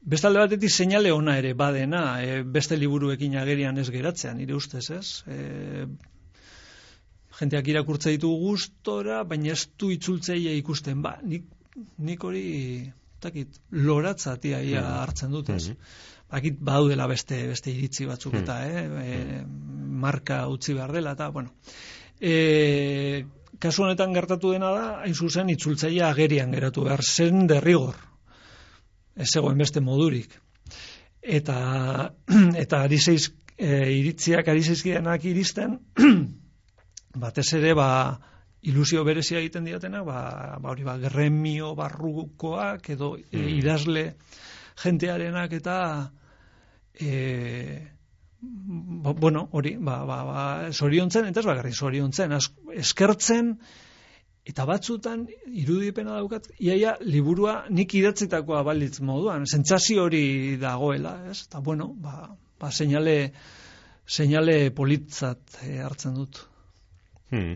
Bestalde 0.01 0.39
batetik 0.39 0.71
seinale 0.71 1.11
ona 1.11 1.35
ere 1.37 1.53
badena, 1.53 2.21
e, 2.23 2.41
beste 2.43 2.77
liburuekin 2.79 3.35
agerian 3.37 3.77
ez 3.77 3.89
geratzea, 3.91 4.33
nire 4.33 4.55
ustez, 4.55 4.85
ez? 4.95 5.23
E, 5.27 5.87
jenteak 7.39 7.67
irakurtze 7.67 8.13
ditu 8.15 8.31
gustora, 8.39 9.23
baina 9.27 9.51
ez 9.51 9.65
du 9.79 9.91
itzultzeia 9.91 10.53
ikusten, 10.59 11.01
ba, 11.03 11.17
nik, 11.23 11.45
nik 11.99 12.23
hori, 12.23 12.91
takit, 13.19 13.59
loratzatia 13.71 14.61
ia 14.63 14.81
Mhm. 14.81 14.99
hartzen 15.01 15.31
dut, 15.31 15.49
ez? 15.49 15.69
Mhm. 15.69 15.77
Bakit 16.31 16.59
badaudela 16.61 17.07
beste 17.07 17.47
beste 17.47 17.71
iritzi 17.71 18.05
batzuk 18.05 18.33
Mhm. 18.33 18.41
eta, 18.43 18.67
eh, 18.67 18.85
e, 19.03 19.45
marka 19.45 20.47
utzi 20.47 20.73
behar 20.73 20.91
dela 20.93 21.11
eta, 21.11 21.29
bueno. 21.29 21.53
E, 22.21 23.25
kasu 23.59 23.83
honetan 23.83 24.13
gertatu 24.13 24.51
dena 24.51 24.69
da, 24.71 25.01
hain 25.01 25.13
zuzen 25.15 25.49
itzultzailea 25.49 26.09
agerian 26.09 26.51
geratu 26.51 26.83
behar 26.83 27.01
zen 27.03 27.47
derrigor. 27.47 27.95
Ez 29.19 29.27
zegoen 29.33 29.59
beste 29.59 29.83
modurik. 29.83 30.33
Eta 31.21 31.59
eta 32.63 32.83
ari 32.87 32.99
zeiz, 32.99 33.29
e, 33.57 33.91
iritziak 33.99 34.47
ari 34.47 34.63
zeizkidenak 34.63 35.25
iristen 35.27 35.77
batez 37.23 37.47
ere 37.59 37.73
ba 37.75 37.89
ilusio 38.61 39.03
berezia 39.07 39.39
egiten 39.39 39.67
diatenak, 39.67 40.05
ba, 40.07 40.21
ba 40.59 40.71
hori 40.71 40.83
ba 40.87 40.97
gremio 40.99 41.73
barrukoak 41.75 42.89
edo 42.95 43.15
e, 43.17 43.37
Mm. 43.37 43.59
idazle 43.59 44.05
jentearenak 44.83 45.53
eta 45.59 45.77
e, 46.99 47.87
ba, 48.41 49.13
bueno, 49.13 49.47
hori, 49.51 49.75
ba, 49.79 50.03
ba, 50.05 50.23
ba, 50.23 50.71
zoriontzen, 50.71 51.27
eta 51.31 51.41
ez 51.41 51.47
bakarrik 51.47 51.75
zoriontzen, 51.75 52.35
eskertzen, 52.75 53.57
eta 54.49 54.65
batzutan 54.65 55.25
irudipena 55.61 56.17
daukat, 56.17 56.49
iaia 56.63 56.95
liburua 57.05 57.63
nik 57.69 57.93
idatzitakoa 57.99 58.63
balitz 58.65 58.97
moduan, 59.05 59.45
sentsazio 59.45 60.07
hori 60.07 60.57
dagoela, 60.61 61.15
ez? 61.29 61.43
Eta 61.45 61.61
bueno, 61.65 61.91
ba, 62.01 62.31
ba 62.59 62.71
seinale, 62.71 63.17
seinale 64.09 64.57
politzat 64.75 65.61
eh, 65.67 65.77
hartzen 65.85 66.17
dut. 66.17 66.41
Hmm. 67.29 67.55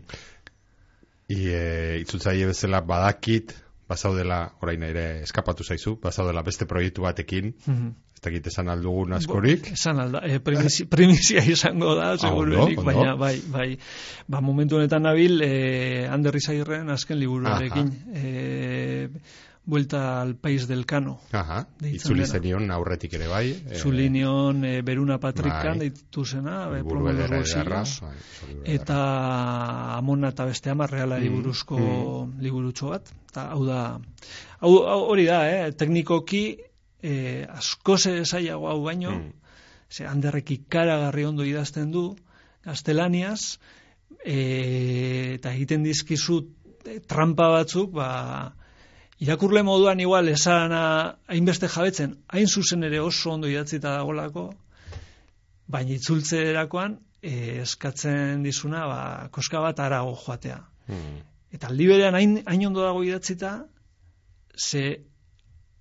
I, 1.33 1.39
e, 1.49 1.63
itzultzaile 2.03 2.51
bezala 2.51 2.83
badakit, 2.85 3.55
bazaudela, 3.89 4.43
orain 4.61 4.83
ere 4.85 5.05
eskapatu 5.23 5.65
zaizu, 5.65 5.97
bazaudela 6.03 6.43
beste 6.45 6.67
proiektu 6.69 7.05
batekin, 7.07 7.53
ez 7.67 8.12
dakit 8.23 8.47
esan 8.47 8.69
aldugun 8.73 9.13
askorik, 9.13 9.69
Bo, 9.69 9.73
esan 9.77 9.99
alda, 9.99 10.21
eh, 10.25 10.39
primizia, 10.39 10.87
primizia 10.95 11.43
izango 11.45 11.95
da, 11.99 12.13
seguruenik, 12.17 12.79
ondo. 12.79 12.89
baina 12.91 13.15
bai, 13.19 13.37
bai, 13.51 13.69
ba, 14.27 14.41
momentu 14.41 14.79
honetan 14.79 15.03
nabil, 15.03 15.41
eh, 15.45 16.07
Ander 16.09 16.35
Izagirren 16.39 16.89
azken 16.89 17.19
liburuarekin, 17.19 17.91
eh, 18.15 19.09
Vuelta 19.65 20.19
al 20.21 20.35
País 20.35 20.67
del 20.67 20.85
Cano. 20.85 21.21
Aha, 21.31 21.61
itzuli 21.87 22.25
zenion 22.27 22.69
aurretik 22.75 23.13
ere 23.15 23.29
bai. 23.31 23.51
eh, 23.51 23.77
Zulinion 23.79 24.65
e, 24.65 24.81
Beruna 24.83 25.19
Patrikan 25.23 25.77
bai. 25.79 25.87
deitu 25.87 26.25
zena, 26.25 26.67
e, 26.75 26.81
eta 28.75 28.97
Amona 29.95 30.33
eta 30.33 30.45
beste 30.45 30.69
ama 30.69 30.85
realari 30.87 31.29
Mm, 31.29 31.35
buruzko 31.37 31.77
mm. 31.79 32.41
liburutxo 32.41 32.89
bat. 32.89 33.07
Eta 33.31 33.47
hau 33.51 33.63
da, 33.65 33.99
hau 34.59 34.73
hori 35.13 35.25
da, 35.25 35.47
eh, 35.47 35.71
teknikoki 35.71 36.57
eh, 37.03 37.45
asko 37.49 37.97
zailago 37.97 38.69
hau 38.69 38.81
baino, 38.83 39.11
Mm. 39.11 39.33
ze 39.89 40.07
handerrek 40.07 40.51
ikaragarri 40.51 41.25
ondo 41.25 41.43
idazten 41.43 41.91
du, 41.91 42.15
gaztelaniaz, 42.65 43.59
e, 44.25 45.35
eta 45.35 45.51
egiten 45.53 45.83
dizkizut 45.83 46.49
eh, 46.87 46.99
trampa 46.99 47.49
batzuk, 47.49 47.91
ba, 47.91 48.53
irakurle 49.19 49.63
moduan 49.63 49.99
igual 49.99 50.29
esana 50.29 51.17
hainbeste 51.27 51.67
jabetzen, 51.67 52.17
hain 52.27 52.47
zuzen 52.47 52.83
ere 52.83 52.99
oso 52.99 53.31
ondo 53.31 53.47
idatzita 53.47 53.97
dagolako, 53.99 54.49
baina 55.67 55.95
itzultzerakoan 55.99 56.97
e, 57.21 57.61
eskatzen 57.61 58.43
dizuna, 58.43 58.87
ba, 58.87 59.29
koska 59.31 59.61
bat 59.61 59.79
arago 59.79 60.15
joatea. 60.25 60.59
Mm. 60.87 61.21
Eta 61.53 61.69
aldi 61.69 61.87
berean 61.87 62.15
hain, 62.17 62.39
hain 62.47 62.65
ondo 62.67 62.81
dago 62.81 63.03
idatzita, 63.05 63.59
ze 64.57 65.03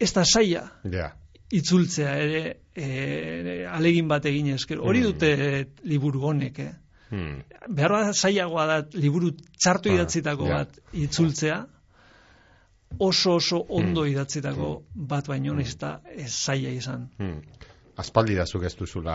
ez 0.01 0.12
da 0.12 0.24
saia 0.24 0.62
Ja, 0.84 1.12
itzultzea 1.53 2.14
ere 2.16 2.57
e, 2.74 3.66
alegin 3.68 4.09
bat 4.09 4.24
egin 4.26 4.49
esker. 4.55 4.78
Hori 4.80 5.01
Mm. 5.01 5.05
dute 5.05 5.66
liburu 5.84 6.22
honek, 6.24 6.59
eh? 6.59 6.72
mm. 7.11 7.43
Behar 7.68 7.93
bat 7.93 8.14
zailagoa 8.16 8.66
da 8.66 8.78
liburu 8.95 9.30
txartu 9.36 9.90
Ah, 9.90 9.95
idatzitako 9.95 10.47
ja. 10.49 10.57
bat 10.62 10.78
itzultzea, 10.93 11.66
oso 12.99 13.34
oso 13.34 13.64
ondo 13.68 14.05
idatzitako 14.07 14.82
bat 14.95 15.28
baino 15.28 15.59
ez 15.61 15.76
da 15.78 16.01
zaila 16.26 16.68
izan. 16.70 17.09
Mm. 17.18 17.43
Aspaldi 18.01 18.34
da 18.38 18.47
zuk 18.49 18.62
ez 18.64 18.72
duzula 18.78 19.14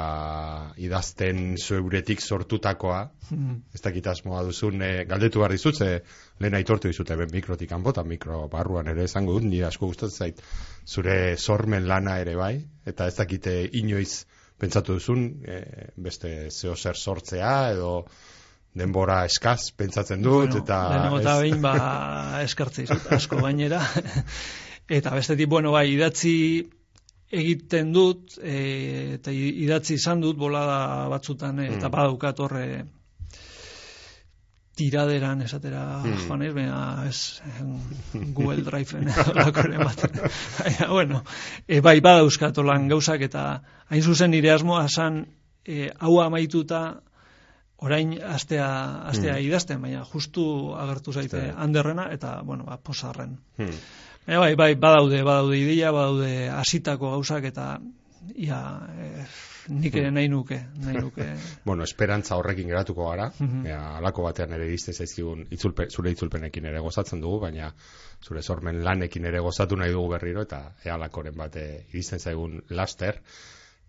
idazten 0.78 1.56
zeuretik 1.58 2.22
sortutakoa, 2.22 3.10
Mm. 3.32 3.56
ez 3.74 3.82
dakit 3.82 4.08
asmoa 4.08 4.44
duzun, 4.44 4.82
e, 4.82 5.06
galdetu 5.10 5.40
behar 5.40 5.52
dizut, 5.52 5.76
ze 5.76 6.04
lehen 6.40 6.54
aitortu 6.54 6.88
dizute 6.88 7.16
ben 7.16 7.30
mikrotik 7.34 7.70
kanpo, 7.70 7.90
eta 7.90 8.04
mikro 8.04 8.48
barruan 8.48 8.88
ere 8.88 9.04
esango 9.04 9.34
dut, 9.34 9.44
nire 9.44 9.66
asko 9.66 9.88
gustatzen 9.88 10.18
zait, 10.18 10.42
zure 10.86 11.36
sormen 11.38 11.88
lana 11.88 12.20
ere 12.20 12.36
bai, 12.36 12.62
eta 12.86 13.08
ez 13.08 13.16
dakite 13.16 13.70
inoiz 13.74 14.26
pentsatu 14.60 14.94
duzun, 14.94 15.42
e, 15.46 15.92
beste 15.98 16.50
zeo 16.52 16.76
zer 16.76 16.96
sortzea, 16.96 17.72
edo 17.72 18.06
denbora 18.78 19.26
eskaz 19.26 19.72
pentsatzen 19.72 20.22
dut, 20.22 20.52
Bueno, 20.52 20.64
eta... 20.64 20.90
lehenengo 20.90 21.20
eta 21.20 21.40
behin 21.40 21.62
ba 21.62 22.42
eskartze 22.44 22.86
dizut 22.86 23.12
asko 23.12 23.42
gainera. 23.42 23.82
Eta 24.88 25.12
bestetik 25.12 25.50
bueno 25.50 25.72
bai 25.74 25.90
idatzi 25.92 26.70
egiten 27.32 27.92
dut 27.94 28.38
e, 28.42 29.16
eta 29.18 29.32
idatzi 29.32 29.98
izan 30.00 30.22
dut 30.24 30.38
bolada 30.40 31.08
batzutan 31.12 31.60
e, 31.60 31.68
eta 31.76 31.88
Mm. 31.88 31.92
badaukat 31.92 32.40
horre 32.40 32.68
tiraderan 34.78 35.42
esatera 35.42 36.04
Hmm. 36.04 36.20
joan 36.28 36.42
ez, 36.46 36.54
baina 36.54 37.06
ez 37.08 37.42
Google 38.38 38.62
Drive-en 38.64 39.10
lakoren 39.36 39.82
bat. 39.84 40.04
Baina, 40.60 40.88
bueno, 40.92 41.24
e, 41.68 41.82
bai, 41.82 42.00
badauzkat 42.00 42.58
lan 42.58 42.88
gauzak 42.88 43.22
eta 43.22 43.62
hain 43.90 44.04
zuzen 44.04 44.32
nire 44.32 44.52
asmoa 44.54 44.86
esan 44.86 45.26
e, 45.66 45.90
hau 46.00 46.20
amaituta 46.22 47.02
orain 47.78 48.16
astea, 48.24 48.68
astea 49.08 49.36
Hmm. 49.36 49.46
idazten, 49.46 49.82
baina 49.82 50.04
justu 50.06 50.74
agertu 50.76 51.14
zaite 51.14 51.40
Ze- 51.42 51.54
handerrena 51.56 52.10
eta, 52.12 52.42
bueno, 52.44 52.64
ba, 52.66 52.78
posarren. 52.78 53.38
Hmm. 53.58 53.76
Baina 54.26 54.40
bai, 54.40 54.56
bai, 54.56 54.76
badaude, 54.76 55.22
badaude 55.24 55.58
ideia, 55.60 55.92
badaude 55.92 56.50
hasitako 56.50 57.12
gauzak 57.12 57.44
eta 57.46 57.80
ia, 58.36 58.58
eh, 59.00 59.26
nik 59.70 59.96
ere 59.96 60.10
nahi 60.12 60.28
nuke, 60.28 60.58
nahi 60.84 60.98
nuke. 60.98 61.28
Bueno, 61.66 61.84
esperantza 61.84 62.36
horrekin 62.36 62.68
geratuko 62.68 63.10
gara, 63.10 63.32
Mhm. 63.40 63.66
ea, 63.68 63.98
alako 63.98 64.24
batean 64.24 64.52
ere 64.54 64.74
izte 64.74 64.92
zaizkigun 64.94 65.46
itzulpe, 65.52 65.88
zure 65.90 66.12
itzulpenekin 66.12 66.66
ere 66.66 66.80
gozatzen 66.80 67.22
dugu, 67.22 67.40
baina 67.46 67.74
zure 68.26 68.42
sormen 68.42 68.84
lanekin 68.84 69.26
ere 69.26 69.40
gozatu 69.40 69.78
nahi 69.78 69.92
dugu 69.92 70.10
berriro, 70.10 70.42
eta 70.42 70.74
ea 70.84 70.96
alakoren 70.96 71.36
bate 71.38 71.86
iristen 71.94 72.20
zaigun 72.20 72.64
laster. 72.70 73.22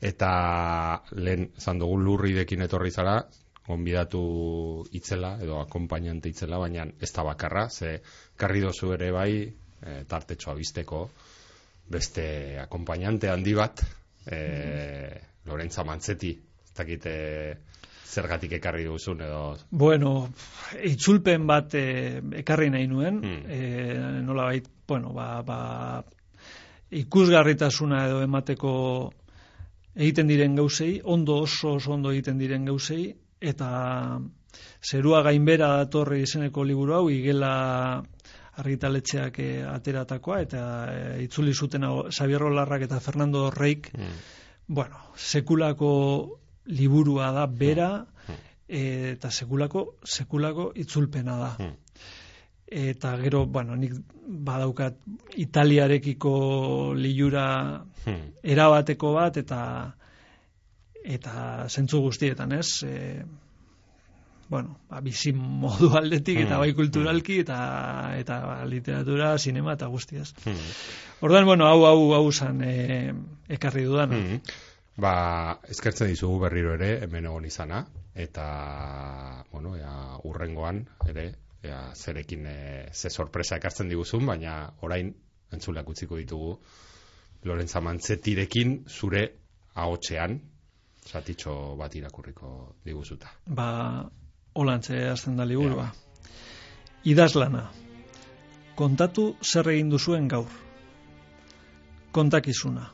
Eta 0.01 1.03
lehen 1.11 1.51
zan 1.59 1.78
dugu 1.80 1.97
lurridekin 1.99 2.62
etorri 2.62 2.91
zara, 2.95 3.24
gonbidatu 3.68 4.22
itzela, 4.96 5.36
edo 5.44 5.60
akompainante 5.60 6.32
itzela, 6.32 6.58
baina 6.58 6.86
ez 7.00 7.12
da 7.12 7.24
bakarra, 7.28 7.68
ze 7.68 7.98
karri 8.36 8.64
dozu 8.64 8.94
ere 8.96 9.10
bai, 9.12 9.32
e, 9.44 10.04
tartetxoa 10.08 10.54
bizteko, 10.56 11.02
beste 11.88 12.24
akompainante 12.64 13.28
handi 13.28 13.54
bat, 13.54 13.84
e, 14.26 14.38
Lorentza 15.48 15.84
Mantzeti, 15.84 16.32
ez 16.64 16.72
dakite 16.76 17.14
zergatik 18.08 18.54
ekarri 18.58 18.86
duzun 18.88 19.20
edo... 19.24 19.42
Bueno, 19.70 20.12
itzulpen 20.84 21.46
bat 21.48 21.74
eh, 21.76 22.20
ekarri 22.40 22.70
nahi 22.72 22.86
nuen, 22.88 23.20
Hmm. 23.20 23.42
eh, 23.52 24.22
nola 24.24 24.48
bait, 24.48 24.68
bueno, 24.88 25.12
ba, 25.12 25.42
ba, 25.42 26.04
ikusgarritasuna 26.90 28.06
edo 28.08 28.22
emateko 28.24 28.72
egiten 29.94 30.28
diren 30.30 30.56
gauzei, 30.56 31.00
ondo 31.04 31.42
oso 31.44 31.74
oso 31.76 31.92
ondo 31.92 32.12
egiten 32.14 32.38
diren 32.38 32.64
gauzei, 32.64 33.14
eta 33.41 34.18
zerua 34.82 35.22
gainbera 35.22 35.68
datorri 35.76 36.22
izeneko 36.22 36.64
liburu 36.64 36.95
hau, 36.95 37.11
igela 37.11 38.03
argitaletxeak 38.59 39.39
eh, 39.39 39.62
ateratakoa, 39.70 40.41
eta 40.43 40.61
eh, 40.93 41.22
itzuli 41.24 41.53
zuten 41.55 41.84
hau 41.86 42.09
Xabier 42.11 42.41
Rolarrak 42.43 42.82
eta 42.89 43.01
Fernando 43.01 43.51
Reik, 43.51 43.93
Mm. 43.95 44.16
bueno, 44.68 44.97
sekulako 45.16 46.39
liburua 46.66 47.30
da 47.32 47.47
bera, 47.47 48.07
Hmm. 48.26 48.34
eh, 48.68 49.12
eta 49.12 49.30
sekulako, 49.30 49.95
sekulako 50.05 50.72
itzulpena 50.74 51.36
da. 51.39 51.55
Hmm. 51.59 51.76
Eta 52.66 53.16
gero, 53.16 53.47
bueno, 53.47 53.76
nik 53.76 53.95
badaukat 54.26 54.99
italiarekiko 55.36 56.93
liura 56.95 57.84
Hmm. 58.05 58.34
erabateko 58.43 59.12
bat, 59.14 59.36
eta 59.36 59.97
eta 61.09 61.66
zentzu 61.68 62.00
guztietan, 62.04 62.52
ez? 62.52 62.82
E, 62.84 63.24
bueno, 64.48 64.78
ba, 64.88 65.00
bizi 65.04 65.32
modu 65.36 65.90
aldetik, 65.96 66.40
eta 66.44 66.56
Hmm. 66.56 66.61
bai 66.61 66.72
kulturalki, 66.74 67.40
eta, 67.44 67.59
eta 68.18 68.64
literatura, 68.64 69.36
sinema, 69.38 69.74
eta 69.74 69.86
guztiaz. 69.86 70.32
Hmm. 70.44 70.72
Ordan 71.20 71.44
bueno, 71.44 71.66
hau, 71.66 71.84
hau, 71.86 72.14
hau 72.14 72.32
zan 72.32 72.62
e, 72.64 73.12
ekarri 73.48 73.84
dudana. 73.84 74.16
Mhm. 74.16 74.40
Ba, 74.98 75.61
eskertzen 75.68 76.09
dizugu 76.09 76.40
berriro 76.40 76.74
ere, 76.74 77.04
hemen 77.04 77.26
egon 77.30 77.44
izana, 77.44 77.84
eta, 78.14 79.44
bueno, 79.52 79.76
ea, 79.76 80.18
urrengoan, 80.24 80.88
ere, 81.06 81.28
ea, 81.62 81.92
zerekin, 81.94 82.46
e, 82.46 82.88
ze 82.92 83.11
sorpresa 83.11 83.56
ekartzen 83.56 83.88
diguzun, 83.88 84.26
baina 84.26 84.72
orain, 84.82 85.14
entzuleak 85.52 85.88
utziko 85.88 86.16
ditugu, 86.16 86.59
Lorentza 87.44 87.80
Mantzetirekin 87.80 88.84
zure 88.88 89.36
ahotsean, 89.74 90.40
satitxo 91.09 91.54
bat 91.78 91.94
irakurriko 91.96 92.50
diguzuta. 92.84 93.30
Ba, 93.46 93.68
holantze 94.61 95.00
hasten 95.09 95.36
da 95.40 95.46
liburua. 95.48 95.88
Idazlana. 97.09 97.68
Kontatu 98.76 99.24
zer 99.42 99.70
egin 99.72 99.90
duzuen 99.94 100.28
gaur. 100.28 100.52
Kontakizuna. 102.12 102.84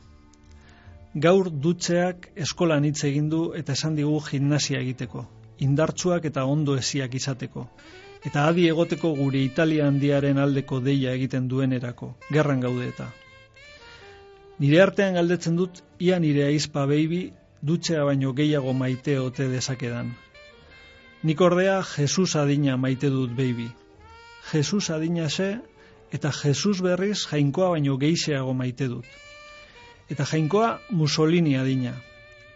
Gaur 1.25 1.49
dutxeak 1.65 2.31
eskolan 2.45 2.87
hitz 2.87 3.03
egin 3.09 3.29
du 3.31 3.41
eta 3.59 3.75
esan 3.77 3.95
digu 3.99 4.17
gimnasia 4.29 4.79
egiteko. 4.83 5.25
Indartsuak 5.67 6.25
eta 6.31 6.43
ondo 6.55 6.75
esiak 6.79 7.13
izateko. 7.19 7.67
Eta 8.25 8.47
adi 8.49 8.65
egoteko 8.71 9.13
gure 9.15 9.43
Italia 9.43 9.87
handiaren 9.87 10.41
aldeko 10.41 10.81
deia 10.87 11.13
egiten 11.19 11.47
duenerako. 11.47 12.15
Gerran 12.31 12.63
gaude 12.63 12.89
eta. 12.89 13.11
Nire 14.59 14.81
artean 14.81 15.17
galdetzen 15.19 15.55
dut, 15.59 15.81
ia 15.99 16.19
nire 16.19 16.45
aizpa 16.47 16.85
baby 16.89 17.25
dutxea 17.61 18.03
baino 18.03 18.33
gehiago 18.33 18.73
maite 18.73 19.19
ote 19.19 19.47
dezakedan. 19.49 20.13
Nik 21.23 21.41
ordea 21.41 21.81
Jesus 21.83 22.35
adina 22.35 22.77
maite 22.77 23.09
dut 23.09 23.31
baby. 23.35 23.69
Jesus 24.51 24.89
adina 24.89 25.29
ze 25.29 25.57
eta 26.11 26.31
Jesus 26.31 26.81
berriz 26.81 27.25
jainkoa 27.31 27.69
baino 27.69 27.97
geixeago 27.97 28.53
maite 28.53 28.87
dut. 28.87 29.05
Eta 30.09 30.25
jainkoa 30.25 30.79
Mussolini 30.89 31.55
adina. 31.57 31.95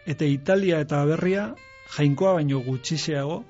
Eta 0.05 0.25
Italia 0.25 0.79
eta 0.79 1.03
berria 1.05 1.55
jainkoa 1.97 2.33
baino 2.33 2.59
gutxiseago, 2.65 3.43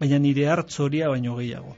baina 0.00 0.18
nire 0.18 0.46
hartzoria 0.48 1.08
baino 1.08 1.36
gehiago. 1.36 1.76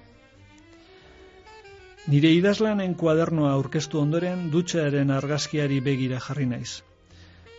Nire 2.13 2.31
idazlanen 2.37 2.95
kuadernoa 3.01 3.53
aurkeztu 3.57 4.01
ondoren 4.01 4.51
dutxearen 4.53 5.11
argazkiari 5.11 5.81
begira 5.81 6.21
jarri 6.21 6.45
naiz. 6.51 6.83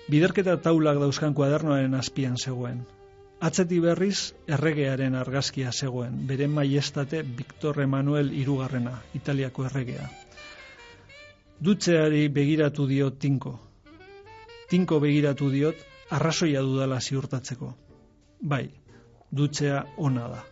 Biderketa 0.06 0.58
taulak 0.62 1.00
dauzkan 1.02 1.34
kuadernoaren 1.34 1.96
azpian 1.98 2.38
zegoen. 2.38 2.84
Atzeti 3.42 3.80
berriz 3.82 4.34
erregearen 4.48 5.16
argazkia 5.18 5.72
zegoen, 5.72 6.20
bere 6.28 6.48
maiestate 6.48 7.24
Victor 7.38 7.82
Emanuel 7.82 8.30
irugarrena, 8.32 9.00
Italiako 9.18 9.66
erregea. 9.66 10.06
Dutxeari 11.66 12.28
begiratu 12.30 12.86
diot 12.88 13.18
tinko. 13.20 13.56
Tinko 14.70 15.00
begiratu 15.02 15.50
diot 15.50 15.82
arrazoia 16.12 16.62
dudala 16.62 17.00
ziurtatzeko. 17.02 17.72
Bai, 18.42 18.68
dutxea 19.32 19.82
ona 19.98 20.28
da. 20.36 20.44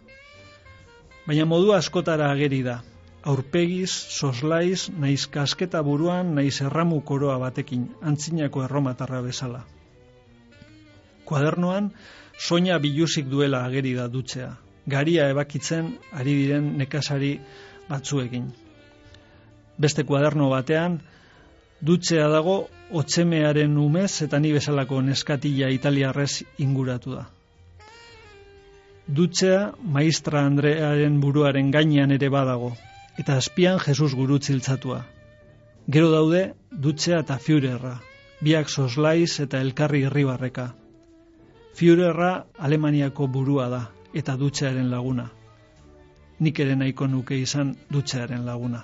Baina 1.28 1.46
modu 1.46 1.72
askotara 1.78 2.32
ageri 2.32 2.64
da. 2.66 2.80
Aurpegiz, 3.24 3.92
soslaiz, 3.92 4.90
naiz 5.00 5.30
kasketa 5.32 5.80
buruan, 5.84 6.34
naiz 6.36 6.58
erramu 6.62 7.00
koroa 7.08 7.38
batekin, 7.40 7.86
antzinako 8.02 8.66
erromatarra 8.66 9.22
bezala. 9.24 9.62
Kuadernoan, 11.24 11.88
soina 12.38 12.80
biluzik 12.84 13.30
duela 13.32 13.64
ageri 13.64 13.94
da 13.96 14.10
dutxea. 14.12 14.52
Garia 14.92 15.30
ebakitzen 15.32 15.94
ari 16.12 16.36
diren 16.42 16.74
nekasari 16.82 17.38
batzuekin. 17.88 18.52
Beste 19.80 20.04
kuaderno 20.04 20.50
batean, 20.52 21.00
dutxea 21.80 22.28
dago 22.28 22.60
otsemearen 22.92 23.78
umez 23.80 24.22
eta 24.28 24.40
ni 24.40 24.52
bezalako 24.52 25.00
neskatila 25.02 25.72
italiarrez 25.72 26.44
inguratu 26.60 27.16
da. 27.16 27.30
Dutxea 29.08 29.70
maistra 29.96 30.44
Andrearen 30.44 31.22
buruaren 31.24 31.72
gainean 31.72 32.12
ere 32.12 32.30
badago, 32.30 32.76
eta 33.18 33.38
azpian 33.38 33.80
Jesus 33.80 34.16
gurutziltzatua. 34.16 35.04
Gero 35.88 36.10
daude 36.12 36.54
dutxea 36.72 37.20
eta 37.26 37.38
Führerra, 37.38 37.98
biak 38.42 38.70
soslaiz 38.70 39.40
eta 39.44 39.62
elkarri 39.62 40.04
irribarreka. 40.08 40.74
Führerra 41.76 42.46
Alemaniako 42.58 43.28
burua 43.28 43.70
da, 43.70 43.84
eta 44.14 44.38
dutxearen 44.38 44.90
laguna. 44.92 45.30
Nik 46.40 46.60
ere 46.60 46.76
nahiko 46.76 47.08
nuke 47.08 47.38
izan 47.40 47.76
dutxearen 47.92 48.46
laguna. 48.46 48.84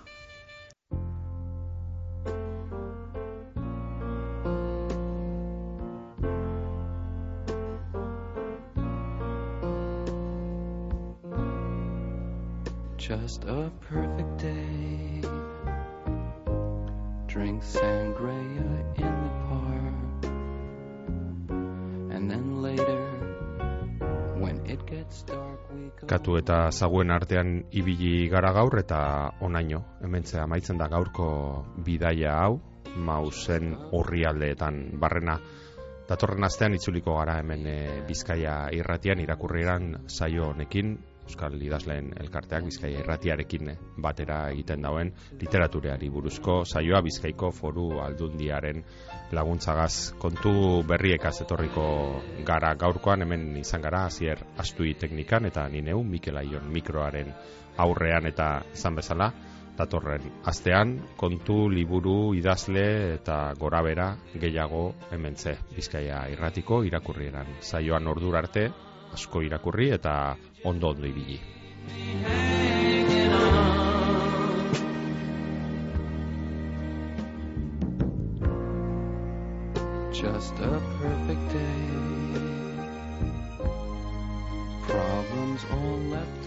Just 13.30 13.46
a 13.46 13.70
perfect 13.86 14.42
day. 14.42 15.22
Drink 17.30 17.62
sangria 17.62 18.66
in 18.98 19.14
the 19.22 19.32
park. 19.46 20.26
And 22.10 22.26
then 22.26 22.64
later, 22.66 23.06
when 24.42 24.66
it 24.66 24.82
gets 24.90 25.22
dark, 25.30 25.62
we 25.70 25.94
go. 25.94 26.10
Katu 26.10 26.42
eta 26.42 26.74
zaguen 26.74 27.14
artean 27.14 27.70
ibili 27.70 28.26
gara 28.34 28.50
gaur 28.50 28.82
eta 28.82 29.38
onaino, 29.46 29.84
hementzea 30.02 30.50
amaitzen 30.50 30.82
da 30.82 30.90
gaurko 30.90 31.30
bidaia 31.86 32.34
hau, 32.34 32.58
mausen 32.98 33.78
urrialdeetan 33.94 34.98
barrena. 34.98 35.38
Datorren 36.10 36.50
astean 36.50 36.74
itzuliko 36.74 37.14
gara 37.22 37.38
hemen 37.44 37.70
e, 37.70 37.78
Bizkaia 38.10 38.74
irratian 38.74 39.22
irakurriran 39.22 40.10
saio 40.10 40.50
honekin, 40.50 40.98
Euskal 41.30 41.62
Idazleen 41.62 42.10
elkarteak 42.18 42.66
Bizkaia 42.66 43.04
irratiarekin 43.04 43.70
batera 44.02 44.40
egiten 44.50 44.82
dauen 44.82 45.12
literatureari 45.38 46.10
buruzko 46.10 46.64
saioa 46.66 47.04
Bizkaiko 47.06 47.52
foru 47.54 48.00
aldundiaren 48.02 48.82
laguntzagaz. 49.38 50.16
Kontu 50.18 50.82
berriekaz 50.90 51.36
etorriko 51.46 51.86
gara 52.48 52.74
gaurkoan 52.82 53.28
hemen 53.28 53.46
izan 53.62 53.86
gara 53.86 54.08
hasier 54.08 54.42
astui 54.58 54.96
teknikan 54.98 55.46
eta 55.46 55.68
ni 55.70 55.84
neu 55.86 56.02
Mikel 56.04 56.42
Aion 56.42 56.66
mikroaren 56.74 57.32
aurrean. 57.78 58.26
Eta 58.26 58.50
izan 58.74 58.98
bezala 58.98 59.30
datorren 59.78 60.26
astean 60.50 60.98
kontu 61.16 61.70
liburu 61.72 62.34
idazle 62.36 62.90
eta 63.22 63.54
gorabera 63.60 64.12
gehiago 64.34 64.84
hementze 65.14 65.60
Bizkaia 65.76 66.26
irratiko 66.34 66.84
irakurrieran. 66.90 67.60
Saioan 67.62 68.10
ordura 68.10 68.42
arte 68.42 68.72
asko 69.14 69.42
irakurri 69.46 69.90
eta 69.96 70.14
ondo 70.64 70.88
ondo 70.90 71.08
ibili 71.08 71.40
Just 80.12 80.54
a 80.60 80.82
perfect 81.00 81.54
day. 81.54 81.90
Problems 84.86 85.66
all 85.72 85.98
left 86.10 86.39